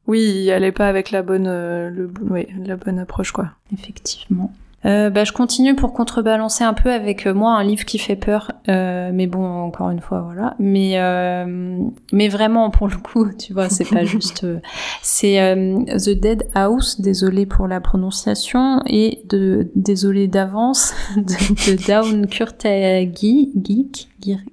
Oui, 0.07 0.49
elle 0.49 0.65
est 0.65 0.73
pas 0.73 0.89
avec 0.89 1.11
la 1.11 1.23
bonne, 1.23 1.47
le, 1.47 2.11
oui, 2.31 2.47
la 2.65 2.77
bonne 2.77 2.99
approche 2.99 3.33
quoi. 3.33 3.51
Effectivement. 3.73 4.53
Euh, 4.87 5.09
bah, 5.09 5.25
je 5.25 5.33
continue 5.33 5.75
pour 5.75 5.93
contrebalancer 5.93 6.63
un 6.63 6.75
peu 6.75 6.93
avec 6.93 7.27
euh, 7.27 7.33
moi 7.33 7.53
un 7.53 7.65
livre 7.65 7.85
qui 7.85 7.99
fait 7.99 8.17
peur, 8.17 8.53
euh, 8.69 9.11
mais 9.15 9.27
bon, 9.27 9.45
encore 9.45 9.91
une 9.91 10.01
fois, 10.01 10.21
voilà. 10.21 10.55
Mais 10.59 10.99
euh, 10.99 11.79
mais 12.13 12.29
vraiment 12.29 12.71
pour 12.71 12.89
le 12.89 12.97
coup, 12.97 13.27
tu 13.33 13.55
vois, 13.55 13.71
c'est 13.71 13.89
pas 13.89 14.05
juste. 14.05 14.45
Euh, 14.45 14.59
c'est 15.03 15.37
The 15.87 16.11
Dead 16.11 16.49
House, 16.55 17.01
désolé 17.01 17.47
pour 17.47 17.67
la 17.67 17.81
prononciation, 17.81 18.83
et 18.87 19.23
de 19.29 19.71
désolé 19.75 20.29
d'avance 20.29 20.95
de, 21.17 21.23
de 21.23 21.87
Down 21.87 22.27
Kurtagi, 22.27 23.53
Geek, 23.63 24.09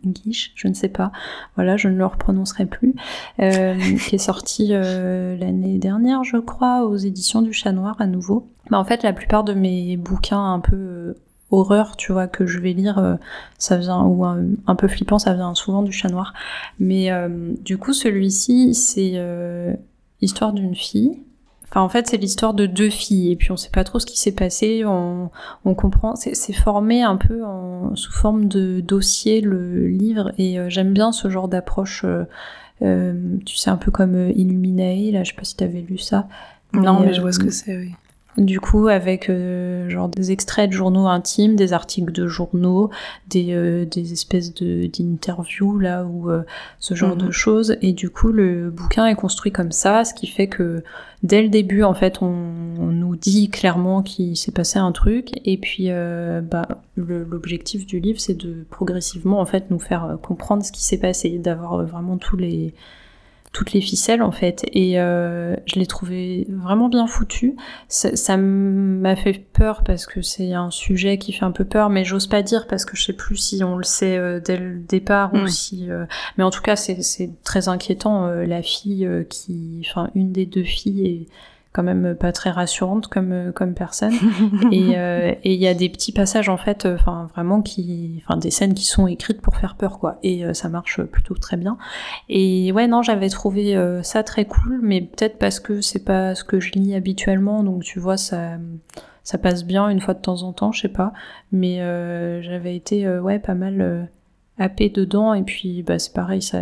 Guiche, 0.05 0.51
je 0.55 0.67
ne 0.67 0.73
sais 0.73 0.89
pas. 0.89 1.11
Voilà, 1.55 1.75
je 1.75 1.87
ne 1.89 1.97
le 1.97 2.05
reprononcerai 2.05 2.65
plus, 2.65 2.93
qui 3.37 4.15
est 4.15 4.17
sorti 4.17 4.69
l'année 4.69 5.77
dernière, 5.77 6.23
je 6.23 6.37
crois, 6.37 6.85
aux 6.85 6.97
éditions 6.97 7.41
du 7.41 7.53
Chat 7.53 7.71
Noir 7.71 7.95
à 7.99 8.05
nouveau. 8.05 8.49
Bah, 8.71 8.79
en 8.79 8.85
fait, 8.85 9.03
la 9.03 9.11
plupart 9.11 9.43
de 9.43 9.53
mes 9.53 9.97
bouquins 9.97 10.53
un 10.53 10.61
peu 10.61 10.77
euh, 10.77 11.13
horreur, 11.51 11.97
tu 11.97 12.13
vois, 12.13 12.27
que 12.27 12.45
je 12.45 12.57
vais 12.59 12.71
lire, 12.71 12.97
euh, 12.99 13.15
ça 13.57 13.75
vient, 13.75 14.01
ou 14.03 14.23
un, 14.23 14.75
peu 14.75 14.87
flippant, 14.87 15.19
ça 15.19 15.33
vient 15.33 15.53
souvent 15.53 15.83
du 15.83 15.91
chat 15.91 16.07
noir. 16.07 16.33
Mais 16.79 17.11
euh, 17.11 17.51
du 17.59 17.77
coup, 17.77 17.91
celui-ci, 17.91 18.73
c'est 18.73 19.21
l'histoire 20.21 20.53
d'une 20.53 20.73
fille. 20.73 21.19
Enfin, 21.67 21.81
en 21.81 21.89
fait, 21.89 22.07
c'est 22.07 22.17
l'histoire 22.17 22.53
de 22.53 22.65
deux 22.65 22.89
filles, 22.89 23.33
et 23.33 23.35
puis 23.35 23.51
on 23.51 23.57
sait 23.57 23.69
pas 23.69 23.83
trop 23.83 23.99
ce 23.99 24.05
qui 24.05 24.17
s'est 24.17 24.33
passé, 24.33 24.83
on, 24.85 25.31
on 25.63 25.73
comprend, 25.73 26.15
c'est 26.15 26.53
formé 26.53 27.01
un 27.01 27.15
peu 27.15 27.45
en, 27.45 27.95
sous 27.95 28.11
forme 28.11 28.47
de 28.47 28.81
dossier, 28.81 29.39
le 29.39 29.87
livre, 29.87 30.31
et 30.37 30.57
j'aime 30.69 30.93
bien 30.93 31.13
ce 31.13 31.29
genre 31.29 31.47
d'approche, 31.47 32.05
tu 32.81 33.55
sais, 33.55 33.69
un 33.69 33.77
peu 33.77 33.91
comme 33.91 34.31
Illuminae, 34.31 35.11
là, 35.11 35.23
je 35.23 35.31
sais 35.31 35.37
pas 35.37 35.45
si 35.45 35.55
t'avais 35.55 35.81
lu 35.81 35.97
ça. 35.97 36.27
Non, 36.73 36.99
mais 37.01 37.13
je 37.13 37.21
vois 37.21 37.33
ce 37.33 37.39
que 37.39 37.51
c'est, 37.51 37.77
oui. 37.77 37.91
Du 38.37 38.61
coup, 38.61 38.87
avec 38.87 39.29
euh, 39.29 39.89
genre 39.89 40.07
des 40.07 40.31
extraits 40.31 40.69
de 40.69 40.75
journaux 40.75 41.07
intimes, 41.07 41.57
des 41.57 41.73
articles 41.73 42.13
de 42.13 42.27
journaux, 42.27 42.89
des, 43.27 43.47
euh, 43.51 43.85
des 43.85 44.13
espèces 44.13 44.53
de 44.53 44.85
d'interviews 44.87 45.77
là 45.79 46.05
ou 46.05 46.29
euh, 46.29 46.43
ce 46.79 46.95
genre 46.95 47.17
de 47.17 47.25
mhm. 47.25 47.31
choses. 47.31 47.77
Et 47.81 47.91
du 47.91 48.09
coup, 48.09 48.31
le 48.31 48.69
bouquin 48.69 49.05
est 49.05 49.15
construit 49.15 49.51
comme 49.51 49.73
ça, 49.73 50.05
ce 50.05 50.13
qui 50.13 50.27
fait 50.27 50.47
que 50.47 50.81
dès 51.23 51.41
le 51.41 51.49
début, 51.49 51.83
en 51.83 51.93
fait, 51.93 52.21
on, 52.21 52.31
nous 52.31 53.15
dit 53.17 53.49
clairement 53.49 54.01
qu'il 54.01 54.37
s'est 54.37 54.53
passé 54.53 54.79
un 54.79 54.93
truc. 54.93 55.31
Et 55.43 55.57
puis, 55.57 55.89
bah, 55.89 56.67
l'objectif 56.95 57.85
du 57.85 57.99
livre, 57.99 58.19
c'est 58.19 58.37
de 58.37 58.65
progressivement 58.69 59.41
en 59.41 59.45
fait 59.45 59.69
nous 59.71 59.79
faire 59.79 60.17
comprendre 60.21 60.63
ce 60.63 60.71
qui 60.71 60.83
s'est 60.83 60.97
passé, 60.97 61.37
d'avoir 61.37 61.83
vraiment 61.85 62.17
tous 62.17 62.37
les 62.37 62.73
toutes 63.51 63.73
les 63.73 63.81
ficelles 63.81 64.21
en 64.21 64.31
fait. 64.31 64.65
Et 64.71 64.99
euh, 64.99 65.55
je 65.65 65.77
l'ai 65.79 65.85
trouvé 65.85 66.47
vraiment 66.49 66.89
bien 66.89 67.07
foutu. 67.07 67.55
Ça 67.89 68.37
m'a 68.37 69.15
fait 69.15 69.33
peur 69.53 69.83
parce 69.83 70.05
que 70.05 70.21
c'est 70.21 70.53
un 70.53 70.71
sujet 70.71 71.17
qui 71.17 71.33
fait 71.33 71.45
un 71.45 71.51
peu 71.51 71.65
peur 71.65 71.89
mais 71.89 72.05
j'ose 72.05 72.27
pas 72.27 72.41
dire 72.41 72.67
parce 72.67 72.85
que 72.85 72.95
je 72.95 73.03
sais 73.03 73.13
plus 73.13 73.37
si 73.37 73.63
on 73.63 73.75
le 73.75 73.83
sait 73.83 74.17
euh, 74.17 74.39
dès 74.39 74.57
le 74.57 74.77
départ 74.79 75.33
ou 75.33 75.47
si 75.47 75.89
euh, 75.89 76.05
mais 76.37 76.43
en 76.43 76.49
tout 76.49 76.61
cas 76.61 76.75
c'est 76.75 77.31
très 77.43 77.67
inquiétant 77.67 78.27
la 78.27 78.61
fille 78.61 79.07
qui 79.29 79.85
enfin 79.85 80.09
une 80.15 80.31
des 80.31 80.45
deux 80.45 80.63
filles 80.63 81.05
est 81.05 81.27
quand 81.73 81.83
même 81.83 82.15
pas 82.15 82.33
très 82.33 82.49
rassurante 82.49 83.07
comme 83.07 83.31
euh, 83.31 83.51
comme 83.51 83.73
personne. 83.73 84.13
Et 84.71 84.97
euh, 84.97 85.33
et 85.43 85.53
il 85.53 85.59
y 85.59 85.67
a 85.67 85.73
des 85.73 85.89
petits 85.89 86.11
passages 86.11 86.49
en 86.49 86.57
fait 86.57 86.85
euh, 86.85 86.95
enfin 86.95 87.29
vraiment 87.33 87.61
qui 87.61 88.21
enfin 88.23 88.37
des 88.37 88.51
scènes 88.51 88.73
qui 88.73 88.85
sont 88.85 89.07
écrites 89.07 89.41
pour 89.41 89.55
faire 89.55 89.75
peur 89.75 89.99
quoi. 89.99 90.17
Et 90.23 90.53
ça 90.53 90.69
marche 90.69 91.01
plutôt 91.03 91.35
très 91.35 91.57
bien. 91.57 91.77
Et 92.29 92.71
ouais 92.73 92.87
non 92.87 93.01
j'avais 93.01 93.29
trouvé 93.29 93.77
ça 94.03 94.23
très 94.23 94.45
cool 94.45 94.79
mais 94.81 95.01
peut-être 95.01 95.37
parce 95.37 95.59
que 95.59 95.81
c'est 95.81 96.03
pas 96.03 96.35
ce 96.35 96.43
que 96.43 96.59
je 96.59 96.71
lis 96.73 96.95
habituellement. 96.95 97.63
Donc 97.63 97.83
tu 97.83 97.99
vois 97.99 98.17
ça 98.17 98.57
ça 99.23 99.37
passe 99.37 99.63
bien 99.63 99.89
une 99.89 100.01
fois 100.01 100.13
de 100.13 100.21
temps 100.21 100.43
en 100.43 100.53
temps 100.53 100.71
je 100.71 100.81
sais 100.81 100.89
pas. 100.89 101.13
Mais 101.51 101.77
j'avais 102.41 102.75
été 102.75 103.07
ouais 103.07 103.39
pas 103.39 103.55
mal 103.55 104.09
happé 104.57 104.89
dedans. 104.89 105.33
Et 105.33 105.43
puis 105.43 105.83
bah 105.83 105.99
c'est 105.99 106.13
pareil 106.13 106.41
ça 106.41 106.61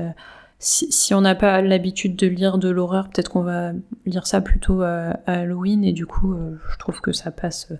si, 0.60 1.14
on 1.14 1.22
n'a 1.22 1.36
pas 1.36 1.62
l'habitude 1.62 2.18
de 2.18 2.28
lire 2.28 2.58
de 2.58 2.70
l'horreur, 2.70 3.10
peut-être 3.10 3.30
qu'on 3.30 3.44
va 3.44 3.72
lire 4.06 4.28
ça 4.28 4.42
plutôt 4.42 4.82
à, 4.82 5.18
Halloween 5.26 5.86
et 5.86 5.94
du 5.94 6.06
coup, 6.06 6.34
euh, 6.34 6.58
je 6.72 6.78
trouve 6.78 7.00
que 7.00 7.14
ça 7.14 7.32
passe 7.32 7.72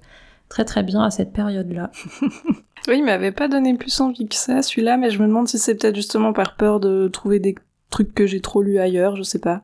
très 0.48 0.64
très 0.64 0.82
bien 0.82 1.04
à 1.04 1.12
cette 1.12 1.34
période-là. 1.34 1.92
oui, 2.88 2.98
il 2.98 3.04
m'avait 3.04 3.34
pas 3.34 3.50
donné 3.50 3.76
plus 3.76 4.00
envie 4.00 4.28
que 4.28 4.36
ça, 4.36 4.62
celui-là, 4.62 4.96
mais 4.98 5.10
je 5.10 5.22
me 5.22 5.28
demande 5.28 5.48
si 5.50 5.60
c'est 5.60 5.76
peut-être 5.76 5.96
justement 5.96 6.32
par 6.32 6.56
peur 6.56 6.80
de 6.80 7.10
trouver 7.10 7.40
des 7.40 7.56
trucs 7.90 8.14
que 8.14 8.26
j'ai 8.26 8.40
trop 8.40 8.62
lus 8.62 8.80
ailleurs, 8.80 9.16
je 9.18 9.24
sais 9.24 9.40
pas. 9.40 9.64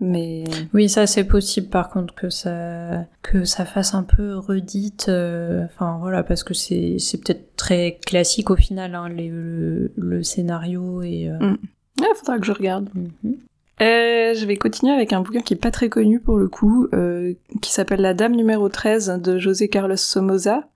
Mais 0.00 0.44
oui, 0.74 0.88
ça 0.88 1.06
c'est 1.06 1.22
possible 1.22 1.68
par 1.68 1.88
contre 1.88 2.12
que 2.14 2.28
ça 2.28 3.06
que 3.22 3.44
ça 3.44 3.64
fasse 3.64 3.94
un 3.94 4.02
peu 4.02 4.36
redite. 4.36 5.06
Euh, 5.08 5.64
enfin 5.66 5.98
voilà, 6.00 6.24
parce 6.24 6.42
que 6.42 6.54
c'est 6.54 6.96
c'est 6.98 7.18
peut-être 7.18 7.54
très 7.54 7.98
classique 8.04 8.50
au 8.50 8.56
final 8.56 8.96
hein, 8.96 9.08
les, 9.08 9.30
le, 9.30 10.22
scénario 10.24 11.02
et 11.02 11.28
euh, 11.28 11.38
mm. 11.38 11.58
Il 12.02 12.08
ah, 12.10 12.14
faudra 12.14 12.38
que 12.38 12.46
je 12.46 12.52
regarde. 12.52 12.88
Mhm. 12.94 13.36
Euh, 13.80 14.34
je 14.34 14.46
vais 14.46 14.56
continuer 14.56 14.92
avec 14.92 15.12
un 15.12 15.22
bouquin 15.22 15.40
qui 15.40 15.54
est 15.54 15.56
pas 15.56 15.70
très 15.70 15.88
connu 15.88 16.20
pour 16.20 16.36
le 16.36 16.46
coup, 16.46 16.88
euh, 16.94 17.32
qui 17.62 17.72
s'appelle 17.72 18.00
La 18.00 18.14
Dame 18.14 18.32
numéro 18.32 18.68
13 18.68 19.20
de 19.20 19.38
José 19.38 19.68
Carlos 19.68 19.96
Somoza. 19.96 20.68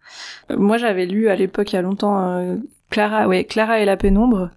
Euh, 0.50 0.56
moi 0.56 0.76
j'avais 0.76 1.06
lu 1.06 1.28
à 1.28 1.36
l'époque 1.36 1.72
il 1.72 1.76
y 1.76 1.78
a 1.78 1.82
longtemps 1.82 2.58
Clara, 2.90 3.28
ouais, 3.28 3.44
Clara 3.44 3.80
et 3.80 3.84
la 3.84 3.96
pénombre, 3.96 4.50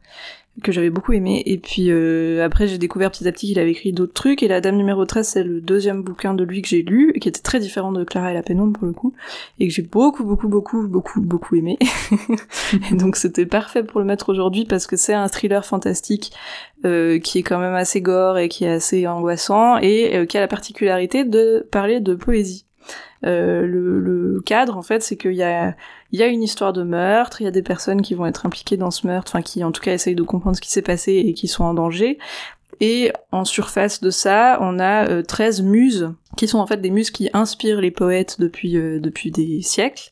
que 0.61 0.71
j'avais 0.71 0.89
beaucoup 0.89 1.13
aimé. 1.13 1.43
Et 1.45 1.57
puis 1.57 1.91
euh, 1.91 2.43
après, 2.45 2.67
j'ai 2.67 2.77
découvert 2.77 3.11
petit 3.11 3.27
à 3.27 3.31
petit 3.31 3.47
qu'il 3.47 3.59
avait 3.59 3.71
écrit 3.71 3.93
d'autres 3.93 4.13
trucs. 4.13 4.43
Et 4.43 4.47
La 4.47 4.61
Dame 4.61 4.75
numéro 4.75 5.05
13, 5.05 5.27
c'est 5.27 5.43
le 5.43 5.61
deuxième 5.61 6.03
bouquin 6.03 6.33
de 6.33 6.43
lui 6.43 6.61
que 6.61 6.67
j'ai 6.67 6.81
lu, 6.81 7.13
qui 7.19 7.27
était 7.27 7.41
très 7.41 7.59
différent 7.59 7.91
de 7.91 8.03
Clara 8.03 8.31
et 8.31 8.33
la 8.33 8.43
pénombre 8.43 8.77
pour 8.77 8.87
le 8.87 8.93
coup, 8.93 9.13
et 9.59 9.67
que 9.67 9.73
j'ai 9.73 9.81
beaucoup, 9.81 10.23
beaucoup, 10.23 10.47
beaucoup, 10.47 10.87
beaucoup, 10.87 11.21
beaucoup 11.21 11.55
aimé. 11.55 11.77
et 12.91 12.95
donc 12.95 13.15
c'était 13.15 13.45
parfait 13.45 13.83
pour 13.83 13.99
le 13.99 14.05
mettre 14.05 14.29
aujourd'hui 14.29 14.65
parce 14.65 14.87
que 14.87 14.95
c'est 14.95 15.13
un 15.13 15.27
thriller 15.27 15.65
fantastique 15.65 16.31
euh, 16.85 17.19
qui 17.19 17.39
est 17.39 17.43
quand 17.43 17.59
même 17.59 17.75
assez 17.75 18.01
gore 18.01 18.37
et 18.37 18.49
qui 18.49 18.63
est 18.63 18.71
assez 18.71 19.05
angoissant 19.07 19.77
et 19.79 20.15
euh, 20.15 20.25
qui 20.25 20.37
a 20.37 20.41
la 20.41 20.47
particularité 20.47 21.25
de 21.25 21.67
parler 21.71 21.99
de 21.99 22.15
poésie. 22.15 22.65
Euh, 23.25 23.65
le, 23.65 23.99
le, 23.99 24.41
cadre, 24.41 24.77
en 24.77 24.81
fait, 24.81 25.03
c'est 25.03 25.17
qu'il 25.17 25.33
y 25.33 25.43
a, 25.43 25.75
y 26.11 26.23
a 26.23 26.27
une 26.27 26.41
histoire 26.41 26.73
de 26.73 26.83
meurtre, 26.83 27.41
il 27.41 27.45
y 27.45 27.47
a 27.47 27.51
des 27.51 27.61
personnes 27.61 28.01
qui 28.01 28.13
vont 28.13 28.25
être 28.25 28.45
impliquées 28.45 28.77
dans 28.77 28.91
ce 28.91 29.05
meurtre, 29.05 29.31
enfin 29.33 29.41
qui 29.41 29.63
en 29.63 29.71
tout 29.71 29.81
cas 29.81 29.93
essayent 29.93 30.15
de 30.15 30.23
comprendre 30.23 30.55
ce 30.55 30.61
qui 30.61 30.71
s'est 30.71 30.81
passé 30.81 31.13
et 31.13 31.33
qui 31.33 31.47
sont 31.47 31.63
en 31.63 31.73
danger. 31.73 32.17
Et 32.79 33.11
en 33.31 33.43
surface 33.43 33.99
de 33.99 34.09
ça, 34.09 34.57
on 34.61 34.79
a 34.79 35.09
euh, 35.09 35.21
13 35.21 35.63
muses, 35.63 36.13
qui 36.37 36.47
sont 36.47 36.59
en 36.59 36.67
fait 36.67 36.81
des 36.81 36.89
muses 36.89 37.11
qui 37.11 37.29
inspirent 37.33 37.81
les 37.81 37.91
poètes 37.91 38.39
depuis, 38.39 38.77
euh, 38.77 38.99
depuis 38.99 39.31
des 39.31 39.61
siècles, 39.61 40.11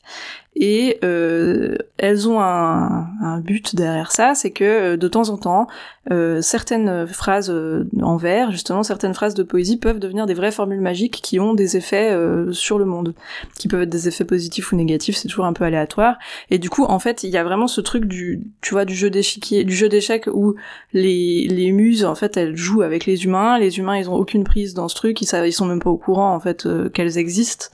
et 0.60 0.98
euh, 1.04 1.76
elles 1.98 2.28
ont 2.28 2.40
un, 2.40 3.06
un, 3.22 3.38
but 3.38 3.76
derrière 3.76 4.10
ça, 4.10 4.34
c'est 4.34 4.50
que 4.50 4.64
euh, 4.64 4.96
de 4.96 5.06
temps 5.06 5.28
en 5.28 5.36
temps, 5.36 5.68
euh, 6.10 6.40
certaines 6.42 7.06
phrases 7.06 7.54
en 8.02 8.16
vers, 8.16 8.50
justement 8.50 8.82
certaines 8.82 9.14
phrases 9.14 9.34
de 9.34 9.44
poésie 9.44 9.76
peuvent 9.76 10.00
devenir 10.00 10.26
des 10.26 10.34
vraies 10.34 10.50
formules 10.50 10.80
magiques 10.80 11.20
qui 11.22 11.38
ont 11.38 11.54
des 11.54 11.76
effets 11.76 12.16
sur 12.50 12.78
le 12.78 12.86
monde, 12.86 13.14
qui 13.58 13.68
peuvent 13.68 13.82
être 13.82 13.90
des 13.90 14.08
effets 14.08 14.24
positifs 14.24 14.72
ou 14.72 14.76
négatifs, 14.76 15.16
c'est 15.16 15.28
toujours 15.28 15.44
un 15.44 15.52
peu 15.52 15.64
aléatoire. 15.64 16.16
Et 16.50 16.58
du 16.58 16.70
coup, 16.70 16.84
en 16.84 16.98
fait, 16.98 17.22
il 17.22 17.30
y 17.30 17.36
a 17.36 17.44
vraiment 17.44 17.68
ce 17.68 17.80
truc 17.80 18.06
du, 18.06 18.42
tu 18.62 18.72
vois, 18.72 18.84
du 18.84 18.94
jeu 18.94 19.10
d'échiquier, 19.10 19.64
du 19.64 19.74
jeu 19.74 19.88
d'échecs 19.88 20.28
où 20.32 20.54
les, 20.92 21.46
les 21.46 21.70
muses, 21.72 22.04
en 22.04 22.14
fait, 22.14 22.36
elles 22.36 22.56
jouent 22.56 22.82
avec 22.82 23.04
les 23.06 23.24
humains, 23.24 23.58
les 23.58 23.78
humains, 23.78 23.96
ils 23.98 24.08
ont 24.10 24.16
aucune 24.16 24.44
prise 24.44 24.74
dans 24.74 24.88
ce 24.88 24.96
truc, 24.96 25.20
ils 25.20 25.26
savent, 25.26 25.46
ils 25.46 25.52
sont 25.52 25.66
même 25.66 25.80
pas 25.80 25.90
au 25.90 25.98
courant 25.98 26.07
en 26.16 26.40
fait 26.40 26.66
qu'elles 26.92 27.18
existent. 27.18 27.66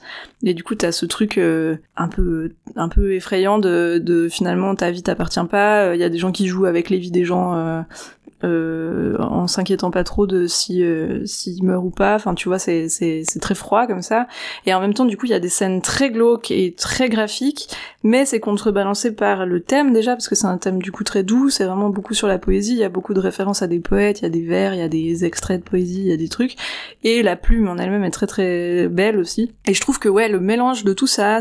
Et 0.43 0.53
du 0.53 0.63
coup, 0.63 0.75
t'as 0.75 0.91
ce 0.91 1.05
truc 1.05 1.37
un 1.37 2.07
peu 2.07 2.51
un 2.75 2.89
peu 2.89 3.13
effrayant 3.13 3.59
de, 3.59 4.27
finalement 4.29 4.75
ta 4.75 4.91
vie 4.91 5.03
t'appartient 5.03 5.45
pas. 5.49 5.95
Il 5.95 5.99
y 5.99 6.03
a 6.03 6.09
des 6.09 6.17
gens 6.17 6.31
qui 6.31 6.47
jouent 6.47 6.65
avec 6.65 6.89
les 6.89 6.97
vies 6.97 7.11
des 7.11 7.25
gens 7.25 7.55
euh, 7.55 7.81
euh, 8.43 9.17
en 9.19 9.47
s'inquiétant 9.47 9.91
pas 9.91 10.03
trop 10.03 10.27
de 10.27 10.45
si 10.45 10.83
euh, 10.83 11.25
s'ils 11.25 11.63
meurent 11.63 11.85
ou 11.85 11.89
pas. 11.89 12.15
Enfin, 12.15 12.35
tu 12.35 12.49
vois, 12.49 12.59
c'est 12.59 12.89
c'est 12.89 13.23
c'est 13.25 13.39
très 13.39 13.55
froid 13.55 13.87
comme 13.87 14.01
ça. 14.01 14.27
Et 14.65 14.73
en 14.73 14.81
même 14.81 14.93
temps, 14.93 15.05
du 15.05 15.17
coup, 15.17 15.25
il 15.25 15.31
y 15.31 15.35
a 15.35 15.39
des 15.39 15.49
scènes 15.49 15.81
très 15.81 16.11
glauques 16.11 16.51
et 16.51 16.73
très 16.77 17.09
graphiques, 17.09 17.69
mais 18.03 18.25
c'est 18.25 18.39
contrebalancé 18.39 19.15
par 19.15 19.45
le 19.45 19.61
thème 19.61 19.93
déjà 19.93 20.11
parce 20.11 20.27
que 20.27 20.35
c'est 20.35 20.47
un 20.47 20.57
thème 20.57 20.81
du 20.81 20.91
coup 20.91 21.03
très 21.03 21.23
doux. 21.23 21.49
C'est 21.49 21.65
vraiment 21.65 21.89
beaucoup 21.89 22.13
sur 22.13 22.27
la 22.27 22.37
poésie. 22.37 22.73
Il 22.73 22.79
y 22.79 22.83
a 22.83 22.89
beaucoup 22.89 23.13
de 23.13 23.19
références 23.19 23.61
à 23.61 23.67
des 23.67 23.79
poètes, 23.79 24.19
il 24.19 24.23
y 24.23 24.27
a 24.27 24.29
des 24.29 24.43
vers, 24.43 24.73
il 24.73 24.79
y 24.79 24.83
a 24.83 24.89
des 24.89 25.25
extraits 25.25 25.63
de 25.63 25.69
poésie, 25.69 26.01
il 26.01 26.07
y 26.07 26.13
a 26.13 26.17
des 26.17 26.29
trucs. 26.29 26.55
Et 27.03 27.23
la 27.23 27.37
plume 27.37 27.69
en 27.69 27.77
elle-même 27.77 28.03
est 28.03 28.11
très 28.11 28.24
très 28.25 28.87
belle 28.87 29.17
aussi. 29.17 29.53
Et 29.67 29.73
je 29.73 29.81
trouve 29.81 29.99
que 29.99 30.09
ouais, 30.09 30.29
le 30.29 30.39
mélange 30.39 30.83
de 30.83 30.93
tout 30.93 31.07
ça, 31.07 31.39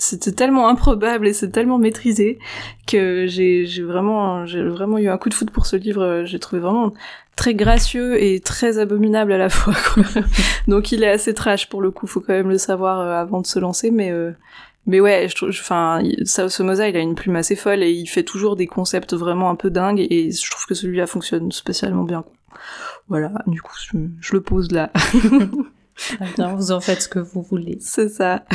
c'était 0.00 0.32
tellement 0.32 0.68
improbable 0.68 1.28
et 1.28 1.32
c'est 1.32 1.50
tellement 1.50 1.78
maîtrisé 1.78 2.38
que 2.86 3.26
j'ai 3.26 3.64
vraiment 3.82 4.46
j'ai 4.46 4.62
vraiment 4.62 4.98
eu 4.98 5.08
un 5.08 5.18
coup 5.18 5.28
de 5.28 5.34
foot 5.34 5.50
pour 5.50 5.66
ce 5.66 5.76
livre. 5.76 6.22
J'ai 6.24 6.38
trouvé 6.38 6.60
vraiment 6.60 6.92
très 7.36 7.54
gracieux 7.54 8.22
et 8.22 8.40
très 8.40 8.78
abominable 8.78 9.32
à 9.32 9.38
la 9.38 9.48
fois 9.50 9.74
donc 10.68 10.92
il 10.92 11.02
est 11.02 11.10
assez 11.10 11.34
trash 11.34 11.68
pour 11.68 11.82
le 11.82 11.90
coup. 11.90 12.06
Faut 12.06 12.20
quand 12.20 12.32
même 12.32 12.48
le 12.48 12.58
savoir 12.58 13.00
euh, 13.00 13.20
avant 13.20 13.40
de 13.40 13.46
se 13.46 13.58
lancer. 13.58 13.90
Mais 13.90 14.10
euh, 14.10 14.32
mais 14.86 15.00
ouais 15.00 15.26
je 15.28 15.34
trouve 15.34 15.50
enfin 15.50 16.02
Somoza 16.24 16.88
il 16.88 16.96
a 16.96 17.00
une 17.00 17.14
plume 17.14 17.36
assez 17.36 17.56
folle 17.56 17.82
et 17.82 17.90
il 17.90 18.06
fait 18.06 18.22
toujours 18.22 18.56
des 18.56 18.66
concepts 18.66 19.12
vraiment 19.14 19.50
un 19.50 19.54
peu 19.54 19.70
dingues 19.70 20.00
et 20.00 20.30
je 20.32 20.50
trouve 20.50 20.66
que 20.66 20.74
celui-là 20.74 21.06
fonctionne 21.06 21.52
spécialement 21.52 22.04
bien 22.04 22.24
voilà. 23.08 23.32
Du 23.46 23.60
coup 23.60 23.74
je 24.20 24.32
le 24.32 24.40
pose 24.40 24.72
là 24.72 24.90
bien 26.36 26.54
vous 26.54 26.72
en 26.72 26.80
faites 26.80 27.02
ce 27.02 27.08
que 27.08 27.18
vous 27.18 27.42
voulez 27.42 27.78
c'est 27.80 28.08
ça 28.08 28.44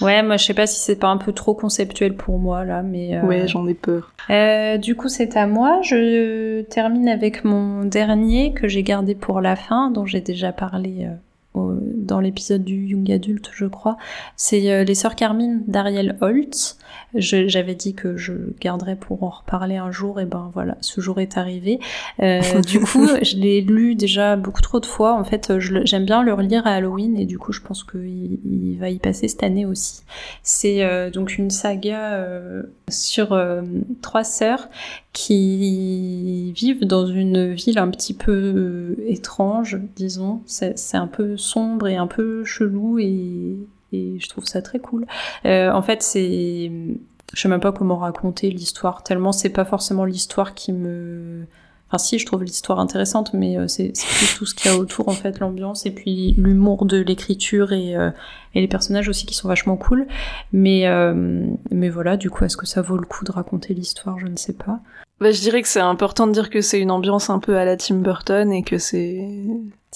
Ouais, 0.00 0.22
moi 0.22 0.36
je 0.36 0.44
sais 0.44 0.54
pas 0.54 0.66
si 0.66 0.78
c'est 0.78 0.96
pas 0.96 1.08
un 1.08 1.16
peu 1.16 1.32
trop 1.32 1.54
conceptuel 1.54 2.14
pour 2.14 2.38
moi 2.38 2.64
là, 2.64 2.82
mais. 2.82 3.16
Euh... 3.16 3.22
Ouais, 3.22 3.48
j'en 3.48 3.66
ai 3.66 3.74
peur. 3.74 4.12
Euh, 4.30 4.76
du 4.76 4.94
coup, 4.94 5.08
c'est 5.08 5.36
à 5.36 5.48
moi. 5.48 5.80
Je 5.82 6.62
termine 6.62 7.08
avec 7.08 7.44
mon 7.44 7.84
dernier 7.84 8.52
que 8.52 8.68
j'ai 8.68 8.84
gardé 8.84 9.16
pour 9.16 9.40
la 9.40 9.56
fin, 9.56 9.90
dont 9.90 10.06
j'ai 10.06 10.20
déjà 10.20 10.52
parlé 10.52 11.08
dans 11.54 12.20
l'épisode 12.20 12.64
du 12.64 12.86
Young 12.86 13.10
Adult, 13.10 13.50
je 13.52 13.66
crois. 13.66 13.96
C'est 14.36 14.70
euh, 14.70 14.84
Les 14.84 14.94
Sœurs 14.94 15.16
Carmine 15.16 15.62
d'Ariel 15.66 16.16
Holtz. 16.20 16.78
J'avais 17.14 17.74
dit 17.74 17.94
que 17.94 18.18
je 18.18 18.32
garderais 18.60 18.96
pour 18.96 19.22
en 19.22 19.30
reparler 19.30 19.76
un 19.76 19.90
jour, 19.90 20.20
et 20.20 20.26
ben 20.26 20.50
voilà, 20.52 20.76
ce 20.82 21.00
jour 21.00 21.20
est 21.20 21.38
arrivé. 21.38 21.80
Euh, 22.20 22.60
du 22.60 22.80
coup, 22.80 23.06
je 23.22 23.36
l'ai 23.36 23.62
lu 23.62 23.94
déjà 23.94 24.36
beaucoup 24.36 24.60
trop 24.60 24.78
de 24.78 24.86
fois. 24.86 25.14
En 25.14 25.24
fait, 25.24 25.58
j'aime 25.58 26.04
bien 26.04 26.22
le 26.22 26.34
relire 26.34 26.66
à 26.66 26.74
Halloween, 26.74 27.18
et 27.18 27.24
du 27.24 27.38
coup, 27.38 27.52
je 27.52 27.62
pense 27.62 27.82
qu'il 27.82 28.38
il 28.44 28.76
va 28.78 28.90
y 28.90 28.98
passer 28.98 29.26
cette 29.26 29.42
année 29.42 29.64
aussi. 29.64 30.02
C'est 30.42 30.84
euh, 30.84 31.10
donc 31.10 31.38
une 31.38 31.50
saga 31.50 32.26
sur 32.88 33.38
trois 34.02 34.24
sœurs 34.24 34.68
qui 35.18 36.52
vivent 36.52 36.84
dans 36.84 37.04
une 37.04 37.52
ville 37.52 37.80
un 37.80 37.90
petit 37.90 38.14
peu 38.14 38.30
euh, 38.30 38.94
étrange, 39.08 39.76
disons. 39.96 40.42
C'est 40.46 40.76
un 40.94 41.08
peu 41.08 41.36
sombre 41.36 41.88
et 41.88 41.96
un 41.96 42.06
peu 42.06 42.44
chelou 42.44 43.00
et, 43.00 43.56
je 43.92 44.28
trouve 44.28 44.44
ça 44.44 44.62
très 44.62 44.78
cool. 44.78 45.06
Euh, 45.44 45.72
en 45.72 45.82
fait, 45.82 46.04
c'est, 46.04 46.70
je 47.32 47.40
sais 47.40 47.48
même 47.48 47.58
pas 47.58 47.72
comment 47.72 47.96
raconter 47.96 48.48
l'histoire. 48.50 49.02
Tellement 49.02 49.32
c'est 49.32 49.48
pas 49.48 49.64
forcément 49.64 50.04
l'histoire 50.04 50.54
qui 50.54 50.72
me 50.72 51.46
Enfin, 51.88 51.98
si, 51.98 52.18
je 52.18 52.26
trouve 52.26 52.44
l'histoire 52.44 52.78
intéressante, 52.80 53.32
mais 53.32 53.56
euh, 53.56 53.66
c'est 53.66 53.92
plus 53.94 54.36
tout 54.36 54.44
ce 54.44 54.54
qu'il 54.54 54.70
y 54.70 54.74
a 54.74 54.78
autour, 54.78 55.08
en 55.08 55.12
fait, 55.12 55.40
l'ambiance, 55.40 55.86
et 55.86 55.90
puis 55.90 56.34
l'humour 56.36 56.84
de 56.84 56.98
l'écriture 56.98 57.72
et, 57.72 57.96
les 58.54 58.68
personnages 58.68 59.08
aussi 59.08 59.24
qui 59.24 59.34
sont 59.34 59.48
vachement 59.48 59.76
cool. 59.76 60.06
Mais, 60.52 60.84
mais 61.72 61.88
voilà, 61.88 62.16
du 62.16 62.30
coup, 62.30 62.44
est-ce 62.44 62.58
que 62.58 62.66
ça 62.66 62.82
vaut 62.82 62.98
le 62.98 63.06
coup 63.06 63.24
de 63.24 63.32
raconter 63.32 63.74
l'histoire? 63.74 64.18
Je 64.18 64.26
ne 64.26 64.36
sais 64.36 64.52
pas. 64.52 64.80
Bah, 65.20 65.32
je 65.32 65.40
dirais 65.40 65.62
que 65.62 65.68
c'est 65.68 65.80
important 65.80 66.26
de 66.28 66.32
dire 66.32 66.48
que 66.48 66.60
c'est 66.60 66.80
une 66.80 66.92
ambiance 66.92 67.28
un 67.28 67.40
peu 67.40 67.56
à 67.56 67.64
la 67.64 67.76
Tim 67.76 67.96
Burton 67.96 68.52
et 68.52 68.62
que 68.62 68.78
c'est 68.78 69.28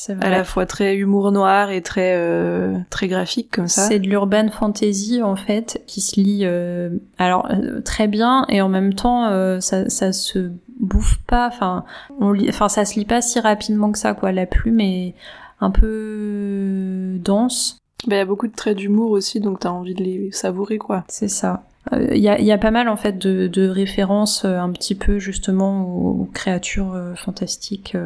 à 0.08 0.30
la 0.30 0.42
fois 0.42 0.66
très 0.66 0.96
humour 0.96 1.30
noir 1.30 1.70
et 1.70 1.80
très 1.80 2.14
euh, 2.16 2.76
très 2.90 3.06
graphique 3.06 3.50
comme 3.52 3.68
ça. 3.68 3.86
C'est 3.86 4.00
de 4.00 4.08
l'urban 4.08 4.48
fantasy 4.50 5.22
en 5.22 5.36
fait 5.36 5.82
qui 5.86 6.00
se 6.00 6.18
lit 6.18 6.40
euh, 6.42 6.90
alors 7.18 7.46
euh, 7.50 7.80
très 7.82 8.08
bien 8.08 8.46
et 8.48 8.60
en 8.62 8.68
même 8.68 8.94
temps 8.94 9.60
ça, 9.60 9.88
ça 9.88 10.12
se 10.12 10.50
bouffe 10.80 11.18
pas. 11.26 11.46
Enfin 11.46 11.84
on 12.18 12.36
enfin 12.48 12.68
ça 12.68 12.84
se 12.84 12.98
lit 12.98 13.04
pas 13.04 13.22
si 13.22 13.38
rapidement 13.38 13.92
que 13.92 13.98
ça 13.98 14.14
quoi. 14.14 14.32
La 14.32 14.46
plume 14.46 14.80
est 14.80 15.14
un 15.60 15.70
peu 15.70 17.18
dense. 17.20 17.78
Bah, 18.08 18.16
il 18.16 18.18
y 18.18 18.22
a 18.22 18.24
beaucoup 18.24 18.48
de 18.48 18.56
traits 18.56 18.76
d'humour 18.76 19.12
aussi 19.12 19.38
donc 19.38 19.60
t'as 19.60 19.70
envie 19.70 19.94
de 19.94 20.02
les 20.02 20.32
savourer 20.32 20.78
quoi. 20.78 21.04
C'est 21.06 21.28
ça. 21.28 21.62
Il 21.90 22.18
y, 22.18 22.28
a, 22.28 22.40
y, 22.40 22.52
a, 22.52 22.58
pas 22.58 22.70
mal 22.70 22.88
en 22.88 22.96
fait 22.96 23.18
de, 23.18 23.48
de 23.48 23.68
références 23.68 24.44
un 24.44 24.70
petit 24.70 24.94
peu 24.94 25.18
justement 25.18 25.84
aux, 25.84 26.28
créatures 26.32 26.96
fantastiques 27.16 27.96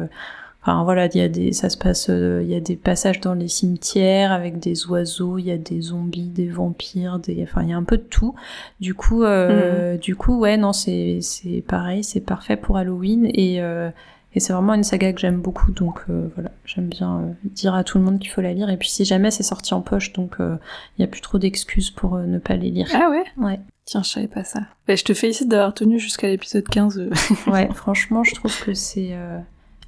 Enfin 0.67 0.83
voilà, 0.83 1.05
il 1.05 1.15
y 1.15 1.21
a 1.21 1.29
des, 1.29 1.53
ça 1.53 1.69
se 1.69 1.77
passe, 1.77 2.09
euh, 2.09 2.41
il 2.43 2.49
y 2.49 2.55
a 2.55 2.59
des 2.59 2.75
passages 2.75 3.21
dans 3.21 3.33
les 3.33 3.47
cimetières 3.47 4.33
avec 4.33 4.59
des 4.59 4.85
oiseaux, 4.87 5.37
il 5.37 5.45
y 5.45 5.51
a 5.51 5.57
des 5.57 5.79
zombies, 5.79 6.27
des 6.27 6.49
vampires, 6.49 7.19
des, 7.19 7.41
enfin 7.43 7.63
il 7.63 7.69
y 7.69 7.73
a 7.73 7.77
un 7.77 7.85
peu 7.85 7.95
de 7.95 8.03
tout. 8.03 8.35
Du 8.81 8.93
coup, 8.93 9.23
euh, 9.23 9.95
mm. 9.95 9.99
du 9.99 10.17
coup 10.17 10.37
ouais 10.37 10.57
non 10.57 10.73
c'est 10.73 11.19
c'est 11.21 11.63
pareil, 11.65 12.03
c'est 12.03 12.19
parfait 12.19 12.57
pour 12.57 12.75
Halloween 12.75 13.29
et 13.33 13.61
euh, 13.61 13.89
et 14.37 14.39
c'est 14.39 14.53
vraiment 14.53 14.75
une 14.75 14.83
saga 14.83 15.11
que 15.13 15.19
j'aime 15.19 15.41
beaucoup, 15.41 15.71
donc 15.71 16.01
euh, 16.11 16.29
voilà, 16.35 16.51
j'aime 16.63 16.85
bien 16.85 17.21
euh, 17.21 17.33
dire 17.43 17.73
à 17.73 17.83
tout 17.83 17.97
le 17.97 18.03
monde 18.03 18.19
qu'il 18.19 18.29
faut 18.29 18.41
la 18.41 18.53
lire. 18.53 18.69
Et 18.69 18.77
puis 18.77 18.87
si 18.87 19.03
jamais 19.03 19.31
c'est 19.31 19.41
sorti 19.41 19.73
en 19.73 19.81
poche, 19.81 20.13
donc 20.13 20.35
il 20.37 20.45
euh, 20.45 20.55
n'y 20.99 21.05
a 21.05 21.07
plus 21.07 21.21
trop 21.21 21.39
d'excuses 21.39 21.89
pour 21.89 22.19
ne 22.19 22.37
pas 22.37 22.55
les 22.55 22.69
lire. 22.69 22.87
Ah 22.93 23.09
ouais? 23.09 23.23
Ouais. 23.37 23.59
Tiens, 23.85 24.03
je 24.03 24.09
savais 24.09 24.27
pas 24.27 24.43
ça. 24.43 24.59
Bah, 24.87 24.95
je 24.95 25.03
te 25.03 25.15
félicite 25.15 25.49
d'avoir 25.49 25.73
tenu 25.73 25.97
jusqu'à 25.97 26.27
l'épisode 26.27 26.67
15. 26.67 27.09
ouais, 27.47 27.67
franchement, 27.73 28.23
je 28.23 28.35
trouve 28.35 28.55
que 28.63 28.75
c'est 28.75 29.17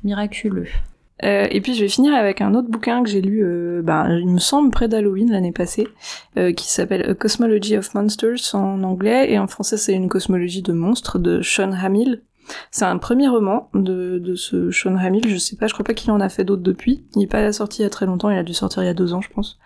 miraculeux. 0.03 0.65
Euh, 1.23 1.47
et 1.51 1.59
puis 1.59 1.73
je 1.75 1.81
vais 1.81 1.89
finir 1.89 2.13
avec 2.13 2.41
un 2.41 2.53
autre 2.53 2.69
bouquin 2.69 3.03
que 3.03 3.09
j'ai 3.09 3.21
lu, 3.21 3.41
euh, 3.43 3.81
ben, 3.83 4.17
il 4.17 4.29
me 4.29 4.39
semble 4.39 4.71
près 4.71 4.87
d'Halloween 4.87 5.31
l'année 5.31 5.51
passée, 5.51 5.87
euh, 6.37 6.53
qui 6.53 6.71
s'appelle 6.71 7.09
A 7.09 7.13
Cosmology 7.13 7.77
of 7.77 7.93
Monsters 7.93 8.55
en 8.55 8.83
anglais 8.83 9.31
et 9.31 9.37
en 9.37 9.47
français 9.47 9.77
c'est 9.77 9.93
une 9.93 10.07
cosmologie 10.07 10.61
de 10.61 10.71
monstres 10.71 11.19
de 11.19 11.41
Sean 11.41 11.73
Hamill. 11.73 12.21
C'est 12.71 12.85
un 12.85 12.97
premier 12.97 13.27
roman 13.27 13.69
de, 13.73 14.19
de 14.19 14.35
ce 14.35 14.71
Sean 14.71 14.95
Hamill, 14.95 15.27
je 15.27 15.37
sais 15.37 15.55
pas, 15.55 15.67
je 15.67 15.73
crois 15.73 15.83
pas 15.83 15.93
qu'il 15.93 16.11
en 16.11 16.19
a 16.19 16.29
fait 16.29 16.43
d'autres 16.43 16.63
depuis. 16.63 17.03
Il 17.15 17.23
est 17.23 17.27
pas 17.27 17.51
sorti 17.51 17.81
il 17.81 17.83
y 17.83 17.85
a 17.85 17.89
très 17.89 18.05
longtemps, 18.05 18.29
il 18.29 18.37
a 18.37 18.43
dû 18.43 18.53
sortir 18.53 18.83
il 18.83 18.87
y 18.87 18.89
a 18.89 18.93
deux 18.93 19.13
ans 19.13 19.21
je 19.21 19.29
pense. 19.29 19.59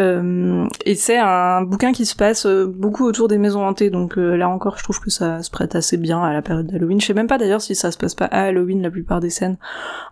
Euh, 0.00 0.66
et 0.84 0.94
c'est 0.94 1.18
un 1.18 1.62
bouquin 1.62 1.92
qui 1.92 2.04
se 2.04 2.16
passe 2.16 2.46
euh, 2.46 2.66
beaucoup 2.66 3.04
autour 3.04 3.28
des 3.28 3.38
maisons 3.38 3.64
hantées, 3.64 3.90
donc 3.90 4.18
euh, 4.18 4.36
là 4.36 4.48
encore, 4.48 4.76
je 4.78 4.82
trouve 4.82 5.00
que 5.00 5.10
ça 5.10 5.42
se 5.42 5.50
prête 5.50 5.74
assez 5.76 5.96
bien 5.96 6.22
à 6.22 6.32
la 6.32 6.42
période 6.42 6.66
d'Halloween. 6.66 7.00
Je 7.00 7.06
sais 7.06 7.14
même 7.14 7.26
pas 7.26 7.38
d'ailleurs 7.38 7.60
si 7.62 7.74
ça 7.74 7.92
se 7.92 7.98
passe 7.98 8.14
pas 8.14 8.26
à 8.26 8.42
Halloween 8.44 8.82
la 8.82 8.90
plupart 8.90 9.20
des 9.20 9.30
scènes. 9.30 9.56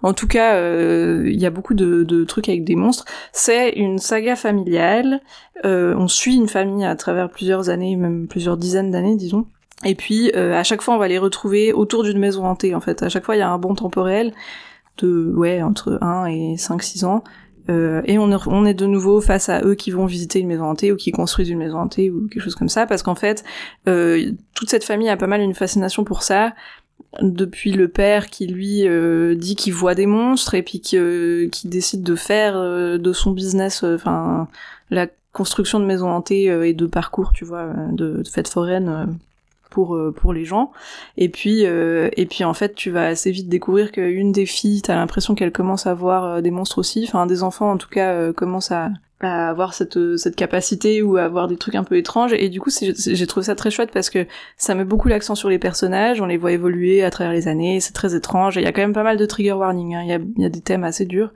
En 0.03 0.13
tout 0.13 0.29
cas, 0.29 0.59
il 0.59 1.41
y 1.41 1.47
a 1.47 1.51
beaucoup 1.51 1.75
de, 1.75 2.05
de, 2.05 2.25
trucs 2.25 2.49
avec 2.49 2.65
des 2.65 2.77
monstres. 2.77 3.05
C'est 3.33 3.71
une 3.71 3.99
saga 3.99 4.37
familiale. 4.37 5.21
on 5.65 6.09
suit 6.09 6.37
une 6.37 6.49
famille 6.49 6.85
à 6.85 6.95
travers 6.97 7.31
plusieurs 7.31 7.69
années, 7.69 7.97
même 7.97 8.29
plusieurs 8.29 8.57
dizaines 8.57 8.91
d'années, 8.91 9.17
disons. 9.17 9.47
Et 9.85 9.95
puis 9.95 10.33
à 10.33 10.63
chaque 10.63 10.83
fois, 10.83 10.95
on 10.95 10.99
va 10.99 11.09
les 11.09 11.19
retrouver 11.19 11.73
autour 11.73 12.05
d'une 12.05 12.19
maison 12.19 12.47
hantée. 12.47 12.75
En 12.75 12.81
fait, 12.81 13.03
à 13.03 13.09
chaque 13.09 13.25
fois, 13.25 13.37
il 13.37 13.41
y 13.41 13.43
a 13.43 13.51
un 13.51 13.59
bon 13.59 13.75
temporel 13.75 14.33
de 14.99 15.33
ouais 15.35 15.63
entre 15.63 15.99
1 16.01 16.27
et 16.27 16.55
5-6 16.57 17.05
ans. 17.05 17.25
Euh, 17.71 18.03
et 18.07 18.19
on, 18.19 18.65
est 18.65 18.75
de 18.75 18.87
nouveau 18.87 19.21
face 19.21 19.49
à 19.49 19.63
eux 19.63 19.77
qui 19.77 19.93
vont 19.93 20.07
visiter 20.07 20.41
une 20.41 20.49
maison 20.49 20.65
hantée 20.65 20.91
ou 20.91 20.97
qui 20.97 21.13
construisent 21.13 21.49
une 21.49 21.59
maison 21.59 21.79
hantée 21.79 22.11
ou 22.11 22.27
quelque 22.29 22.43
chose 22.43 22.57
comme 22.57 22.69
ça, 22.69 22.87
parce 22.87 23.05
qu'en 23.05 23.15
fait, 23.15 23.45
euh, 23.87 24.33
toute 24.55 24.69
cette 24.69 24.85
famille 24.85 25.09
a 25.09 25.17
pas 25.17 25.29
mal 25.29 25.41
une 25.41 25.55
fascination 25.55 26.03
pour 26.03 26.25
ça, 26.25 26.55
depuis 27.21 27.73
le 27.73 27.89
père 27.89 28.29
qui 28.29 28.47
lui 28.47 28.89
euh, 28.89 29.35
dit 29.35 29.55
qu'il 29.55 29.75
voit 29.75 29.95
des 29.95 30.07
monstres 30.07 30.55
et 30.55 30.63
puis 30.63 30.81
qui, 30.81 30.97
euh, 30.97 31.49
qui 31.51 31.69
décide 31.69 32.03
de 32.03 32.17
faire 32.17 32.57
euh, 32.57 32.99
de 32.99 33.13
son 33.13 33.33
business, 33.33 33.85
enfin 33.85 34.49
la 34.91 35.07
construction 35.33 35.79
de 35.79 35.85
maisons 35.85 36.11
hantées 36.11 36.45
et 36.45 36.75
de 36.75 36.87
parcours, 36.87 37.33
tu 37.33 37.45
vois, 37.45 37.73
de, 37.93 38.23
de 38.23 38.29
fêtes 38.29 38.49
foraines 38.49 39.17
pour 39.73 39.97
euh, 39.97 40.13
pour 40.13 40.33
les 40.33 40.45
gens. 40.45 40.71
Et 41.17 41.29
puis 41.29 41.65
euh, 41.65 42.11
et 42.17 42.27
puis 42.27 42.45
en 42.45 42.55
fait 42.55 42.75
tu 42.75 42.91
vas 42.91 43.07
assez 43.07 43.31
vite 43.31 43.49
découvrir 43.49 43.91
qu'une 43.91 44.31
des 44.31 44.47
filles 44.47 44.83
t'as 44.83 44.95
l'impression 44.95 45.35
qu'elle 45.35 45.51
commence 45.51 45.87
à 45.87 45.95
voir 45.95 46.25
euh, 46.25 46.41
des 46.41 46.51
monstres 46.51 46.79
aussi. 46.79 47.05
Enfin 47.09 47.27
des 47.27 47.43
enfants 47.43 47.71
en 47.71 47.79
tout 47.79 47.89
cas 47.89 48.33
commencent 48.33 48.71
à 48.71 48.91
à 49.21 49.49
avoir 49.49 49.73
cette 49.73 50.17
cette 50.17 50.35
capacité 50.37 51.01
ou 51.01 51.17
à 51.17 51.23
avoir 51.23 51.49
des 51.49 51.57
trucs 51.57 51.75
un 51.75 51.85
peu 51.85 51.97
étranges. 51.97 52.33
Et 52.35 52.49
du 52.49 52.61
coup 52.61 52.71
j'ai 52.71 53.27
trouvé 53.27 53.47
ça 53.47 53.55
très 53.55 53.71
chouette 53.71 53.91
parce 53.93 54.11
que 54.11 54.27
ça 54.57 54.75
met 54.75 54.85
beaucoup 54.85 55.09
l'accent 55.09 55.35
sur 55.35 55.49
les 55.49 55.59
personnages. 55.59 56.21
On 56.21 56.27
les 56.27 56.37
voit 56.37 56.53
évoluer 56.53 57.03
à 57.03 57.11
travers 57.11 57.33
les 57.33 57.49
années. 57.49 57.81
C'est 57.81 57.93
très 57.93 58.15
étrange. 58.15 58.57
Il 58.57 58.63
y 58.63 58.67
a 58.67 58.73
quand 58.73 58.83
même 58.83 58.93
pas 58.93 59.05
mal 59.05 59.17
de 59.17 59.27
trigger 59.27 59.53
warning 59.53 59.95
hein. 59.95 60.03
il 60.03 60.09
y, 60.09 60.13
a, 60.13 60.19
y 60.39 60.45
a 60.45 60.51
des 60.51 60.61
thèmes 60.61 60.85
assez 60.85 61.07
durs. 61.07 61.33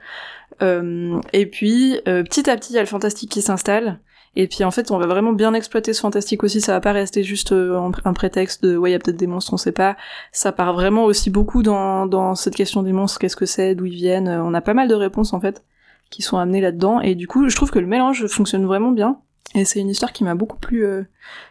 Euh, 0.63 1.21
et 1.33 1.47
puis 1.47 2.01
petit 2.05 2.51
à 2.51 2.57
petit 2.57 2.73
il 2.73 2.77
y 2.77 2.79
a 2.79 2.83
le 2.83 2.89
fantastique 2.89 3.31
qui 3.31 3.43
s'installe 3.43 4.01
et 4.37 4.47
puis 4.47 4.65
en 4.65 4.71
fait, 4.71 4.91
on 4.91 4.99
va 4.99 5.07
vraiment 5.07 5.33
bien 5.33 5.55
exploiter 5.55 5.93
ce 5.93 6.01
fantastique 6.01 6.45
aussi. 6.45 6.61
Ça 6.61 6.73
va 6.73 6.81
pas 6.81 6.93
rester 6.93 7.23
juste 7.23 7.53
euh, 7.53 7.91
un 8.05 8.13
prétexte 8.13 8.63
de 8.63 8.77
ouais, 8.77 8.91
il 8.91 8.93
y 8.93 8.97
a 8.97 8.99
peut-être 8.99 9.17
des 9.17 9.27
monstres, 9.27 9.55
on 9.55 9.57
sait 9.57 9.73
pas. 9.73 9.97
Ça 10.33 10.53
part 10.53 10.75
vraiment 10.75 11.05
aussi 11.05 11.31
beaucoup 11.31 11.63
dans, 11.63 12.07
dans 12.07 12.35
cette 12.35 12.55
question 12.55 12.83
des 12.83 12.93
monstres. 12.93 13.19
Qu'est-ce 13.19 13.37
que 13.37 13.47
c'est, 13.47 13.75
d'où 13.75 13.87
ils 13.87 13.95
viennent? 13.95 14.29
On 14.29 14.55
a 14.55 14.61
pas 14.61 14.75
mal 14.75 14.89
de 14.89 14.95
réponses 14.95 15.33
en 15.33 15.41
fait 15.41 15.65
qui 16.11 16.23
sont 16.23 16.39
amenées 16.39 16.61
là-dedans. 16.61 17.01
Et 17.01 17.15
du 17.15 17.27
coup, 17.27 17.49
je 17.49 17.57
trouve 17.57 17.71
que 17.71 17.79
le 17.79 17.87
mélange 17.87 18.27
fonctionne 18.27 18.65
vraiment 18.65 18.93
bien. 18.93 19.19
Et 19.55 19.65
c'est 19.65 19.81
une 19.81 19.89
histoire 19.89 20.13
qui 20.13 20.25
m'a 20.25 20.35
beaucoup 20.35 20.59
plu, 20.59 20.85
euh, 20.85 21.05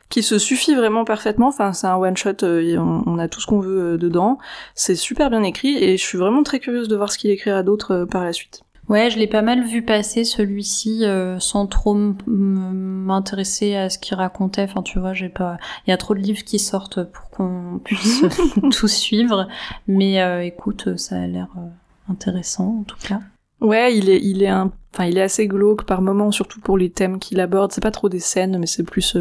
qui 0.09 0.21
se 0.21 0.37
suffit 0.37 0.75
vraiment 0.75 1.05
parfaitement. 1.05 1.47
Enfin, 1.47 1.73
c'est 1.73 1.87
un 1.87 1.95
one 1.95 2.17
shot, 2.17 2.43
euh, 2.43 2.77
on, 2.77 3.17
a 3.17 3.27
tout 3.27 3.39
ce 3.39 3.47
qu'on 3.47 3.59
veut 3.59 3.97
dedans. 3.97 4.37
C'est 4.75 4.95
super 4.95 5.29
bien 5.29 5.43
écrit 5.43 5.83
et 5.83 5.97
je 5.97 6.03
suis 6.03 6.17
vraiment 6.17 6.43
très 6.43 6.59
curieuse 6.59 6.87
de 6.87 6.95
voir 6.95 7.11
ce 7.11 7.17
qu'il 7.17 7.31
écrira 7.31 7.63
d'autre 7.63 8.05
par 8.05 8.23
la 8.23 8.33
suite. 8.33 8.64
Ouais, 8.87 9.09
je 9.09 9.17
l'ai 9.17 9.27
pas 9.27 9.41
mal 9.41 9.63
vu 9.63 9.81
passer 9.81 10.23
celui-ci 10.23 11.05
euh, 11.05 11.39
sans 11.39 11.65
trop 11.65 11.97
m'intéresser 12.27 13.75
à 13.75 13.89
ce 13.89 13.97
qu'il 13.97 14.15
racontait. 14.15 14.63
Enfin, 14.63 14.83
tu 14.83 14.99
vois, 14.99 15.13
j'ai 15.13 15.29
pas. 15.29 15.57
Il 15.85 15.89
y 15.89 15.93
a 15.93 15.97
trop 15.97 16.13
de 16.13 16.19
livres 16.19 16.43
qui 16.43 16.59
sortent 16.59 17.03
pour 17.03 17.29
qu'on 17.31 17.79
puisse 17.83 18.23
tout 18.71 18.87
suivre. 18.87 19.47
Mais 19.87 20.21
euh, 20.21 20.43
écoute, 20.43 20.97
ça 20.97 21.15
a 21.15 21.25
l'air 21.25 21.47
euh, 21.57 22.11
intéressant 22.11 22.79
en 22.81 22.83
tout 22.83 22.97
cas. 23.07 23.21
Ouais, 23.59 23.97
il 23.97 24.09
est, 24.09 24.21
il 24.21 24.43
est 24.43 24.49
un, 24.49 24.71
enfin, 24.93 25.05
il 25.05 25.17
est 25.17 25.23
assez 25.23 25.47
glauque 25.47 25.85
par 25.85 26.01
moments, 26.01 26.31
surtout 26.31 26.59
pour 26.59 26.77
les 26.77 26.91
thèmes 26.91 27.17
qu'il 27.17 27.39
aborde. 27.39 27.71
C'est 27.71 27.81
pas 27.81 27.91
trop 27.91 28.09
des 28.09 28.19
scènes, 28.19 28.59
mais 28.59 28.67
c'est 28.67 28.83
plus, 28.83 29.17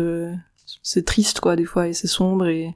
c'est 0.82 1.06
triste 1.06 1.40
quoi 1.40 1.56
des 1.56 1.64
fois 1.64 1.88
et 1.88 1.94
c'est 1.94 2.08
sombre 2.08 2.46
et 2.46 2.74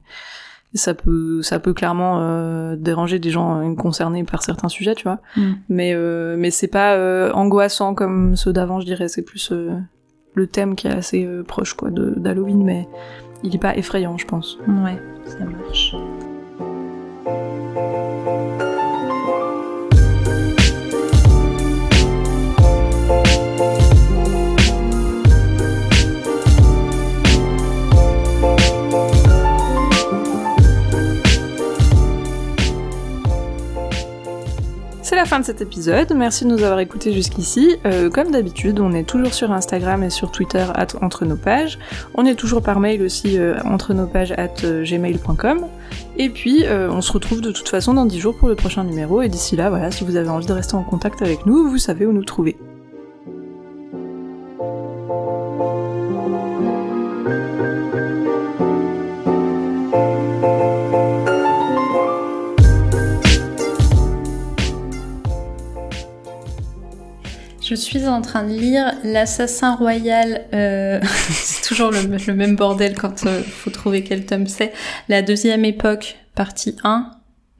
ça 0.73 0.93
peut 0.93 1.41
ça 1.41 1.59
peut 1.59 1.73
clairement 1.73 2.19
euh, 2.19 2.75
déranger 2.75 3.19
des 3.19 3.31
gens 3.31 3.59
euh, 3.59 3.75
concernés 3.75 4.23
par 4.23 4.43
certains 4.43 4.69
sujets 4.69 4.95
tu 4.95 5.03
vois. 5.03 5.19
Mm. 5.35 5.51
mais 5.69 5.93
euh, 5.93 6.35
mais 6.37 6.51
c'est 6.51 6.67
pas 6.67 6.95
euh, 6.95 7.31
angoissant 7.33 7.95
comme 7.95 8.35
ceux 8.35 8.53
d'avant 8.53 8.79
je 8.79 8.85
dirais. 8.85 9.07
C'est 9.07 9.23
plus 9.23 9.51
le 10.35 10.47
thème 10.47 10.75
qui 10.75 10.87
est 10.87 10.93
assez 10.93 11.27
proche 11.47 11.73
quoi 11.73 11.89
d'Halloween 11.91 12.63
mais 12.63 12.87
il 13.43 13.55
est 13.55 13.59
pas 13.59 13.75
effrayant 13.75 14.17
je 14.17 14.25
pense. 14.25 14.57
Ouais 14.67 15.01
ça 15.25 15.39
marche 15.45 15.95
la 35.15 35.25
fin 35.25 35.39
de 35.39 35.45
cet 35.45 35.61
épisode. 35.61 36.13
Merci 36.15 36.45
de 36.45 36.49
nous 36.49 36.63
avoir 36.63 36.79
écoutés 36.79 37.13
jusqu'ici. 37.13 37.77
Euh, 37.85 38.09
comme 38.09 38.31
d'habitude, 38.31 38.79
on 38.79 38.93
est 38.93 39.03
toujours 39.03 39.33
sur 39.33 39.51
Instagram 39.51 40.03
et 40.03 40.09
sur 40.09 40.31
Twitter 40.31 40.65
entre 41.01 41.25
nos 41.25 41.35
pages. 41.35 41.79
On 42.15 42.25
est 42.25 42.35
toujours 42.35 42.61
par 42.61 42.79
mail 42.79 43.01
aussi 43.01 43.37
euh, 43.37 43.55
entre 43.65 43.93
nos 43.93 44.05
pages 44.05 44.33
at 44.33 44.63
euh, 44.63 44.83
gmail.com. 44.83 45.65
Et 46.17 46.29
puis, 46.29 46.65
on 46.69 47.01
se 47.01 47.11
retrouve 47.13 47.41
de 47.41 47.51
toute 47.51 47.69
façon 47.69 47.93
dans 47.93 48.05
10 48.05 48.19
jours 48.19 48.37
pour 48.37 48.49
le 48.49 48.55
prochain 48.55 48.83
numéro. 48.83 49.21
Et 49.21 49.29
d'ici 49.29 49.55
là, 49.55 49.69
voilà, 49.69 49.89
si 49.89 50.03
vous 50.03 50.17
avez 50.17 50.29
envie 50.29 50.45
de 50.45 50.53
rester 50.53 50.75
en 50.75 50.83
contact 50.83 51.21
avec 51.21 51.45
nous, 51.45 51.69
vous 51.69 51.77
savez 51.77 52.05
où 52.05 52.11
nous 52.11 52.25
trouver. 52.25 52.57
Je 67.69 67.75
suis 67.75 68.07
en 68.07 68.23
train 68.23 68.45
de 68.45 68.53
lire 68.55 68.95
L'Assassin 69.03 69.75
Royal. 69.75 70.47
Euh, 70.55 70.99
c'est 71.03 71.67
toujours 71.67 71.91
le, 71.91 72.33
même 72.33 72.55
bordel 72.55 72.95
quand 72.95 73.27
euh, 73.27 73.43
faut 73.43 73.69
trouver 73.69 74.03
quel 74.03 74.25
tome 74.25 74.47
c'est. 74.47 74.73
La 75.07 75.21
deuxième 75.21 75.63
époque, 75.63 76.17
partie 76.33 76.75
1. 76.83 77.11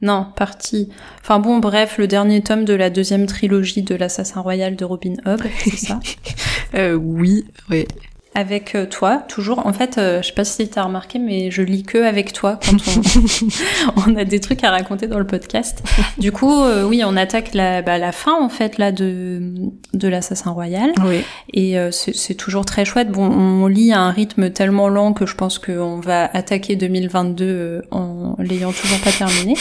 Non, 0.02 0.26
partie... 0.34 0.88
Enfin 1.20 1.38
bon, 1.38 1.58
bref, 1.58 1.96
le 1.96 2.08
dernier 2.08 2.42
tome 2.42 2.64
de 2.64 2.74
la 2.74 2.90
deuxième 2.90 3.26
trilogie 3.26 3.82
de 3.82 3.94
l'Assassin 3.94 4.40
Royal 4.40 4.74
de 4.74 4.84
Robin 4.84 5.14
Hood, 5.26 5.42
c'est 5.62 5.76
ça? 5.76 6.00
Euh, 6.74 6.94
Oui, 6.94 7.44
oui 7.68 7.86
avec 8.34 8.76
euh, 8.76 8.86
toi, 8.86 9.18
toujours. 9.28 9.66
En 9.66 9.72
fait, 9.72 9.98
euh, 9.98 10.22
je 10.22 10.28
sais 10.28 10.34
pas 10.34 10.44
si 10.44 10.68
t'as 10.68 10.84
remarqué, 10.84 11.18
mais 11.18 11.50
je 11.50 11.62
lis 11.62 11.82
que 11.82 11.98
avec 11.98 12.32
toi 12.32 12.60
quand 12.64 12.76
on, 12.76 14.02
on, 14.10 14.16
a 14.16 14.24
des 14.24 14.38
trucs 14.40 14.62
à 14.62 14.70
raconter 14.70 15.08
dans 15.08 15.18
le 15.18 15.26
podcast. 15.26 15.82
Du 16.18 16.30
coup, 16.30 16.62
euh, 16.62 16.84
oui, 16.84 17.02
on 17.04 17.16
attaque 17.16 17.54
la, 17.54 17.82
bah, 17.82 17.98
la 17.98 18.12
fin 18.12 18.34
en 18.40 18.48
fait 18.48 18.78
là 18.78 18.92
de 18.92 19.52
de 19.94 20.08
l'assassin 20.08 20.52
royal. 20.52 20.92
Oui. 21.04 21.22
Et 21.52 21.76
c'est 21.90 22.34
toujours 22.34 22.64
très 22.64 22.84
chouette. 22.84 23.10
Bon, 23.10 23.26
on 23.26 23.66
lit 23.66 23.92
à 23.92 24.00
un 24.00 24.10
rythme 24.10 24.50
tellement 24.50 24.88
lent 24.88 25.12
que 25.12 25.26
je 25.26 25.34
pense 25.34 25.58
qu'on 25.58 25.98
va 25.98 26.24
attaquer 26.32 26.76
2022 26.76 27.82
en 27.90 28.36
l'ayant 28.38 28.72
toujours 28.72 29.00
pas 29.00 29.10
terminé. 29.10 29.54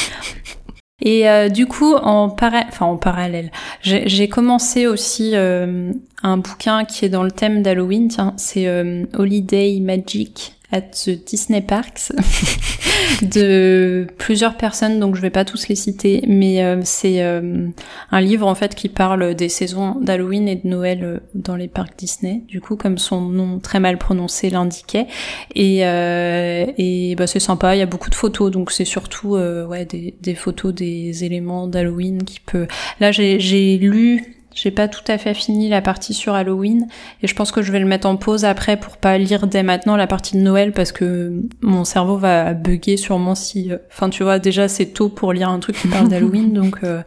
Et 1.02 1.30
euh, 1.30 1.50
du 1.50 1.66
coup, 1.66 1.95
en, 1.95 2.30
parallèle, 2.30 3.52
j'ai 3.82 4.28
commencé 4.28 4.88
aussi 4.88 5.32
euh, 5.34 5.91
un 6.24 6.38
bouquin 6.38 6.86
qui 6.86 7.06
est 7.06 7.10
dans 7.10 7.24
le 7.24 7.32
thème 7.32 7.62
d'Halloween. 7.62 8.10
Tiens, 8.10 8.34
c'est 8.38 8.68
euh, 8.68 9.06
Holiday 9.14 9.80
Magic 9.80 10.59
at 10.72 10.82
the 10.82 11.09
Disney 11.26 11.61
Parks 11.61 12.11
de 13.22 14.07
plusieurs 14.17 14.55
personnes, 14.55 14.99
donc 14.99 15.15
je 15.15 15.22
vais 15.22 15.30
pas 15.30 15.45
tous 15.45 15.67
les 15.67 15.76
citer, 15.76 16.24
mais 16.28 16.63
euh, 16.63 16.82
c'est 16.84 17.24
euh, 17.24 17.67
un 18.11 18.22
livre 18.22 18.47
en 18.47 18.55
fait 18.55 18.76
qui 18.76 18.89
parle 18.89 19.34
des 19.36 19.49
saisons 19.49 19.95
d'Halloween 19.99 20.47
et 20.47 20.55
de 20.57 20.67
Noël 20.67 21.03
euh, 21.03 21.20
dans 21.34 21.55
les 21.55 21.67
parcs 21.67 21.97
Disney. 21.97 22.43
Du 22.47 22.61
coup, 22.61 22.76
comme 22.76 22.97
son 22.97 23.22
nom 23.22 23.59
très 23.59 23.80
mal 23.80 23.97
prononcé 23.97 24.49
l'indiquait, 24.49 25.07
et 25.55 25.80
et 25.80 27.15
bah 27.15 27.28
c'est 27.28 27.39
sympa. 27.39 27.76
Il 27.76 27.80
y 27.80 27.82
a 27.82 27.86
beaucoup 27.86 28.09
de 28.09 28.15
photos, 28.15 28.51
donc 28.51 28.72
c'est 28.72 28.86
surtout 28.86 29.36
ouais 29.36 29.86
des, 29.86 30.15
des 30.22 30.36
photos 30.36 30.74
des 30.74 31.24
éléments 31.24 31.67
d'Halloween 31.67 32.24
qui 32.24 32.39
peut. 32.39 32.67
Là, 32.99 33.11
j'ai 33.11 33.78
lu 33.78 34.39
j'ai 34.62 34.72
pas 34.72 34.89
tout 34.89 35.10
à 35.10 35.18
fait 35.18 35.34
fini 35.34 35.70
la 35.70 35.82
partie 35.82 36.14
sur 36.14 36.34
Halloween 36.34 36.88
et 37.24 37.28
je 37.28 37.36
pense 37.36 37.53
que 37.53 37.62
je 37.62 37.72
vais 37.72 37.80
le 37.80 37.86
mettre 37.86 38.07
en 38.07 38.18
pause 38.18 38.43
après 38.43 38.76
pour 38.76 38.97
pas 38.97 39.18
lire 39.18 39.47
dès 39.47 39.64
maintenant 39.64 39.95
la 39.95 40.05
partie 40.05 40.36
de 40.36 40.41
Noël 40.41 40.74
parce 40.74 40.91
que 40.91 41.32
mon 41.62 41.86
cerveau 41.86 42.18
va 42.18 42.53
bugger 42.53 42.97
sûrement 42.97 43.36
si. 43.36 43.72
Euh, 43.72 43.78
enfin, 43.89 44.10
tu 44.10 44.24
vois, 44.24 44.38
déjà 44.38 44.68
c'est 44.68 44.88
tôt 44.88 45.07
pour 45.07 45.32
lire 45.32 45.47
un 45.47 45.60
truc 45.60 45.78
qui 45.78 45.88
parle 45.88 46.10
d'Halloween 46.10 46.51
donc. 46.53 46.80
Euh, 46.84 47.01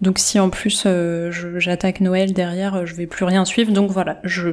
donc 0.00 0.18
si 0.18 0.40
en 0.40 0.50
plus 0.50 0.82
euh, 0.84 1.30
j'attaque 1.58 2.00
Noël 2.00 2.32
derrière, 2.32 2.84
je 2.84 2.94
vais 2.96 3.06
plus 3.06 3.24
rien 3.24 3.44
suivre. 3.44 3.70
Donc 3.70 3.92
voilà, 3.92 4.18
je 4.24 4.48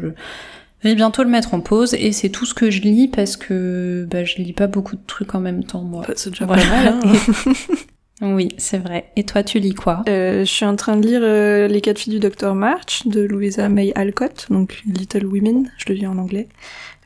vais 0.84 0.94
bientôt 0.94 1.24
le 1.24 1.30
mettre 1.30 1.56
en 1.56 1.62
pause 1.62 1.96
et 1.96 2.12
c'est 2.12 2.30
tout 2.30 2.46
ce 2.46 2.54
que 2.54 2.70
je 2.70 2.82
lis 2.82 3.08
parce 3.08 3.38
que 3.38 4.08
bah, 4.12 4.24
je 4.24 4.36
lis 4.36 4.54
pas 4.54 4.68
beaucoup 4.68 4.96
de 4.96 5.02
trucs 5.08 5.34
en 5.34 5.40
même 5.40 5.64
temps 5.64 5.82
moi. 5.82 6.06
Bah, 6.08 6.14
c'est 6.16 6.30
déjà 6.30 6.46
pas 6.46 6.58
mal. 6.58 6.88
Hein. 6.88 7.00
Oui, 8.22 8.50
c'est 8.58 8.78
vrai. 8.78 9.12
Et 9.16 9.24
toi, 9.24 9.44
tu 9.44 9.60
lis 9.60 9.74
quoi? 9.74 10.04
Euh, 10.10 10.40
Je 10.40 10.52
suis 10.52 10.66
en 10.66 10.76
train 10.76 10.98
de 10.98 11.08
lire 11.08 11.22
euh, 11.24 11.68
Les 11.68 11.80
quatre 11.80 12.00
filles 12.00 12.14
du 12.14 12.20
Docteur 12.20 12.54
March 12.54 13.08
de 13.08 13.22
Louisa 13.22 13.70
May 13.70 13.94
Alcott, 13.96 14.48
donc 14.50 14.82
Little 14.86 15.26
Women, 15.26 15.72
je 15.78 15.86
le 15.88 15.96
lis 15.96 16.08
en 16.08 16.18
anglais, 16.18 16.50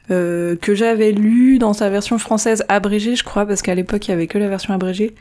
euh, 0.10 0.56
que 0.56 0.74
j'avais 0.74 1.12
lu 1.12 1.60
dans 1.60 1.74
sa 1.74 1.90
version 1.90 2.18
française 2.18 2.66
abrégée, 2.68 3.16
je 3.16 3.24
crois, 3.24 3.46
parce 3.46 3.62
qu'à 3.62 3.76
l'époque 3.76 4.08
il 4.08 4.12
y 4.12 4.14
avait 4.14 4.26
que 4.26 4.40
la 4.40 4.50
version 4.50 4.74
abrégée 4.74 5.14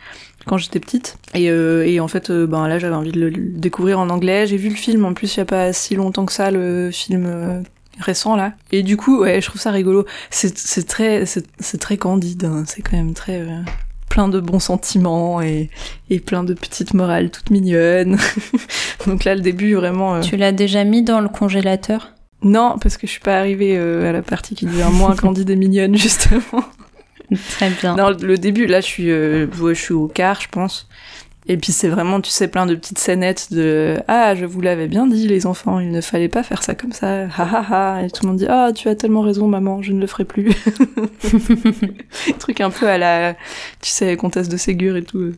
quand 0.46 0.56
j'étais 0.56 0.80
petite. 0.80 1.18
Et, 1.34 2.00
en 2.00 2.08
fait, 2.08 2.32
ben 2.32 2.66
là, 2.68 2.78
j'avais 2.78 2.96
envie 2.96 3.12
de 3.12 3.20
le 3.20 3.30
découvrir 3.30 4.00
en 4.00 4.08
anglais. 4.08 4.46
J'ai 4.46 4.56
vu 4.56 4.70
le 4.70 4.74
film 4.74 5.04
en 5.04 5.12
plus 5.12 5.36
il 5.36 5.38
y 5.38 5.42
a 5.42 5.44
pas 5.46 5.74
si 5.74 5.94
longtemps 5.94 6.24
que 6.24 6.32
ça, 6.32 6.50
le 6.50 6.90
film 6.90 7.62
récent 8.00 8.34
là. 8.34 8.54
Et 8.72 8.82
du 8.82 8.96
coup, 8.96 9.20
ouais, 9.20 9.42
je 9.42 9.46
trouve 9.46 9.60
ça 9.60 9.70
rigolo. 9.70 10.06
C'est 10.30 10.86
très, 10.86 11.26
c'est 11.26 11.78
très 11.78 11.98
candide. 11.98 12.44
Hein. 12.44 12.64
C'est 12.66 12.80
quand 12.80 12.96
même 12.96 13.12
très 13.12 13.46
plein 14.12 14.28
de 14.28 14.40
bons 14.40 14.58
sentiments 14.58 15.40
et, 15.40 15.70
et 16.10 16.20
plein 16.20 16.44
de 16.44 16.52
petites 16.52 16.92
morales 16.92 17.30
toutes 17.30 17.48
mignonnes. 17.48 18.18
Donc 19.06 19.24
là, 19.24 19.34
le 19.34 19.40
début, 19.40 19.72
vraiment... 19.72 20.16
Euh, 20.16 20.20
tu 20.20 20.36
l'as 20.36 20.52
déjà 20.52 20.84
mis 20.84 21.02
dans 21.02 21.20
le 21.20 21.30
congélateur? 21.30 22.12
Non, 22.42 22.76
parce 22.78 22.98
que 22.98 23.06
je 23.06 23.12
suis 23.12 23.22
pas 23.22 23.38
arrivée 23.38 23.74
euh, 23.78 24.10
à 24.10 24.12
la 24.12 24.20
partie 24.20 24.54
qui 24.54 24.66
devient 24.66 24.90
moins 24.92 25.16
candide 25.16 25.48
et 25.48 25.56
mignonne, 25.56 25.96
justement. 25.96 26.42
Très 27.52 27.70
bien. 27.70 27.96
Non, 27.96 28.10
le 28.10 28.36
début, 28.36 28.66
là, 28.66 28.82
je 28.82 28.86
suis, 28.86 29.10
euh, 29.10 29.46
je 29.50 29.72
suis 29.72 29.94
au 29.94 30.08
quart, 30.08 30.42
je 30.42 30.48
pense. 30.50 30.88
Et 31.48 31.56
puis 31.56 31.72
c'est 31.72 31.88
vraiment, 31.88 32.20
tu 32.20 32.30
sais, 32.30 32.46
plein 32.46 32.66
de 32.66 32.74
petites 32.76 32.98
scénettes 32.98 33.52
de 33.52 33.98
ah, 34.06 34.36
je 34.36 34.44
vous 34.44 34.60
l'avais 34.60 34.86
bien 34.86 35.08
dit, 35.08 35.26
les 35.26 35.46
enfants, 35.46 35.80
il 35.80 35.90
ne 35.90 36.00
fallait 36.00 36.28
pas 36.28 36.44
faire 36.44 36.62
ça 36.62 36.74
comme 36.76 36.92
ça, 36.92 37.24
ha 37.24 37.30
ha 37.36 37.66
ha. 37.68 38.02
Et 38.04 38.10
tout 38.10 38.22
le 38.22 38.28
monde 38.28 38.38
dit 38.38 38.46
ah, 38.48 38.70
tu 38.72 38.88
as 38.88 38.94
tellement 38.94 39.22
raison, 39.22 39.48
maman, 39.48 39.82
je 39.82 39.92
ne 39.92 40.00
le 40.00 40.06
ferai 40.06 40.24
plus. 40.24 40.52
Truc 42.38 42.60
un 42.60 42.70
peu 42.70 42.88
à 42.88 42.96
la, 42.96 43.34
tu 43.80 43.90
sais, 43.90 44.16
comtesse 44.16 44.48
de 44.48 44.56
Ségur 44.56 44.96
et 44.96 45.02
tout. 45.02 45.32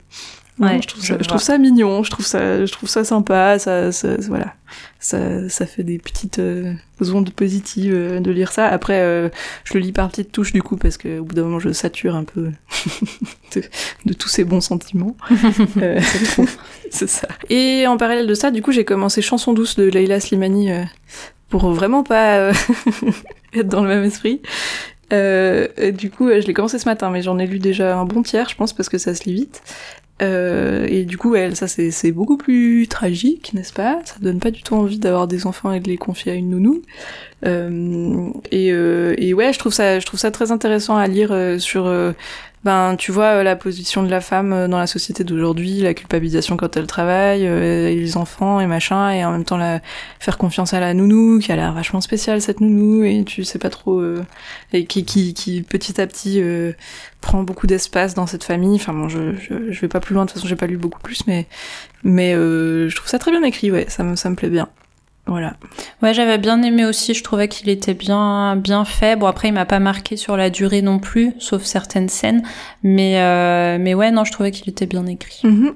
Ouais, 0.61 0.81
je, 0.81 0.87
trouve 0.87 1.03
ça, 1.03 1.17
je 1.21 1.29
trouve 1.29 1.43
ça 1.43 1.59
mignon, 1.59 2.05
je 2.05 2.11
trouve 2.11 2.25
ça, 2.25 2.65
je 2.65 2.71
trouve 2.71 2.89
ça 2.89 3.03
sympa, 3.03 3.59
ça, 3.59 3.91
ça 3.91 4.17
voilà, 4.29 4.55
ça, 5.01 5.49
ça 5.49 5.67
fait 5.67 5.83
des 5.83 5.99
petites 5.99 6.39
euh, 6.39 6.75
ondes 7.13 7.31
positives 7.31 7.93
euh, 7.93 8.21
de 8.21 8.31
lire 8.31 8.53
ça. 8.53 8.67
Après, 8.69 9.01
euh, 9.01 9.31
je 9.65 9.75
le 9.75 9.81
lis 9.81 9.91
par 9.91 10.09
petites 10.09 10.31
touches 10.31 10.53
du 10.53 10.63
coup 10.63 10.77
parce 10.77 10.97
que 10.97 11.19
au 11.19 11.25
bout 11.25 11.35
d'un 11.35 11.43
moment 11.43 11.59
je 11.59 11.73
sature 11.73 12.15
un 12.15 12.23
peu 12.23 12.53
de, 13.57 13.63
de, 14.07 14.15
tous 14.15 14.29
ces 14.29 14.45
bons 14.45 14.61
sentiments. 14.61 15.17
C'est 16.91 17.09
ça. 17.09 17.27
Et 17.51 17.89
en 17.89 17.97
parallèle 17.97 18.29
de 18.29 18.35
ça, 18.35 18.53
du 18.53 18.63
coup, 18.63 18.71
j'ai 18.71 18.85
commencé 18.85 19.23
Chanson 19.23 19.55
douce 19.55 19.75
de 19.75 19.85
Leila 19.85 20.21
Slimani 20.21 20.71
pour 21.49 21.69
vraiment 21.73 22.05
pas 22.05 22.53
être 23.53 23.69
dans 23.69 23.83
le 23.83 23.89
même 23.89 24.05
esprit. 24.05 24.41
du 25.11 26.11
coup, 26.11 26.29
je 26.29 26.47
l'ai 26.47 26.55
commencé 26.55 26.79
ce 26.79 26.89
matin, 26.89 27.11
mais 27.11 27.23
j'en 27.23 27.41
ai 27.41 27.47
lu 27.49 27.59
déjà 27.59 27.99
un 27.99 28.05
bon 28.05 28.23
tiers, 28.23 28.49
je 28.49 28.55
pense, 28.55 28.73
parce 28.73 28.89
que 28.89 28.99
ça 28.99 29.17
se 29.17 29.25
lit 29.25 29.35
vite. 29.35 29.63
Euh, 30.23 30.87
et 30.89 31.05
du 31.05 31.19
coup, 31.19 31.35
elle, 31.35 31.57
ça 31.57 31.67
c'est 31.67 32.12
beaucoup 32.12 32.37
plus 32.37 32.87
tragique, 32.89 33.53
n'est-ce 33.53 33.73
pas? 33.73 34.01
Ça 34.05 34.15
donne 34.21 34.39
pas 34.39 34.51
du 34.51 34.62
tout 34.62 34.75
envie 34.75 34.99
d'avoir 34.99 35.27
des 35.27 35.47
enfants 35.47 35.73
et 35.73 35.81
de 35.81 35.89
les 35.89 35.97
confier 35.97 36.33
à 36.33 36.35
une 36.37 36.51
nounou. 36.51 36.83
Euh, 37.45 38.29
et, 38.51 38.73
euh, 38.73 39.15
et, 39.19 39.35
ouais, 39.35 39.53
je 39.53 39.59
trouve 39.59 39.73
ça, 39.73 39.99
je 39.99 40.07
trouve 40.07 40.21
ça 40.21 40.31
très 40.31 40.53
intéressant 40.53 40.97
à 40.97 41.07
lire 41.09 41.33
euh, 41.33 41.59
sur 41.59 41.87
euh, 41.87 42.12
ben 42.65 42.97
tu 42.97 43.12
vois 43.12 43.43
la 43.43 43.57
position 43.57 44.03
de 44.03 44.11
la 44.11 44.21
femme 44.21 44.69
dans 44.69 44.79
la 44.79 44.87
société 44.87 45.23
d'aujourd'hui, 45.23 45.81
la 45.81 45.95
culpabilisation 45.95 46.57
quand 46.57 46.77
elle 46.77 46.87
travaille, 46.87 47.47
euh, 47.47 47.89
et 47.89 47.95
les 47.95 48.17
enfants 48.17 48.61
et 48.61 48.67
machin, 48.67 49.11
et 49.11 49.25
en 49.25 49.33
même 49.33 49.45
temps 49.45 49.57
la 49.57 49.81
faire 50.19 50.39
confiance 50.39 50.75
à 50.75 50.81
la 50.81 50.95
nounou 50.95 51.39
qui 51.41 51.53
a 51.53 51.57
l'air 51.57 51.73
vachement 51.75 52.01
spéciale 52.01 52.41
cette 52.41 52.61
nounou 52.61 53.05
et 53.05 53.25
tu 53.25 53.45
sais 53.45 53.59
pas 53.59 53.71
trop 53.71 54.01
euh, 54.01 54.25
et 54.73 54.87
qui, 54.87 55.05
qui, 55.05 55.35
qui 55.35 55.62
petit 55.62 56.01
à 56.01 56.07
petit 56.07 56.41
euh, 56.41 56.73
prend 57.21 57.43
beaucoup 57.43 57.67
d'espace 57.67 58.15
dans 58.15 58.27
cette 58.27 58.45
famille. 58.45 58.77
Enfin 58.77 58.95
bon, 58.95 59.09
je, 59.09 59.35
je, 59.37 59.71
je 59.71 59.81
vais 59.81 59.89
pas 59.89 60.01
plus 60.01 60.15
loin 60.15 60.25
de 60.25 60.31
toute 60.31 60.39
façon, 60.39 60.49
j'ai 60.49 60.57
pas 60.57 60.67
lu 60.67 60.79
beaucoup 60.79 61.01
plus, 61.01 61.27
mais 61.27 61.47
mais 62.03 62.33
je 62.35 62.95
trouve 62.95 63.09
ça 63.09 63.19
très 63.19 63.31
bien 63.31 63.43
écrit, 63.43 63.71
ouais, 63.71 63.87
ça 63.89 64.05
me 64.05 64.17
ça 64.17 64.31
me 64.31 64.37
plaît 64.37 64.51
bien. 64.51 64.69
Voilà. 65.27 65.55
Ouais, 66.03 66.12
j'avais 66.12 66.39
bien 66.39 66.62
aimé 66.62 66.85
aussi. 66.85 67.14
Je 67.14 67.25
trouvais 67.25 67.49
qu'il 67.49 67.68
était 67.68 67.95
bien, 67.95 68.57
bien 68.57 68.85
fait. 68.85 69.16
Bon, 69.16 69.27
après, 69.27 69.49
il 69.49 69.55
m'a 69.55 69.64
pas 69.64 69.81
marqué 69.81 70.16
sur 70.16 70.37
la 70.37 70.51
durée 70.51 70.83
non 70.83 70.99
plus, 70.99 71.33
sauf 71.39 71.64
certaines 71.64 72.09
scènes. 72.09 72.43
Mais, 72.83 73.20
euh, 73.20 73.79
mais 73.81 73.95
ouais, 73.95 74.11
non, 74.11 74.25
je 74.25 74.33
trouvais 74.33 74.51
qu'il 74.51 74.68
était 74.68 74.87
bien 74.87 75.07
écrit. 75.07 75.41
Mhm. 75.45 75.75